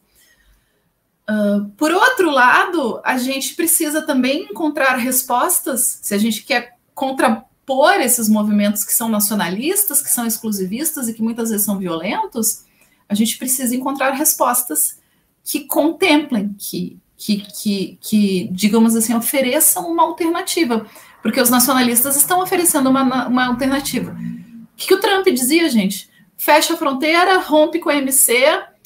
Uh, 1.30 1.70
por 1.78 1.92
outro 1.92 2.30
lado, 2.30 3.00
a 3.04 3.18
gente 3.18 3.56
precisa 3.56 4.02
também 4.02 4.44
encontrar 4.52 4.96
respostas, 4.96 6.00
se 6.02 6.14
a 6.14 6.18
gente 6.18 6.44
quer 6.44 6.78
contrapor 6.94 7.94
esses 8.02 8.28
movimentos 8.28 8.84
que 8.84 8.94
são 8.94 9.08
nacionalistas, 9.08 10.02
que 10.02 10.10
são 10.10 10.26
exclusivistas 10.26 11.08
e 11.08 11.14
que 11.14 11.22
muitas 11.22 11.50
vezes 11.50 11.66
são 11.66 11.78
violentos, 11.78 12.66
a 13.08 13.14
gente 13.14 13.38
precisa 13.38 13.76
encontrar 13.76 14.12
respostas 14.12 15.00
que 15.44 15.62
contemplem, 15.62 16.54
que, 16.58 17.00
que, 17.18 17.38
que, 17.38 17.98
que, 18.02 18.50
digamos 18.52 18.96
assim, 18.96 19.14
ofereçam 19.14 19.90
uma 19.90 20.04
alternativa, 20.04 20.86
porque 21.22 21.40
os 21.40 21.50
nacionalistas 21.50 22.16
estão 22.18 22.42
oferecendo 22.42 22.90
uma, 22.90 23.28
uma 23.28 23.48
alternativa. 23.48 24.12
O 24.12 24.76
que, 24.76 24.88
que 24.88 24.94
o 24.94 25.00
Trump 25.00 25.26
dizia, 25.28 25.70
gente? 25.70 26.10
Fecha 26.36 26.74
a 26.74 26.78
fronteira, 26.78 27.40
rompe 27.40 27.80
com 27.80 27.90
a 27.90 27.96
MC, 27.96 28.34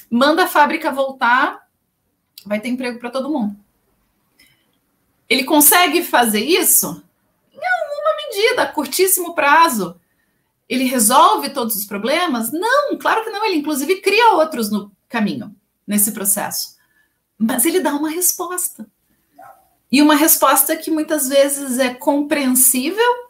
manda 0.10 0.44
a 0.44 0.48
fábrica 0.48 0.92
voltar, 0.92 1.67
vai 2.48 2.60
ter 2.60 2.70
emprego 2.70 3.00
para 3.00 3.10
todo 3.10 3.30
mundo. 3.30 3.56
Ele 5.30 5.44
consegue 5.44 6.04
fazer 6.04 6.40
isso? 6.40 7.04
Em 7.54 7.60
alguma 7.60 8.16
medida, 8.28 8.64
a 8.64 8.72
curtíssimo 8.72 9.36
prazo. 9.36 10.00
Ele 10.70 10.86
resolve 10.86 11.50
todos 11.50 11.76
os 11.76 11.86
problemas? 11.86 12.52
Não, 12.52 12.98
claro 12.98 13.24
que 13.24 13.30
não. 13.30 13.46
Ele, 13.46 13.58
inclusive, 13.58 14.02
cria 14.02 14.34
outros 14.34 14.70
no 14.70 14.92
caminho 15.08 15.56
nesse 15.86 16.12
processo. 16.12 16.78
Mas 17.38 17.66
ele 17.66 17.80
dá 17.80 17.94
uma 17.94 18.10
resposta. 18.10 18.88
E 19.92 20.02
uma 20.02 20.16
resposta 20.16 20.76
que 20.76 20.92
muitas 20.92 21.30
vezes 21.30 21.80
é 21.80 21.94
compreensível 21.94 23.28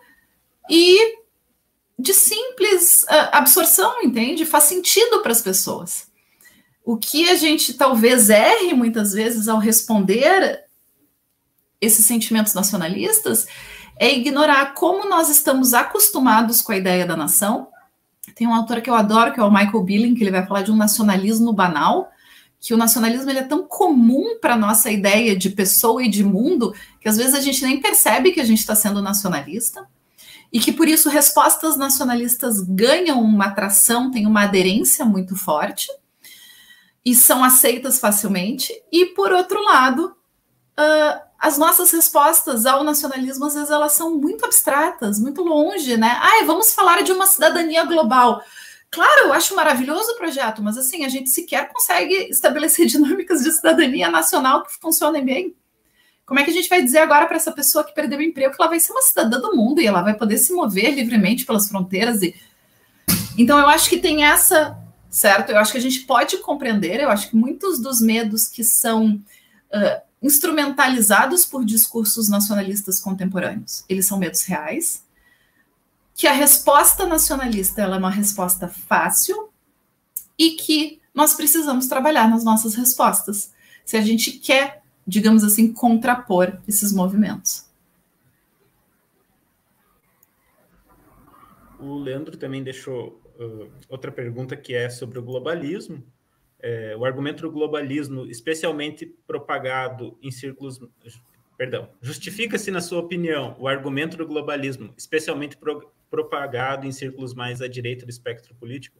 e 0.69 1.17
de 1.99 2.13
simples 2.13 3.03
uh, 3.03 3.29
absorção, 3.31 4.01
entende? 4.03 4.45
Faz 4.45 4.65
sentido 4.65 5.21
para 5.21 5.31
as 5.31 5.41
pessoas. 5.41 6.06
O 6.87 6.95
que 6.95 7.29
a 7.29 7.35
gente 7.35 7.73
talvez 7.73 8.29
erre 8.29 8.73
muitas 8.73 9.11
vezes 9.11 9.49
ao 9.49 9.59
responder 9.59 10.63
esses 11.81 12.05
sentimentos 12.05 12.53
nacionalistas 12.53 13.45
é 13.99 14.15
ignorar 14.15 14.73
como 14.73 15.09
nós 15.09 15.27
estamos 15.27 15.73
acostumados 15.73 16.61
com 16.61 16.71
a 16.71 16.77
ideia 16.77 17.05
da 17.05 17.17
nação. 17.17 17.67
Tem 18.33 18.47
um 18.47 18.53
autor 18.53 18.79
que 18.79 18.89
eu 18.89 18.95
adoro, 18.95 19.33
que 19.33 19.39
é 19.41 19.43
o 19.43 19.51
Michael 19.51 19.83
Billing, 19.83 20.15
que 20.15 20.23
ele 20.23 20.31
vai 20.31 20.47
falar 20.47 20.61
de 20.61 20.71
um 20.71 20.77
nacionalismo 20.77 21.51
banal, 21.51 22.09
que 22.57 22.73
o 22.73 22.77
nacionalismo 22.77 23.29
ele 23.29 23.39
é 23.39 23.43
tão 23.43 23.67
comum 23.67 24.39
para 24.39 24.53
a 24.53 24.57
nossa 24.57 24.89
ideia 24.89 25.35
de 25.35 25.49
pessoa 25.49 26.01
e 26.01 26.07
de 26.07 26.23
mundo 26.23 26.73
que 27.01 27.09
às 27.09 27.17
vezes 27.17 27.33
a 27.33 27.41
gente 27.41 27.65
nem 27.65 27.81
percebe 27.81 28.31
que 28.31 28.39
a 28.39 28.45
gente 28.45 28.59
está 28.59 28.75
sendo 28.75 29.01
nacionalista 29.01 29.85
e 30.53 30.59
que 30.61 30.71
por 30.71 30.87
isso 30.87 31.09
respostas 31.09 31.75
nacionalistas 31.75 32.61
ganham 32.61 33.21
uma 33.21 33.47
atração, 33.47 34.09
têm 34.09 34.25
uma 34.25 34.43
aderência 34.43 35.03
muito 35.03 35.35
forte 35.35 35.89
e 37.07 37.15
são 37.15 37.41
aceitas 37.41 37.99
facilmente. 37.99 38.73
E 38.91 39.05
por 39.05 39.31
outro 39.31 39.63
lado, 39.63 40.13
uh, 40.77 41.21
as 41.39 41.57
nossas 41.57 41.89
respostas 41.91 42.65
ao 42.65 42.83
nacionalismo 42.83 43.45
às 43.45 43.53
vezes 43.53 43.69
elas 43.69 43.93
são 43.93 44.17
muito 44.17 44.43
abstratas, 44.43 45.17
muito 45.17 45.41
longe, 45.41 45.95
né? 45.95 46.19
Ah, 46.21 46.43
vamos 46.45 46.73
falar 46.73 47.03
de 47.03 47.13
uma 47.13 47.25
cidadania 47.25 47.85
global. 47.85 48.43
Claro, 48.91 49.27
eu 49.27 49.33
acho 49.33 49.55
maravilhoso 49.55 50.11
o 50.11 50.17
projeto, 50.17 50.61
mas 50.61 50.77
assim, 50.77 51.05
a 51.05 51.09
gente 51.09 51.29
sequer 51.29 51.69
consegue 51.69 52.27
estabelecer 52.29 52.85
dinâmicas 52.87 53.41
de 53.41 53.53
cidadania 53.53 54.11
nacional 54.11 54.63
que 54.63 54.73
funcionem 54.73 55.23
bem. 55.23 55.55
Como 56.25 56.41
é 56.41 56.43
que 56.43 56.49
a 56.49 56.53
gente 56.53 56.67
vai 56.67 56.81
dizer 56.81 56.97
agora 56.97 57.25
para 57.25 57.37
essa 57.37 57.53
pessoa 57.53 57.85
que 57.85 57.95
perdeu 57.95 58.19
o 58.19 58.21
emprego 58.21 58.53
que 58.53 58.61
ela 58.61 58.69
vai 58.69 58.81
ser 58.81 58.91
uma 58.91 59.01
cidadã 59.01 59.39
do 59.39 59.55
mundo 59.55 59.79
e 59.79 59.87
ela 59.87 60.01
vai 60.01 60.13
poder 60.13 60.37
se 60.37 60.51
mover 60.51 60.93
livremente 60.93 61.45
pelas 61.45 61.69
fronteiras? 61.69 62.21
E... 62.21 62.35
Então, 63.37 63.57
eu 63.57 63.69
acho 63.69 63.89
que 63.89 63.97
tem 63.97 64.25
essa, 64.25 64.77
certo? 65.09 65.51
Eu 65.51 65.57
acho 65.57 65.71
que 65.71 65.77
a 65.77 65.81
gente 65.81 66.01
pode 66.01 66.37
compreender, 66.37 66.99
eu 66.99 67.09
acho 67.09 67.29
que 67.29 67.35
muitos 67.35 67.79
dos 67.79 68.01
medos 68.01 68.47
que 68.47 68.63
são 68.63 69.15
uh, 69.15 70.01
instrumentalizados 70.21 71.45
por 71.45 71.63
discursos 71.65 72.29
nacionalistas 72.29 72.99
contemporâneos, 72.99 73.83
eles 73.87 74.05
são 74.05 74.17
medos 74.17 74.43
reais, 74.43 75.03
que 76.15 76.27
a 76.27 76.31
resposta 76.31 77.05
nacionalista 77.05 77.81
é 77.81 77.87
uma 77.87 78.09
resposta 78.09 78.67
fácil 78.67 79.49
e 80.37 80.51
que 80.51 80.99
nós 81.13 81.33
precisamos 81.33 81.87
trabalhar 81.87 82.29
nas 82.29 82.43
nossas 82.43 82.75
respostas, 82.75 83.51
se 83.85 83.97
a 83.97 84.01
gente 84.01 84.31
quer, 84.31 84.83
digamos 85.05 85.43
assim, 85.43 85.71
contrapor 85.71 86.57
esses 86.67 86.91
movimentos. 86.91 87.67
o 91.79 91.97
Leandro 91.97 92.37
também 92.37 92.63
deixou 92.63 93.19
outra 93.89 94.11
pergunta 94.11 94.55
que 94.55 94.73
é 94.73 94.89
sobre 94.89 95.19
o 95.19 95.23
globalismo. 95.23 96.03
É, 96.59 96.95
o 96.97 97.05
argumento 97.05 97.43
do 97.43 97.51
globalismo, 97.51 98.25
especialmente 98.25 99.05
propagado 99.27 100.17
em 100.21 100.31
círculos. 100.31 100.79
Perdão, 101.57 101.89
justifica-se, 102.01 102.69
na 102.71 102.81
sua 102.81 102.99
opinião, 102.99 103.55
o 103.59 103.67
argumento 103.67 104.17
do 104.17 104.25
globalismo, 104.25 104.93
especialmente 104.97 105.57
pro, 105.57 105.91
propagado 106.09 106.85
em 106.85 106.91
círculos 106.91 107.33
mais 107.33 107.61
à 107.61 107.67
direita 107.67 108.05
do 108.05 108.09
espectro 108.09 108.55
político? 108.55 108.99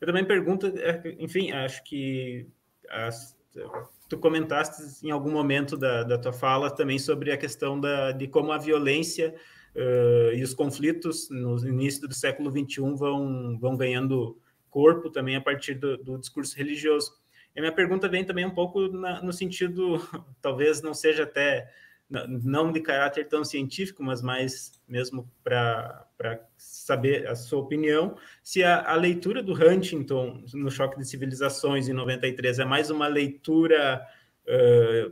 Eu 0.00 0.06
também 0.06 0.24
pergunto, 0.24 0.66
é, 0.66 1.16
enfim, 1.18 1.50
acho 1.50 1.82
que 1.84 2.46
as, 2.88 3.36
tu 4.08 4.18
comentaste 4.18 5.06
em 5.06 5.10
algum 5.10 5.30
momento 5.30 5.76
da, 5.76 6.02
da 6.02 6.18
tua 6.18 6.32
fala 6.32 6.70
também 6.70 6.98
sobre 6.98 7.32
a 7.32 7.36
questão 7.36 7.78
da, 7.78 8.12
de 8.12 8.26
como 8.26 8.52
a 8.52 8.58
violência 8.58 9.34
uh, 9.78 10.34
e 10.34 10.42
os 10.42 10.52
conflitos 10.52 11.30
no 11.30 11.56
início 11.66 12.06
do 12.06 12.14
século 12.14 12.50
XXI 12.50 12.80
vão, 12.96 13.58
vão 13.58 13.76
ganhando 13.76 14.36
corpo 14.68 15.08
também 15.08 15.36
a 15.36 15.40
partir 15.40 15.74
do, 15.74 15.96
do 15.96 16.18
discurso 16.18 16.56
religioso. 16.56 17.12
E 17.54 17.60
minha 17.60 17.72
pergunta 17.72 18.08
vem 18.08 18.24
também 18.24 18.44
um 18.44 18.54
pouco 18.54 18.88
na, 18.88 19.22
no 19.22 19.32
sentido, 19.32 19.98
talvez 20.42 20.82
não 20.82 20.92
seja 20.92 21.22
até, 21.22 21.70
não 22.08 22.72
de 22.72 22.80
caráter 22.80 23.26
tão 23.28 23.44
científico, 23.44 24.02
mas 24.02 24.20
mais 24.20 24.80
mesmo 24.86 25.30
para 25.42 26.06
saber 26.56 27.26
a 27.26 27.34
sua 27.34 27.60
opinião, 27.60 28.16
se 28.42 28.62
a, 28.62 28.82
a, 28.90 28.94
leitura 28.94 29.42
do 29.42 29.52
Huntington 29.52 30.44
no 30.54 30.70
Choque 30.70 30.98
de 30.98 31.06
Civilizações, 31.06 31.88
em 31.88 31.92
93, 31.92 32.58
é 32.58 32.64
mais 32.64 32.90
uma 32.90 33.06
leitura 33.06 34.06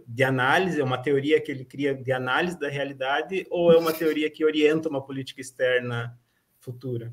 de 0.07 0.25
análise, 0.25 0.81
é 0.81 0.85
uma 0.85 0.99
teoria 0.99 1.41
que 1.41 1.53
ele 1.53 1.65
cria 1.65 1.95
de 1.95 2.11
análise 2.11 2.59
da 2.59 2.69
realidade, 2.69 3.47
ou 3.51 3.73
é 3.73 3.77
uma 3.77 3.93
teoria 3.93 4.31
que 4.31 4.45
orienta 4.45 4.89
uma 4.89 5.05
política 5.05 5.41
externa 5.41 6.19
futura? 6.59 7.13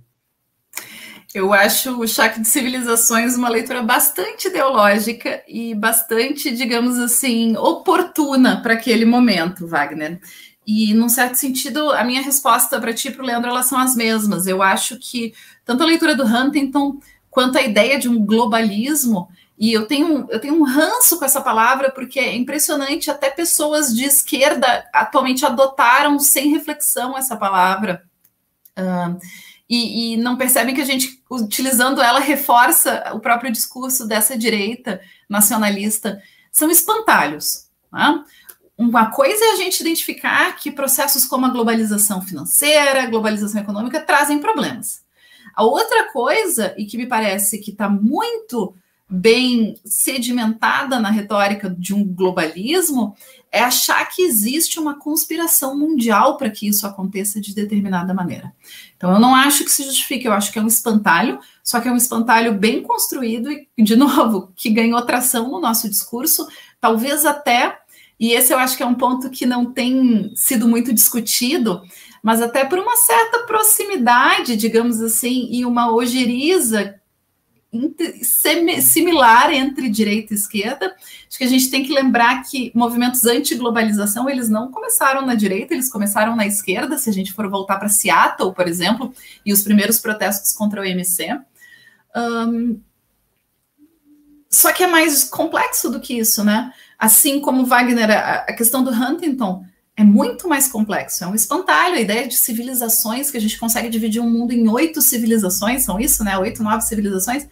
Eu 1.34 1.52
acho 1.52 2.00
o 2.00 2.08
Choque 2.08 2.41
de 2.41 2.48
Civilizações 2.48 3.36
uma 3.36 3.50
leitura 3.50 3.82
bastante 3.82 4.48
ideológica 4.48 5.44
e 5.48 5.74
bastante, 5.74 6.52
digamos 6.52 6.98
assim, 7.00 7.58
oportuna 7.58 8.62
para 8.62 8.76
aquele 8.76 9.04
momento, 9.04 9.68
Wagner. 9.68 10.20
E, 10.66 10.94
num 10.94 11.10
certo 11.10 11.36
sentido, 11.36 11.91
a 11.91 12.04
minha 12.04 12.22
resposta 12.22 12.80
para 12.80 12.94
ti 12.94 13.10
e 13.10 13.12
para 13.12 13.24
o 13.24 13.26
Leandro 13.26 13.50
elas 13.50 13.66
são 13.66 13.80
as 13.80 13.95
mesmas. 13.95 14.48
Eu 14.48 14.62
acho 14.62 14.98
que 15.00 15.34
tanto 15.66 15.84
a 15.84 15.88
leitura 15.88 16.16
do 16.16 16.24
Huntington 16.24 17.00
quanto 17.30 17.58
a 17.58 17.64
ideia 17.64 17.98
de 17.98 18.08
um 18.08 18.24
globalismo, 18.24 19.28
e 19.57 19.71
eu 19.71 19.88
tenho, 19.88 20.27
eu 20.30 20.39
tenho 20.39 20.55
um 20.55 20.63
ranço 20.63 21.17
com 21.17 21.25
essa 21.25 21.41
palavra, 21.41 21.91
porque 21.91 22.19
é 22.19 22.35
impressionante, 22.35 23.11
até 23.11 23.30
pessoas 23.30 23.95
de 23.95 24.03
esquerda 24.03 24.88
atualmente 24.91 25.45
adotaram 25.45 26.19
sem 26.19 26.49
reflexão 26.49 27.17
essa 27.17 27.38
palavra. 27.38 28.03
Uh, 28.77 29.17
e, 29.69 30.13
e, 30.13 30.17
não 30.17 30.35
percebem 30.35 30.75
que 30.75 30.81
a 30.81 30.85
gente, 30.85 31.23
utilizando 31.30 32.01
ela, 32.01 32.19
reforça 32.19 33.11
o 33.13 33.19
próprio 33.19 33.51
discurso 33.51 34.07
dessa 34.07 34.38
direita 34.38 34.99
nacionalista. 35.30 36.21
São 36.51 36.69
espantalhos. 36.69 37.67
Né? 37.91 38.23
Uma 38.77 39.11
coisa 39.11 39.43
é 39.45 39.51
a 39.51 39.55
gente 39.55 39.81
identificar 39.81 40.55
que 40.55 40.71
processos 40.71 41.25
como 41.25 41.45
a 41.45 41.49
globalização 41.49 42.21
financeira, 42.21 43.03
a 43.03 43.07
globalização 43.07 43.61
econômica 43.61 44.01
trazem 44.01 44.39
problemas. 44.39 45.03
A 45.55 45.63
outra 45.63 46.11
coisa, 46.11 46.73
e 46.77 46.85
que 46.85 46.97
me 46.97 47.05
parece 47.05 47.59
que 47.59 47.71
está 47.71 47.88
muito 47.88 48.75
bem 49.15 49.76
sedimentada 49.85 50.99
na 50.99 51.11
retórica 51.11 51.69
de 51.69 51.94
um 51.94 52.03
globalismo, 52.03 53.15
é 53.52 53.61
achar 53.61 54.03
que 54.10 54.23
existe 54.23 54.80
uma 54.80 54.98
conspiração 54.98 55.77
mundial 55.77 56.35
para 56.35 56.49
que 56.49 56.68
isso 56.68 56.88
aconteça 56.88 57.40
de 57.40 57.53
determinada 57.53 58.11
maneira. 58.11 58.52
Então, 58.98 59.11
eu 59.14 59.19
não 59.19 59.35
acho 59.35 59.64
que 59.64 59.69
se 59.69 59.84
justifique, 59.84 60.26
eu 60.26 60.34
acho 60.34 60.52
que 60.52 60.57
é 60.57 60.61
um 60.64 60.68
espantalho, 60.68 61.40
só 61.64 61.80
que 61.80 61.88
é 61.88 61.91
um 61.91 61.95
espantalho 61.95 62.56
bem 62.56 62.81
construído 62.81 63.52
e, 63.52 63.84
de 63.84 63.94
novo, 63.95 64.52
que 64.56 64.72
ganhou 64.72 64.99
tração 65.03 65.52
no 65.52 65.61
nosso 65.61 65.88
discurso, 65.88 66.48
talvez 66.81 67.23
até, 67.23 67.77
e 68.19 68.31
esse 68.31 68.52
eu 68.52 68.57
acho 68.57 68.76
que 68.76 68.81
é 68.81 68.88
um 68.88 68.95
ponto 68.95 69.30
que 69.30 69.45
não 69.45 69.72
tem 69.72 70.31
sido 70.35 70.68
muito 70.68 70.91
discutido, 70.91 71.84
mas 72.23 72.41
até 72.41 72.65
por 72.65 72.80
uma 72.80 72.95
certa 72.95 73.44
proximidade, 73.45 74.56
digamos 74.56 75.02
assim, 75.02 75.49
e 75.52 75.64
uma 75.65 75.94
ojeriza 75.94 76.95
similar 78.82 79.52
entre 79.52 79.90
direita 79.90 80.34
e 80.34 80.38
esquerda. 80.38 80.95
Acho 81.28 81.38
que 81.38 81.44
a 81.44 81.48
gente 81.48 81.70
tem 81.70 81.84
que 81.84 81.94
lembrar 81.94 82.44
que 82.44 82.72
movimentos 82.76 83.26
anti-globalização, 83.26 84.30
eles 84.30 84.50
não 84.50 84.72
começaram 84.72 85.26
na 85.26 85.36
direita, 85.36 85.74
eles 85.74 85.91
começaram 85.91 86.36
na 86.36 86.45
esquerda, 86.45 86.98
se 86.98 87.10
a 87.10 87.14
gente 87.14 87.34
for 87.34 87.50
voltar 87.50 87.78
para 87.78 87.90
Seattle, 87.90 88.54
por 88.54 88.68
exemplo, 88.68 89.14
e 89.45 89.52
os 89.52 89.64
primeiros 89.64 90.00
protestos 90.00 90.52
contra 90.52 90.82
o 90.82 90.86
MC. 90.86 91.40
Um, 92.16 92.80
só 94.50 94.72
que 94.72 94.84
é 94.84 94.88
mais 94.88 95.24
complexo 95.24 95.90
do 95.90 96.00
que 96.00 96.14
isso, 96.20 96.44
né? 96.44 96.72
Assim 97.00 97.41
como 97.41 97.66
Wagner, 97.66 98.12
a, 98.12 98.54
questão 98.54 98.84
do 98.84 98.91
Huntington 98.91 99.66
é 99.98 100.04
muito 100.04 100.48
mais 100.48 100.68
complexo, 100.68 101.24
é 101.24 101.28
um 101.28 101.36
espantalho, 101.36 101.95
a 101.95 102.00
ideia 102.00 102.28
de 102.28 102.36
civilizações, 102.36 103.32
que 103.32 103.38
a 103.38 103.41
gente 103.41 103.60
consegue 103.60 103.90
dividir 103.90 104.22
o 104.22 104.26
um 104.26 104.30
mundo 104.30 104.52
em 104.52 104.68
oito 104.68 105.02
civilizações, 105.02 105.84
são 105.84 106.00
isso, 106.00 106.24
né? 106.24 106.38
Oito, 106.38 106.62
nove 106.62 106.82
civilizações 106.82 107.48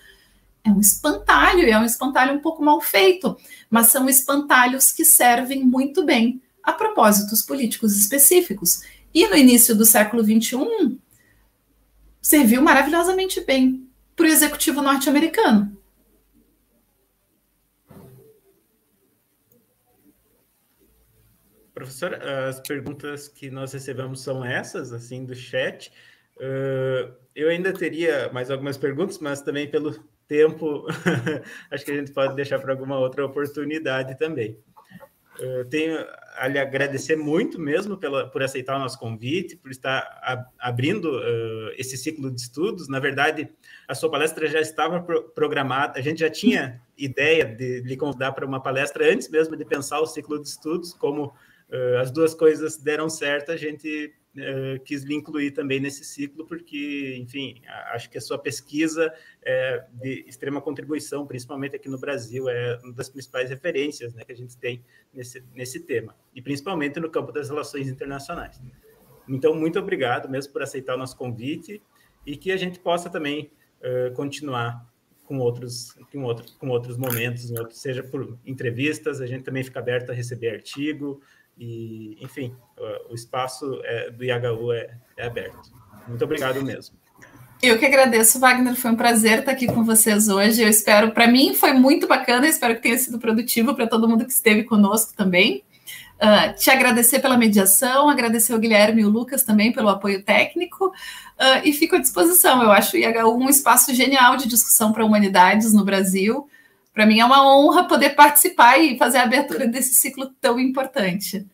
é 0.63 0.69
um 0.69 0.79
espantalho, 0.79 1.67
e 1.67 1.71
é 1.71 1.77
um 1.77 1.85
espantalho 1.85 2.33
um 2.33 2.39
pouco 2.39 2.63
mal 2.63 2.79
feito, 2.81 3.37
mas 3.69 3.87
são 3.87 4.07
espantalhos 4.07 4.91
que 4.91 5.03
servem 5.03 5.63
muito 5.63 6.05
bem 6.05 6.41
a 6.63 6.71
propósitos 6.71 7.41
políticos 7.41 7.97
específicos. 7.97 8.81
E 9.13 9.27
no 9.27 9.35
início 9.35 9.75
do 9.75 9.85
século 9.85 10.23
XXI, 10.23 10.99
serviu 12.21 12.61
maravilhosamente 12.61 13.41
bem 13.41 13.87
para 14.15 14.25
o 14.25 14.29
executivo 14.29 14.81
norte-americano. 14.81 15.77
Professor, 21.73 22.13
as 22.13 22.59
perguntas 22.59 23.27
que 23.27 23.49
nós 23.49 23.73
recebemos 23.73 24.21
são 24.21 24.45
essas, 24.45 24.93
assim, 24.93 25.25
do 25.25 25.33
chat. 25.33 25.91
Uh, 26.37 27.11
eu 27.35 27.49
ainda 27.49 27.73
teria 27.73 28.31
mais 28.31 28.51
algumas 28.51 28.77
perguntas, 28.77 29.17
mas 29.17 29.41
também 29.41 29.67
pelo 29.67 29.97
tempo, 30.31 30.87
acho 31.69 31.83
que 31.83 31.91
a 31.91 31.95
gente 31.95 32.13
pode 32.13 32.37
deixar 32.37 32.57
para 32.57 32.71
alguma 32.71 32.97
outra 32.97 33.25
oportunidade 33.25 34.17
também. 34.17 34.57
Eu 35.37 35.67
tenho 35.67 35.97
a 36.37 36.47
lhe 36.47 36.57
agradecer 36.57 37.17
muito 37.17 37.59
mesmo 37.59 37.97
pela, 37.97 38.29
por 38.29 38.41
aceitar 38.41 38.77
o 38.77 38.79
nosso 38.79 38.97
convite, 38.97 39.57
por 39.57 39.69
estar 39.71 40.47
abrindo 40.57 41.17
uh, 41.17 41.71
esse 41.77 41.97
ciclo 41.97 42.31
de 42.31 42.39
estudos. 42.39 42.87
Na 42.87 42.99
verdade, 42.99 43.49
a 43.85 43.93
sua 43.93 44.09
palestra 44.09 44.47
já 44.47 44.61
estava 44.61 45.01
pro, 45.01 45.23
programada, 45.31 45.99
a 45.99 46.01
gente 46.01 46.21
já 46.21 46.29
tinha 46.29 46.81
ideia 46.97 47.43
de 47.43 47.81
lhe 47.81 47.97
convidar 47.97 48.31
para 48.31 48.45
uma 48.45 48.61
palestra 48.63 49.11
antes 49.11 49.27
mesmo 49.27 49.57
de 49.57 49.65
pensar 49.65 49.99
o 49.99 50.07
ciclo 50.07 50.41
de 50.41 50.47
estudos, 50.47 50.93
como 50.93 51.25
uh, 51.25 51.97
as 51.99 52.09
duas 52.09 52.33
coisas 52.33 52.77
deram 52.77 53.09
certo, 53.09 53.51
a 53.51 53.57
gente 53.57 54.13
uh, 54.37 54.79
quis 54.83 55.03
lhe 55.03 55.15
incluir 55.15 55.51
também 55.51 55.79
nesse 55.79 56.03
ciclo, 56.03 56.45
porque, 56.45 57.17
enfim, 57.19 57.61
acho 57.93 58.09
que 58.09 58.17
a 58.17 58.21
sua 58.21 58.37
pesquisa 58.37 59.13
é 59.41 59.85
de 59.93 60.25
extrema 60.27 60.61
contribuição, 60.61 61.25
principalmente 61.25 61.75
aqui 61.75 61.89
no 61.89 61.99
Brasil, 61.99 62.49
é 62.49 62.79
uma 62.83 62.93
das 62.93 63.09
principais 63.09 63.49
referências 63.49 64.13
né, 64.13 64.23
que 64.23 64.31
a 64.31 64.35
gente 64.35 64.57
tem 64.57 64.83
nesse, 65.13 65.43
nesse 65.53 65.79
tema, 65.81 66.15
e 66.33 66.41
principalmente 66.41 66.99
no 66.99 67.09
campo 67.09 67.31
das 67.31 67.49
relações 67.49 67.87
internacionais. 67.87 68.61
Então, 69.27 69.53
muito 69.55 69.79
obrigado 69.79 70.29
mesmo 70.29 70.51
por 70.51 70.61
aceitar 70.61 70.95
o 70.95 70.97
nosso 70.97 71.15
convite 71.15 71.81
e 72.25 72.35
que 72.35 72.51
a 72.51 72.57
gente 72.57 72.79
possa 72.79 73.09
também 73.09 73.51
uh, 73.81 74.13
continuar 74.13 74.89
com 75.31 75.37
outros, 75.37 75.93
com, 76.11 76.23
outro, 76.23 76.45
com 76.57 76.67
outros 76.67 76.97
momentos, 76.97 77.49
seja 77.69 78.03
por 78.03 78.37
entrevistas, 78.45 79.21
a 79.21 79.25
gente 79.25 79.43
também 79.43 79.63
fica 79.63 79.79
aberto 79.79 80.09
a 80.09 80.13
receber 80.13 80.49
artigo, 80.49 81.21
e, 81.61 82.17
enfim, 82.19 82.55
o 83.07 83.13
espaço 83.13 83.79
é, 83.83 84.09
do 84.09 84.23
IHU 84.23 84.73
é, 84.73 84.97
é 85.15 85.27
aberto. 85.27 85.71
Muito 86.07 86.23
obrigado 86.23 86.63
mesmo. 86.63 86.95
Eu 87.61 87.77
que 87.77 87.85
agradeço, 87.85 88.39
Wagner. 88.39 88.75
Foi 88.75 88.89
um 88.89 88.95
prazer 88.95 89.39
estar 89.39 89.51
aqui 89.51 89.67
com 89.67 89.83
vocês 89.83 90.27
hoje. 90.27 90.63
Eu 90.63 90.67
espero, 90.67 91.11
para 91.11 91.27
mim 91.27 91.53
foi 91.53 91.73
muito 91.73 92.07
bacana, 92.07 92.47
espero 92.47 92.75
que 92.75 92.81
tenha 92.81 92.97
sido 92.97 93.19
produtivo 93.19 93.75
para 93.75 93.85
todo 93.85 94.09
mundo 94.09 94.25
que 94.25 94.31
esteve 94.31 94.63
conosco 94.63 95.13
também. 95.15 95.63
Uh, 96.15 96.55
te 96.55 96.71
agradecer 96.71 97.19
pela 97.19 97.37
mediação, 97.37 98.09
agradecer 98.09 98.53
ao 98.53 98.59
Guilherme 98.59 99.03
e 99.03 99.05
o 99.05 99.09
Lucas 99.09 99.43
também 99.43 99.71
pelo 99.71 99.89
apoio 99.89 100.23
técnico 100.23 100.87
uh, 100.87 101.61
e 101.63 101.71
fico 101.73 101.95
à 101.95 101.99
disposição. 101.99 102.63
Eu 102.63 102.71
acho 102.71 102.95
o 102.95 102.99
IHU 102.99 103.37
um 103.37 103.49
espaço 103.49 103.93
genial 103.93 104.35
de 104.35 104.47
discussão 104.47 104.91
para 104.91 105.05
humanidades 105.05 105.71
no 105.71 105.85
Brasil. 105.85 106.49
Para 106.93 107.05
mim 107.05 107.19
é 107.19 107.25
uma 107.25 107.55
honra 107.55 107.85
poder 107.85 108.11
participar 108.11 108.77
e 108.77 108.97
fazer 108.97 109.19
a 109.19 109.23
abertura 109.23 109.65
desse 109.65 109.93
ciclo 109.93 110.29
tão 110.41 110.59
importante. 110.59 111.47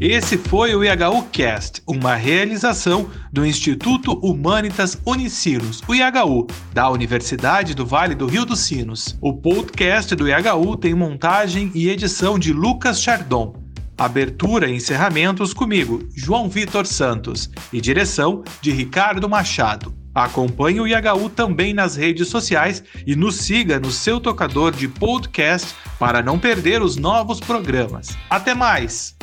Esse 0.00 0.38
foi 0.38 0.74
o 0.74 0.82
IHU 0.82 1.28
Cast, 1.30 1.82
uma 1.86 2.14
realização 2.14 3.10
do 3.30 3.44
Instituto 3.44 4.14
Humanitas 4.20 4.98
Unicinos, 5.04 5.82
o 5.86 5.94
IHU, 5.94 6.46
da 6.72 6.88
Universidade 6.88 7.74
do 7.74 7.84
Vale 7.84 8.14
do 8.14 8.24
Rio 8.24 8.46
dos 8.46 8.60
Sinos. 8.60 9.18
O 9.20 9.34
podcast 9.34 10.16
do 10.16 10.26
IHU 10.26 10.78
tem 10.78 10.94
montagem 10.94 11.70
e 11.74 11.90
edição 11.90 12.38
de 12.38 12.54
Lucas 12.54 13.02
Chardon. 13.02 13.59
Abertura 14.00 14.66
e 14.66 14.76
encerramentos 14.76 15.52
comigo, 15.52 16.08
João 16.16 16.48
Vitor 16.48 16.86
Santos, 16.86 17.50
e 17.70 17.82
direção 17.82 18.42
de 18.58 18.70
Ricardo 18.70 19.28
Machado. 19.28 19.94
Acompanhe 20.14 20.80
o 20.80 20.88
IHU 20.88 21.28
também 21.28 21.74
nas 21.74 21.96
redes 21.96 22.28
sociais 22.28 22.82
e 23.06 23.14
nos 23.14 23.36
siga 23.36 23.78
no 23.78 23.90
seu 23.90 24.18
tocador 24.18 24.72
de 24.72 24.88
podcast 24.88 25.74
para 25.98 26.22
não 26.22 26.38
perder 26.38 26.80
os 26.80 26.96
novos 26.96 27.40
programas. 27.40 28.16
Até 28.30 28.54
mais! 28.54 29.14